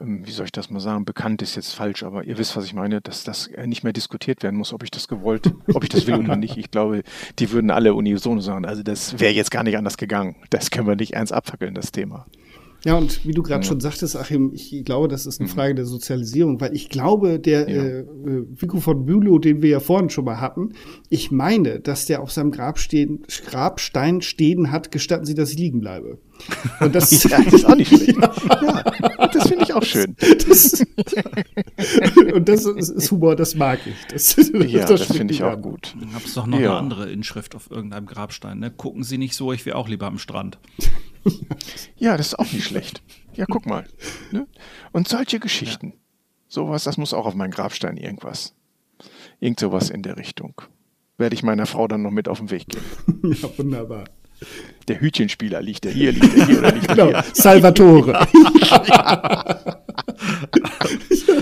ähm, 0.00 0.24
wie 0.24 0.30
soll 0.30 0.46
ich 0.46 0.52
das 0.52 0.70
mal 0.70 0.80
sagen, 0.80 1.04
bekannt 1.04 1.42
ist 1.42 1.56
jetzt 1.56 1.74
falsch, 1.74 2.02
aber 2.02 2.24
ihr 2.24 2.38
wisst, 2.38 2.56
was 2.56 2.64
ich 2.64 2.74
meine, 2.74 3.00
dass 3.00 3.24
das 3.24 3.48
äh, 3.48 3.66
nicht 3.66 3.82
mehr 3.82 3.92
diskutiert 3.92 4.42
werden 4.42 4.56
muss, 4.56 4.72
ob 4.72 4.82
ich 4.82 4.90
das 4.90 5.08
gewollt, 5.08 5.52
ob 5.74 5.82
ich 5.82 5.88
das 5.88 6.06
will 6.06 6.14
oder 6.14 6.36
nicht. 6.36 6.56
Ich 6.56 6.70
glaube, 6.70 7.02
die 7.38 7.50
würden 7.50 7.70
alle 7.70 7.94
unisono 7.94 8.40
sagen, 8.40 8.64
also 8.64 8.82
das 8.82 9.18
wäre 9.18 9.32
jetzt 9.32 9.50
gar 9.50 9.64
nicht 9.64 9.76
anders 9.76 9.96
gegangen. 9.96 10.36
Das 10.50 10.70
können 10.70 10.86
wir 10.86 10.96
nicht 10.96 11.14
ernst 11.14 11.32
abfackeln, 11.32 11.74
das 11.74 11.92
Thema. 11.92 12.26
Ja, 12.84 12.96
und 12.96 13.26
wie 13.26 13.32
du 13.32 13.42
gerade 13.42 13.62
ja. 13.62 13.68
schon 13.68 13.80
sagtest, 13.80 14.16
Achim, 14.16 14.52
ich 14.54 14.84
glaube, 14.84 15.08
das 15.08 15.26
ist 15.26 15.40
eine 15.40 15.48
mhm. 15.48 15.54
Frage 15.54 15.74
der 15.74 15.84
Sozialisierung, 15.84 16.60
weil 16.60 16.74
ich 16.74 16.88
glaube, 16.88 17.38
der 17.38 17.68
ja. 17.68 17.82
äh, 17.82 18.00
äh 18.00 18.46
Vico 18.56 18.80
von 18.80 19.04
Bülow, 19.04 19.38
den 19.38 19.62
wir 19.62 19.70
ja 19.70 19.80
vorhin 19.80 20.10
schon 20.10 20.24
mal 20.24 20.40
hatten, 20.40 20.70
ich 21.08 21.30
meine, 21.30 21.80
dass 21.80 22.06
der 22.06 22.22
auf 22.22 22.30
seinem 22.32 22.50
Grab 22.50 22.78
stehen, 22.78 23.22
Grabstein 23.46 24.22
stehen 24.22 24.70
hat, 24.70 24.90
gestatten 24.90 25.26
Sie, 25.26 25.34
dass 25.34 25.50
ich 25.50 25.58
liegen 25.58 25.80
bleibe. 25.80 26.18
Und 26.80 26.94
das, 26.94 27.22
ja, 27.24 27.40
das 27.44 27.52
ist 27.52 27.64
auch 27.66 27.76
nicht 27.76 27.88
schlecht. 27.88 28.16
ja, 28.18 29.28
das 29.28 29.48
finde 29.48 29.64
ich 29.64 29.74
auch 29.74 29.82
schön. 29.82 30.16
Das, 30.50 30.84
und 32.34 32.48
das 32.48 32.64
ist 32.64 33.10
Humor, 33.10 33.36
das 33.36 33.54
mag 33.54 33.78
ich. 33.86 33.94
Das, 34.10 34.36
ja, 34.36 34.86
das, 34.86 35.06
das 35.06 35.16
finde 35.16 35.34
ich 35.34 35.42
auch 35.42 35.60
gut. 35.60 35.94
Dann 35.98 36.12
gab 36.12 36.24
es 36.24 36.34
doch 36.34 36.46
noch 36.46 36.58
ja. 36.58 36.70
eine 36.70 36.78
andere 36.78 37.10
Inschrift 37.10 37.54
auf 37.54 37.70
irgendeinem 37.70 38.06
Grabstein. 38.06 38.58
Ne? 38.58 38.70
Gucken 38.70 39.02
Sie 39.02 39.18
nicht 39.18 39.34
so, 39.34 39.52
ich 39.52 39.66
wäre 39.66 39.76
auch 39.76 39.88
lieber 39.88 40.06
am 40.06 40.18
Strand. 40.18 40.58
ja, 41.96 42.16
das 42.16 42.28
ist 42.28 42.38
auch 42.38 42.52
nicht 42.52 42.64
schlecht. 42.64 43.02
Ja, 43.34 43.46
guck 43.46 43.66
mal. 43.66 43.86
Ne? 44.30 44.46
Und 44.92 45.08
solche 45.08 45.40
Geschichten. 45.40 45.88
Ja. 45.88 45.96
Sowas, 46.48 46.84
das 46.84 46.96
muss 46.96 47.14
auch 47.14 47.26
auf 47.26 47.34
meinen 47.34 47.52
Grabstein 47.52 47.96
irgendwas. 47.96 48.54
Irgend 49.38 49.60
sowas 49.60 49.90
in 49.90 50.02
der 50.02 50.16
Richtung. 50.16 50.60
Werde 51.16 51.34
ich 51.34 51.42
meiner 51.42 51.66
Frau 51.66 51.86
dann 51.86 52.02
noch 52.02 52.10
mit 52.10 52.28
auf 52.28 52.38
den 52.38 52.50
Weg 52.50 52.66
geben. 52.68 52.84
ja, 53.40 53.48
wunderbar. 53.56 54.04
Der 54.88 55.00
Hütchenspieler 55.00 55.60
liegt 55.60 55.84
der 55.84 55.92
hier, 55.92 56.12
liegt 56.12 56.34
der 56.34 56.46
hier 56.46 56.58
oder 56.58 56.72
liegt 56.72 56.88
der 56.88 56.96
genau. 56.96 57.08
hier. 57.08 57.24
Salvatore. 57.34 58.26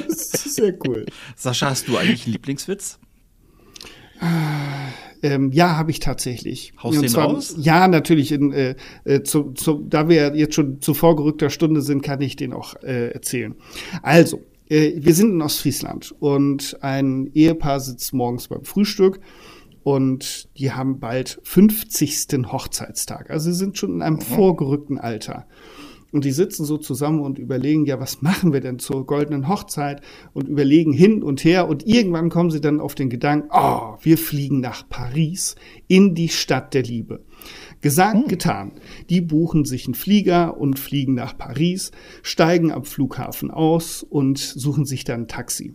sehr 0.09 0.75
cool. 0.87 1.07
Sascha, 1.37 1.71
hast 1.71 1.87
du 1.87 1.97
eigentlich 1.97 2.25
einen 2.25 2.33
Lieblingswitz? 2.33 2.99
Ähm, 5.23 5.53
ja, 5.53 5.77
habe 5.77 5.91
ich 5.91 6.01
tatsächlich. 6.01 6.73
Haust 6.83 7.03
den 7.03 7.09
zwar, 7.09 7.27
raus? 7.27 7.55
Ja, 7.59 7.89
natürlich. 7.89 8.33
In, 8.33 8.53
äh, 8.53 8.75
äh, 9.05 9.23
zu, 9.23 9.53
zu, 9.53 9.85
da 9.89 10.09
wir 10.09 10.37
jetzt 10.37 10.55
schon 10.55 10.81
zu 10.81 10.95
vorgerückter 10.95 11.51
Stunde 11.51 11.83
sind, 11.83 12.03
kann 12.03 12.21
ich 12.21 12.37
den 12.37 12.53
auch 12.53 12.75
äh, 12.83 13.11
erzählen. 13.11 13.55
Also, 14.03 14.43
äh, 14.69 14.93
wir 14.97 15.15
sind 15.15 15.33
in 15.33 15.43
Ostfriesland 15.43 16.15
und 16.19 16.79
ein 16.83 17.31
Ehepaar 17.35 17.81
sitzt 17.81 18.13
morgens 18.13 18.49
beim 18.49 18.65
Frühstück 18.65 19.21
und 19.83 20.49
die 20.59 20.73
haben 20.73 21.01
bald 21.01 21.41
50. 21.45 22.47
Hochzeitstag. 22.53 23.31
Also 23.31 23.51
sie 23.51 23.57
sind 23.57 23.79
schon 23.79 23.95
in 23.95 24.03
einem 24.03 24.17
mhm. 24.17 24.23
vorgerückten 24.23 24.99
Alter. 24.99 25.47
Und 26.11 26.25
die 26.25 26.33
sitzen 26.33 26.65
so 26.65 26.79
zusammen 26.79 27.21
und 27.21 27.39
überlegen, 27.39 27.85
ja, 27.85 28.01
was 28.01 28.23
machen 28.23 28.53
wir 28.53 28.61
denn 28.61 28.79
zur 28.79 29.05
goldenen 29.05 29.47
Hochzeit? 29.47 30.01
Und 30.33 30.49
überlegen 30.49 30.93
hin 30.93 31.23
und 31.23 31.45
her. 31.45 31.69
Und 31.69 31.87
irgendwann 31.87 32.31
kommen 32.31 32.51
sie 32.51 32.63
dann 32.63 32.81
auf 32.81 32.95
den 32.95 33.11
Gedanken, 33.11 33.51
oh, 33.53 33.97
wir 34.01 34.17
fliegen 34.17 34.61
nach 34.61 34.89
Paris 34.89 35.55
in 35.87 36.15
die 36.15 36.31
Stadt 36.31 36.73
der 36.73 36.83
Liebe. 36.83 37.25
Gesagt, 37.83 38.23
hm. 38.23 38.29
getan. 38.29 38.73
Die 39.11 39.21
buchen 39.21 39.67
sich 39.67 39.87
einen 39.87 39.95
Flieger 39.95 40.57
und 40.57 40.79
fliegen 40.79 41.15
nach 41.15 41.37
Paris, 41.37 41.93
steigen 42.23 42.73
am 42.73 42.85
Flughafen 42.85 43.51
aus 43.51 44.03
und 44.03 44.39
suchen 44.39 44.87
sich 44.87 45.05
dann 45.05 45.23
ein 45.23 45.29
Taxi. 45.29 45.75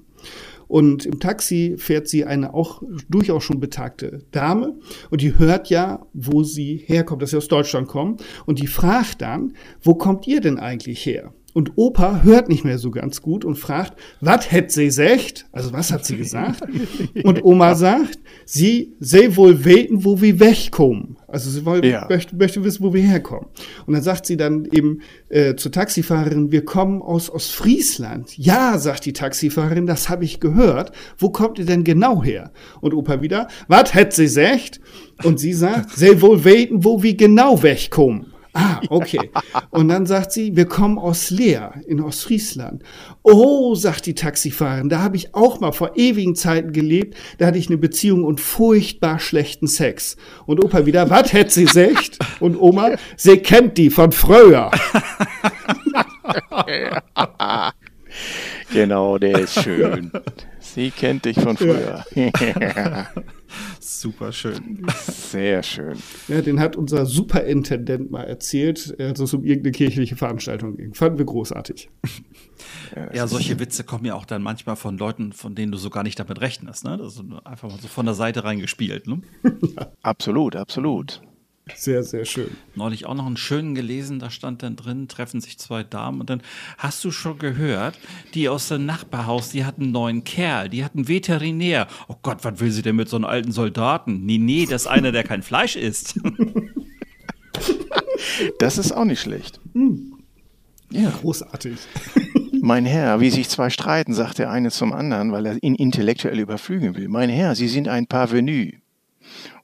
Und 0.73 1.05
im 1.05 1.19
Taxi 1.19 1.75
fährt 1.77 2.07
sie 2.07 2.25
eine 2.25 2.55
auch 2.55 2.81
durchaus 3.07 3.43
schon 3.43 3.59
betagte 3.59 4.25
Dame 4.31 4.73
und 5.11 5.21
die 5.21 5.37
hört 5.37 5.69
ja, 5.69 6.03
wo 6.13 6.41
sie 6.41 6.77
herkommt, 6.87 7.21
dass 7.21 7.29
sie 7.29 7.37
aus 7.37 7.47
Deutschland 7.47 7.87
kommt. 7.87 8.23
Und 8.47 8.57
die 8.57 8.65
fragt 8.65 9.21
dann, 9.21 9.53
wo 9.83 9.93
kommt 9.93 10.25
ihr 10.25 10.41
denn 10.41 10.57
eigentlich 10.57 11.05
her? 11.05 11.31
Und 11.53 11.73
Opa 11.75 12.23
hört 12.23 12.49
nicht 12.49 12.65
mehr 12.65 12.79
so 12.79 12.89
ganz 12.89 13.21
gut 13.21 13.45
und 13.45 13.55
fragt, 13.55 13.93
was 14.21 14.51
hätt 14.51 14.71
sie 14.71 14.85
gesagt? 14.85 15.45
Also 15.51 15.71
was 15.71 15.91
hat 15.91 16.03
sie 16.03 16.17
gesagt? 16.17 16.61
Und 17.23 17.43
Oma 17.43 17.75
sagt, 17.75 18.19
sie 18.45 18.95
sie 18.99 19.37
wohl 19.37 19.63
weten, 19.63 20.03
wo 20.03 20.19
wir 20.19 20.39
wegkommen. 20.39 21.17
Also 21.27 21.49
sie 21.49 21.65
wollte, 21.65 21.87
ja. 21.87 22.05
möchte, 22.09 22.35
möchte 22.35 22.63
wissen, 22.63 22.83
wo 22.83 22.93
wir 22.93 23.01
herkommen. 23.01 23.47
Und 23.85 23.93
dann 23.93 24.03
sagt 24.03 24.25
sie 24.25 24.37
dann 24.37 24.65
eben 24.71 25.01
äh, 25.29 25.55
zur 25.55 25.71
Taxifahrerin, 25.71 26.51
wir 26.51 26.65
kommen 26.65 27.01
aus 27.01 27.29
Ostfriesland. 27.29 28.37
Ja, 28.37 28.77
sagt 28.77 29.05
die 29.05 29.13
Taxifahrerin, 29.13 29.85
das 29.85 30.09
habe 30.09 30.25
ich 30.25 30.39
gehört. 30.39 30.91
Wo 31.17 31.29
kommt 31.29 31.59
ihr 31.59 31.65
denn 31.65 31.83
genau 31.83 32.23
her? 32.23 32.51
Und 32.81 32.93
Opa 32.93 33.21
wieder, 33.21 33.47
was 33.67 33.93
hätt 33.93 34.13
sie 34.13 34.23
gesagt? 34.23 34.79
Und 35.23 35.39
sie 35.39 35.53
sagt, 35.53 35.91
sie 35.91 36.21
wohl 36.21 36.43
weten, 36.43 36.83
wo 36.83 37.03
wir 37.03 37.15
genau 37.15 37.61
wegkommen. 37.61 38.32
Ah, 38.53 38.81
okay. 38.89 39.31
Und 39.71 39.87
dann 39.87 40.05
sagt 40.05 40.31
sie, 40.31 40.55
wir 40.55 40.65
kommen 40.65 40.99
aus 40.99 41.31
Leer 41.31 41.81
in 41.87 41.99
Ostfriesland. 41.99 42.83
Oh, 43.23 43.73
sagt 43.75 44.05
die 44.05 44.13
Taxifahrerin, 44.13 44.89
da 44.89 45.01
habe 45.01 45.15
ich 45.15 45.33
auch 45.33 45.59
mal 45.59 45.71
vor 45.71 45.93
ewigen 45.95 46.35
Zeiten 46.35 46.71
gelebt. 46.71 47.17
Da 47.39 47.47
hatte 47.47 47.57
ich 47.57 47.67
eine 47.67 47.77
Beziehung 47.77 48.23
und 48.23 48.39
furchtbar 48.39 49.19
schlechten 49.19 49.67
Sex. 49.67 50.17
Und 50.45 50.63
Opa 50.63 50.85
wieder, 50.85 51.09
was 51.09 51.33
hätte 51.33 51.51
sie 51.51 51.65
secht? 51.65 52.19
Und 52.39 52.59
Oma, 52.59 52.91
sie 53.17 53.37
kennt 53.37 53.77
die 53.77 53.89
von 53.89 54.11
früher. 54.11 54.69
genau, 58.71 59.17
der 59.17 59.39
ist 59.39 59.53
schön. 59.63 60.11
Sie 60.59 60.91
kennt 60.91 61.25
dich 61.25 61.39
von 61.39 61.57
früher. 61.57 62.05
Super 63.79 64.31
schön. 64.31 64.85
Sehr 65.07 65.61
schön. 65.61 65.97
Ja, 66.27 66.41
den 66.41 66.59
hat 66.59 66.75
unser 66.75 67.05
Superintendent 67.05 68.09
mal 68.09 68.23
erzählt, 68.23 68.95
als 68.99 69.19
es 69.19 69.33
um 69.33 69.43
irgendeine 69.43 69.71
kirchliche 69.71 70.15
Veranstaltung 70.15 70.77
ging. 70.77 70.93
Fanden 70.93 71.17
wir 71.17 71.25
großartig. 71.25 71.89
Ja, 73.13 73.27
solche 73.27 73.59
Witze 73.59 73.83
kommen 73.83 74.05
ja 74.05 74.15
auch 74.15 74.25
dann 74.25 74.41
manchmal 74.41 74.75
von 74.75 74.97
Leuten, 74.97 75.33
von 75.33 75.55
denen 75.55 75.71
du 75.71 75.77
so 75.77 75.89
gar 75.89 76.03
nicht 76.03 76.19
damit 76.19 76.41
rechnest. 76.41 76.83
Ne? 76.85 76.97
Das 76.97 77.15
ist 77.15 77.23
einfach 77.43 77.69
mal 77.69 77.79
so 77.79 77.87
von 77.87 78.05
der 78.05 78.15
Seite 78.15 78.43
reingespielt. 78.43 79.07
Ne? 79.07 79.21
Ja. 79.43 79.91
Absolut, 80.01 80.55
absolut. 80.55 81.21
Sehr, 81.75 82.03
sehr 82.03 82.25
schön. 82.25 82.51
Neulich 82.75 83.05
auch 83.05 83.13
noch 83.13 83.25
einen 83.25 83.37
schönen 83.37 83.73
gelesen, 83.73 84.19
da 84.19 84.29
stand 84.29 84.63
dann 84.63 84.75
drin, 84.75 85.07
treffen 85.07 85.39
sich 85.39 85.57
zwei 85.57 85.83
Damen 85.83 86.19
und 86.19 86.29
dann 86.29 86.41
hast 86.77 87.03
du 87.05 87.11
schon 87.11 87.39
gehört, 87.39 87.97
die 88.33 88.49
aus 88.49 88.67
dem 88.67 88.85
Nachbarhaus, 88.85 89.49
die 89.49 89.63
hatten 89.63 89.83
einen 89.83 89.91
neuen 89.93 90.23
Kerl, 90.25 90.67
die 90.67 90.83
hatten 90.83 91.07
Veterinär. 91.07 91.87
Oh 92.09 92.15
Gott, 92.21 92.43
was 92.43 92.59
will 92.59 92.71
sie 92.71 92.81
denn 92.81 92.97
mit 92.97 93.07
so 93.07 93.15
einem 93.15 93.25
alten 93.25 93.53
Soldaten? 93.53 94.25
Nee, 94.25 94.39
nee, 94.39 94.65
das 94.65 94.83
ist 94.83 94.87
einer, 94.87 95.13
der 95.13 95.23
kein 95.23 95.41
Fleisch 95.41 95.77
isst. 95.77 96.19
das 98.59 98.77
ist 98.77 98.91
auch 98.91 99.05
nicht 99.05 99.21
schlecht. 99.21 99.61
Hm. 99.73 100.15
Ja. 100.89 101.09
Großartig. 101.21 101.77
Mein 102.61 102.85
Herr, 102.85 103.19
wie 103.19 103.29
sich 103.29 103.49
zwei 103.49 103.69
streiten, 103.69 104.13
sagt 104.13 104.37
der 104.37 104.51
eine 104.51 104.69
zum 104.69 104.93
anderen, 104.93 105.31
weil 105.31 105.45
er 105.45 105.63
ihn 105.63 105.75
intellektuell 105.75 106.39
überflügeln 106.39 106.95
will. 106.95 107.07
Mein 107.07 107.29
Herr, 107.29 107.55
Sie 107.55 107.67
sind 107.67 107.87
ein 107.87 108.05
Parvenu. 108.05 108.71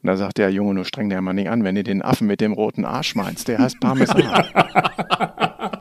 Und 0.02 0.08
da 0.08 0.16
sagt 0.16 0.38
der 0.38 0.50
Junge, 0.50 0.74
nur 0.74 0.86
streng 0.86 1.10
der 1.10 1.22
Mann 1.22 1.36
nicht 1.36 1.50
an, 1.50 1.64
wenn 1.64 1.76
du 1.76 1.84
den 1.84 2.02
Affen 2.02 2.28
mit 2.28 2.42
dem 2.42 2.54
roten 2.54 2.86
Arsch 2.86 3.16
meinst, 3.16 3.48
der 3.48 3.60
heißt 3.60 3.80
Parmesan. 3.80 4.24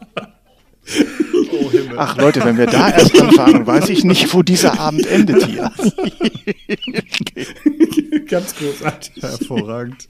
Oh, 1.51 1.71
Ach 1.97 2.17
Leute, 2.17 2.45
wenn 2.45 2.57
wir 2.57 2.67
da 2.67 2.91
erst 2.91 3.21
anfangen, 3.21 3.67
weiß 3.67 3.89
ich 3.91 4.05
nicht, 4.05 4.33
wo 4.33 4.43
dieser 4.43 4.79
Abend 4.79 5.07
endet 5.07 5.45
hier. 5.45 5.71
Ganz 8.27 8.55
großartig. 8.55 9.23
Hervorragend. 9.23 10.07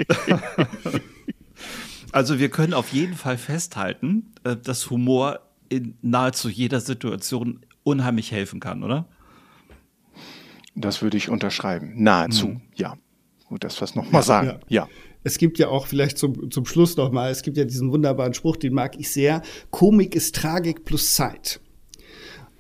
Also 2.13 2.39
wir 2.39 2.49
können 2.49 2.75
auf 2.75 2.93
jeden 2.93 3.15
Fall 3.15 3.39
festhalten, 3.39 4.33
äh, 4.45 4.57
dass 4.57 4.91
Humor 4.91 5.41
in 5.69 5.97
nahezu 6.03 6.49
jeder 6.49 6.81
Situation 6.81 7.61
unheimlich 7.83 8.33
helfen 8.33 8.61
kann, 8.61 8.83
oder? 8.83 9.07
Das 10.75 11.03
würde 11.03 11.17
ich 11.17 11.29
unterschreiben. 11.29 11.95
Nahezu, 11.97 12.49
mhm. 12.49 12.61
ja. 12.75 12.97
Gut, 13.49 13.65
das 13.65 13.81
was 13.81 13.95
nochmal 13.95 14.21
ja, 14.21 14.23
sagen. 14.23 14.49
Ja. 14.69 14.83
ja. 14.83 14.89
Es 15.25 15.39
gibt 15.39 15.59
ja 15.59 15.69
auch 15.69 15.87
vielleicht 15.87 16.17
zum, 16.19 16.51
zum 16.51 16.65
Schluss 16.65 16.97
nochmal, 16.97 17.31
es 17.31 17.43
gibt 17.43 17.57
ja 17.57 17.65
diesen 17.65 17.91
wunderbaren 17.91 18.35
Spruch, 18.35 18.57
den 18.57 18.73
mag 18.73 18.99
ich 18.99 19.11
sehr. 19.11 19.43
Komik 19.71 20.15
ist 20.15 20.35
Tragik 20.35 20.85
plus 20.85 21.15
Zeit. 21.15 21.61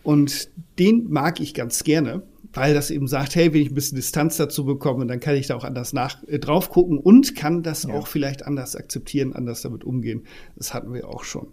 Und 0.02 0.50
den 0.78 1.10
mag 1.10 1.40
ich 1.40 1.54
ganz 1.54 1.84
gerne, 1.84 2.22
weil 2.52 2.74
das 2.74 2.90
eben 2.90 3.06
sagt, 3.06 3.34
hey, 3.34 3.52
wenn 3.52 3.62
ich 3.62 3.70
ein 3.70 3.74
bisschen 3.74 3.96
Distanz 3.96 4.36
dazu 4.38 4.64
bekomme, 4.64 5.06
dann 5.06 5.20
kann 5.20 5.36
ich 5.36 5.46
da 5.46 5.56
auch 5.56 5.64
anders 5.64 5.92
nach, 5.92 6.22
äh, 6.26 6.38
drauf 6.38 6.70
gucken 6.70 6.98
und 6.98 7.36
kann 7.36 7.62
das 7.62 7.84
ja. 7.84 7.94
auch 7.94 8.06
vielleicht 8.06 8.46
anders 8.46 8.74
akzeptieren, 8.74 9.34
anders 9.34 9.62
damit 9.62 9.84
umgehen. 9.84 10.24
Das 10.56 10.72
hatten 10.72 10.92
wir 10.92 11.08
auch 11.08 11.24
schon. 11.24 11.48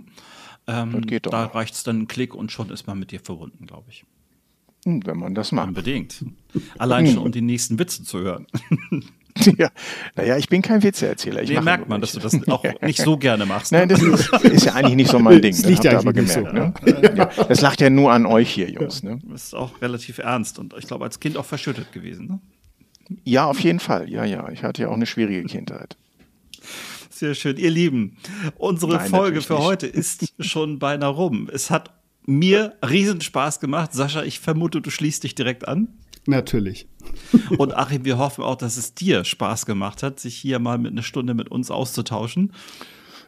Ähm, 0.69 1.07
da 1.23 1.47
reicht 1.47 1.75
es 1.75 1.83
dann 1.83 1.97
einen 1.97 2.09
Klick 2.09 2.35
und 2.35 2.53
schon 2.53 2.69
ist 2.71 2.87
man 2.87 2.99
mit 2.99 3.11
dir 3.11 3.21
verbunden, 3.21 3.67
glaube 3.67 3.87
ich. 3.89 4.05
Hm, 4.85 5.05
wenn 5.07 5.19
man 5.19 5.35
das 5.35 5.51
macht. 5.51 5.69
Unbedingt. 5.69 6.25
Allein 6.77 7.07
schon, 7.07 7.19
um 7.19 7.33
die 7.33 7.41
nächsten 7.41 7.79
Witze 7.79 8.05
zu 8.05 8.21
hören. 8.21 8.47
ja, 9.59 9.71
naja, 10.15 10.37
ich 10.37 10.49
bin 10.49 10.61
kein 10.61 10.83
Witzeerzähler. 10.83 11.43
Ich 11.43 11.49
nee, 11.49 11.61
merkt 11.61 11.89
man, 11.89 12.03
dass 12.03 12.13
du 12.13 12.21
das 12.21 12.47
auch 12.49 12.65
nicht 12.83 13.01
so 13.01 13.17
gerne 13.17 13.47
machst. 13.47 13.73
Ne? 13.73 13.79
Nein, 13.79 13.89
das 13.89 14.03
ist, 14.03 14.33
ist, 14.45 14.67
ja 14.67 14.75
eigentlich 14.75 14.97
nicht 14.97 15.11
so 15.11 15.19
mein 15.19 15.41
Ding. 15.43 15.53
Das 15.53 15.65
liegt 15.65 15.85
ja 15.85 15.99
aber 15.99 16.13
gemerkt. 16.13 16.35
So. 16.35 16.53
Ne? 16.53 16.75
Ja. 17.17 17.31
Das 17.49 17.63
lacht 17.63 17.81
ja 17.81 17.89
nur 17.89 18.13
an 18.13 18.27
euch 18.27 18.51
hier, 18.51 18.71
Jungs. 18.71 19.03
Ne? 19.03 19.21
Das 19.25 19.45
ist 19.45 19.55
auch 19.55 19.81
relativ 19.81 20.19
ernst 20.19 20.59
und 20.59 20.75
ich 20.79 20.87
glaube, 20.87 21.05
als 21.05 21.19
Kind 21.19 21.39
auch 21.39 21.47
verschüttet 21.47 21.93
gewesen. 21.93 22.27
Ne? 22.27 23.19
Ja, 23.25 23.47
auf 23.47 23.61
jeden 23.61 23.81
Fall. 23.81 24.11
Ja, 24.11 24.25
ja. 24.25 24.51
Ich 24.51 24.63
hatte 24.63 24.83
ja 24.83 24.89
auch 24.89 24.97
eine 24.97 25.07
schwierige 25.07 25.45
Kindheit. 25.45 25.97
Sehr 27.19 27.35
schön. 27.35 27.57
Ihr 27.57 27.73
Lieben, 27.73 28.17
unsere 28.59 28.95
Nein, 28.95 29.11
Folge 29.11 29.41
für 29.41 29.55
nicht. 29.55 29.65
heute 29.65 29.87
ist 29.89 30.35
schon 30.39 30.79
beinahe 30.79 31.11
rum. 31.11 31.51
Es 31.53 31.69
hat 31.69 31.91
mir 32.27 32.75
riesen 32.89 33.21
Spaß 33.21 33.59
gemacht. 33.59 33.93
Sascha, 33.93 34.23
ich 34.23 34.39
vermute, 34.39 34.81
du 34.81 34.91
schließt 34.91 35.25
dich 35.25 35.35
direkt 35.35 35.67
an. 35.67 35.89
Natürlich. 36.27 36.87
Und 37.59 37.75
Achim, 37.77 38.05
wir 38.05 38.19
hoffen 38.19 38.45
auch, 38.45 38.55
dass 38.55 38.77
es 38.77 38.95
dir 38.95 39.25
Spaß 39.25 39.67
gemacht 39.67 40.05
hat, 40.05 40.21
sich 40.21 40.37
hier 40.37 40.61
mal 40.61 40.79
mit 40.79 40.93
einer 40.93 41.03
Stunde 41.03 41.35
mit 41.35 41.51
uns 41.51 41.73
auszutauschen. 41.73 42.53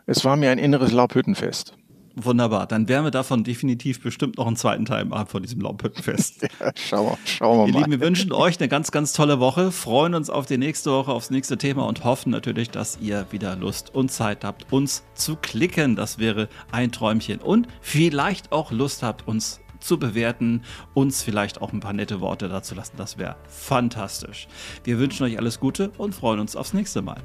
Es 0.06 0.24
war 0.24 0.36
mir 0.36 0.52
ein 0.52 0.58
inneres 0.58 0.92
Laubhüttenfest. 0.92 1.74
Wunderbar. 2.16 2.66
Dann 2.66 2.88
werden 2.88 3.04
wir 3.04 3.10
davon 3.10 3.44
definitiv 3.44 4.02
bestimmt 4.02 4.36
noch 4.38 4.46
einen 4.46 4.56
zweiten 4.56 4.84
Teil 4.84 5.04
machen 5.04 5.26
von 5.26 5.42
diesem 5.42 5.60
Laubhüttenfest. 5.60 6.48
Ja, 6.60 6.72
schauen 6.74 7.06
wir, 7.06 7.18
schauen 7.24 7.58
wir 7.58 7.66
Ihr 7.66 7.72
mal. 7.72 7.78
Lieben, 7.80 7.92
wir 7.92 8.00
wünschen 8.00 8.32
euch 8.32 8.58
eine 8.58 8.68
ganz, 8.68 8.90
ganz 8.90 9.12
tolle 9.12 9.40
Woche, 9.40 9.72
freuen 9.72 10.14
uns 10.14 10.28
auf 10.28 10.46
die 10.46 10.58
nächste 10.58 10.90
Woche, 10.90 11.12
aufs 11.12 11.30
nächste 11.30 11.56
Thema 11.56 11.86
und 11.86 12.04
hoffen 12.04 12.30
natürlich, 12.30 12.70
dass 12.70 12.98
ihr 13.00 13.26
wieder 13.30 13.56
Lust 13.56 13.94
und 13.94 14.10
Zeit 14.10 14.44
habt, 14.44 14.72
uns 14.72 15.04
zu 15.14 15.36
klicken. 15.36 15.96
Das 15.96 16.18
wäre 16.18 16.48
ein 16.70 16.92
Träumchen. 16.92 17.40
Und 17.40 17.68
vielleicht 17.80 18.52
auch 18.52 18.72
Lust 18.72 19.02
habt, 19.02 19.26
uns 19.26 19.60
zu 19.78 19.98
bewerten, 19.98 20.62
uns 20.92 21.22
vielleicht 21.22 21.62
auch 21.62 21.72
ein 21.72 21.80
paar 21.80 21.94
nette 21.94 22.20
Worte 22.20 22.48
dazu 22.48 22.74
lassen. 22.74 22.96
Das 22.96 23.16
wäre 23.16 23.36
fantastisch. 23.48 24.48
Wir 24.84 24.98
wünschen 24.98 25.24
euch 25.24 25.38
alles 25.38 25.60
Gute 25.60 25.90
und 25.96 26.14
freuen 26.14 26.40
uns 26.40 26.56
aufs 26.56 26.74
nächste 26.74 27.00
Mal. 27.00 27.22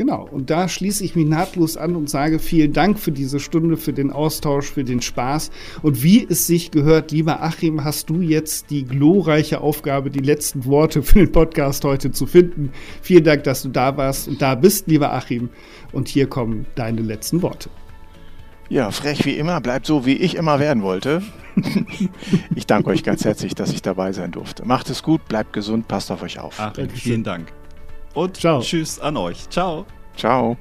Genau, 0.00 0.26
und 0.32 0.48
da 0.48 0.66
schließe 0.66 1.04
ich 1.04 1.14
mich 1.14 1.26
nahtlos 1.26 1.76
an 1.76 1.94
und 1.94 2.08
sage 2.08 2.38
vielen 2.38 2.72
Dank 2.72 2.98
für 2.98 3.12
diese 3.12 3.38
Stunde, 3.38 3.76
für 3.76 3.92
den 3.92 4.10
Austausch, 4.10 4.70
für 4.70 4.82
den 4.82 5.02
Spaß. 5.02 5.50
Und 5.82 6.02
wie 6.02 6.26
es 6.26 6.46
sich 6.46 6.70
gehört, 6.70 7.12
lieber 7.12 7.42
Achim, 7.42 7.84
hast 7.84 8.08
du 8.08 8.22
jetzt 8.22 8.70
die 8.70 8.86
glorreiche 8.86 9.60
Aufgabe, 9.60 10.08
die 10.08 10.20
letzten 10.20 10.64
Worte 10.64 11.02
für 11.02 11.18
den 11.18 11.32
Podcast 11.32 11.84
heute 11.84 12.12
zu 12.12 12.24
finden. 12.24 12.72
Vielen 13.02 13.24
Dank, 13.24 13.44
dass 13.44 13.60
du 13.60 13.68
da 13.68 13.98
warst 13.98 14.26
und 14.26 14.40
da 14.40 14.54
bist, 14.54 14.86
lieber 14.86 15.12
Achim. 15.12 15.50
Und 15.92 16.08
hier 16.08 16.26
kommen 16.28 16.64
deine 16.76 17.02
letzten 17.02 17.42
Worte. 17.42 17.68
Ja, 18.70 18.92
frech 18.92 19.26
wie 19.26 19.36
immer, 19.36 19.60
bleibt 19.60 19.84
so, 19.84 20.06
wie 20.06 20.14
ich 20.16 20.34
immer 20.34 20.58
werden 20.60 20.82
wollte. 20.82 21.22
ich 22.56 22.64
danke 22.64 22.88
euch 22.88 23.02
ganz 23.02 23.26
herzlich, 23.26 23.54
dass 23.54 23.70
ich 23.70 23.82
dabei 23.82 24.12
sein 24.12 24.30
durfte. 24.30 24.64
Macht 24.64 24.88
es 24.88 25.02
gut, 25.02 25.28
bleibt 25.28 25.52
gesund, 25.52 25.88
passt 25.88 26.10
auf 26.10 26.22
euch 26.22 26.38
auf. 26.38 26.58
Achim, 26.58 26.88
vielen 26.88 27.22
Dank. 27.22 27.52
Und 28.14 28.36
Ciao. 28.36 28.60
tschüss 28.60 28.98
an 28.98 29.16
euch. 29.16 29.48
Ciao. 29.50 29.86
Ciao. 30.16 30.56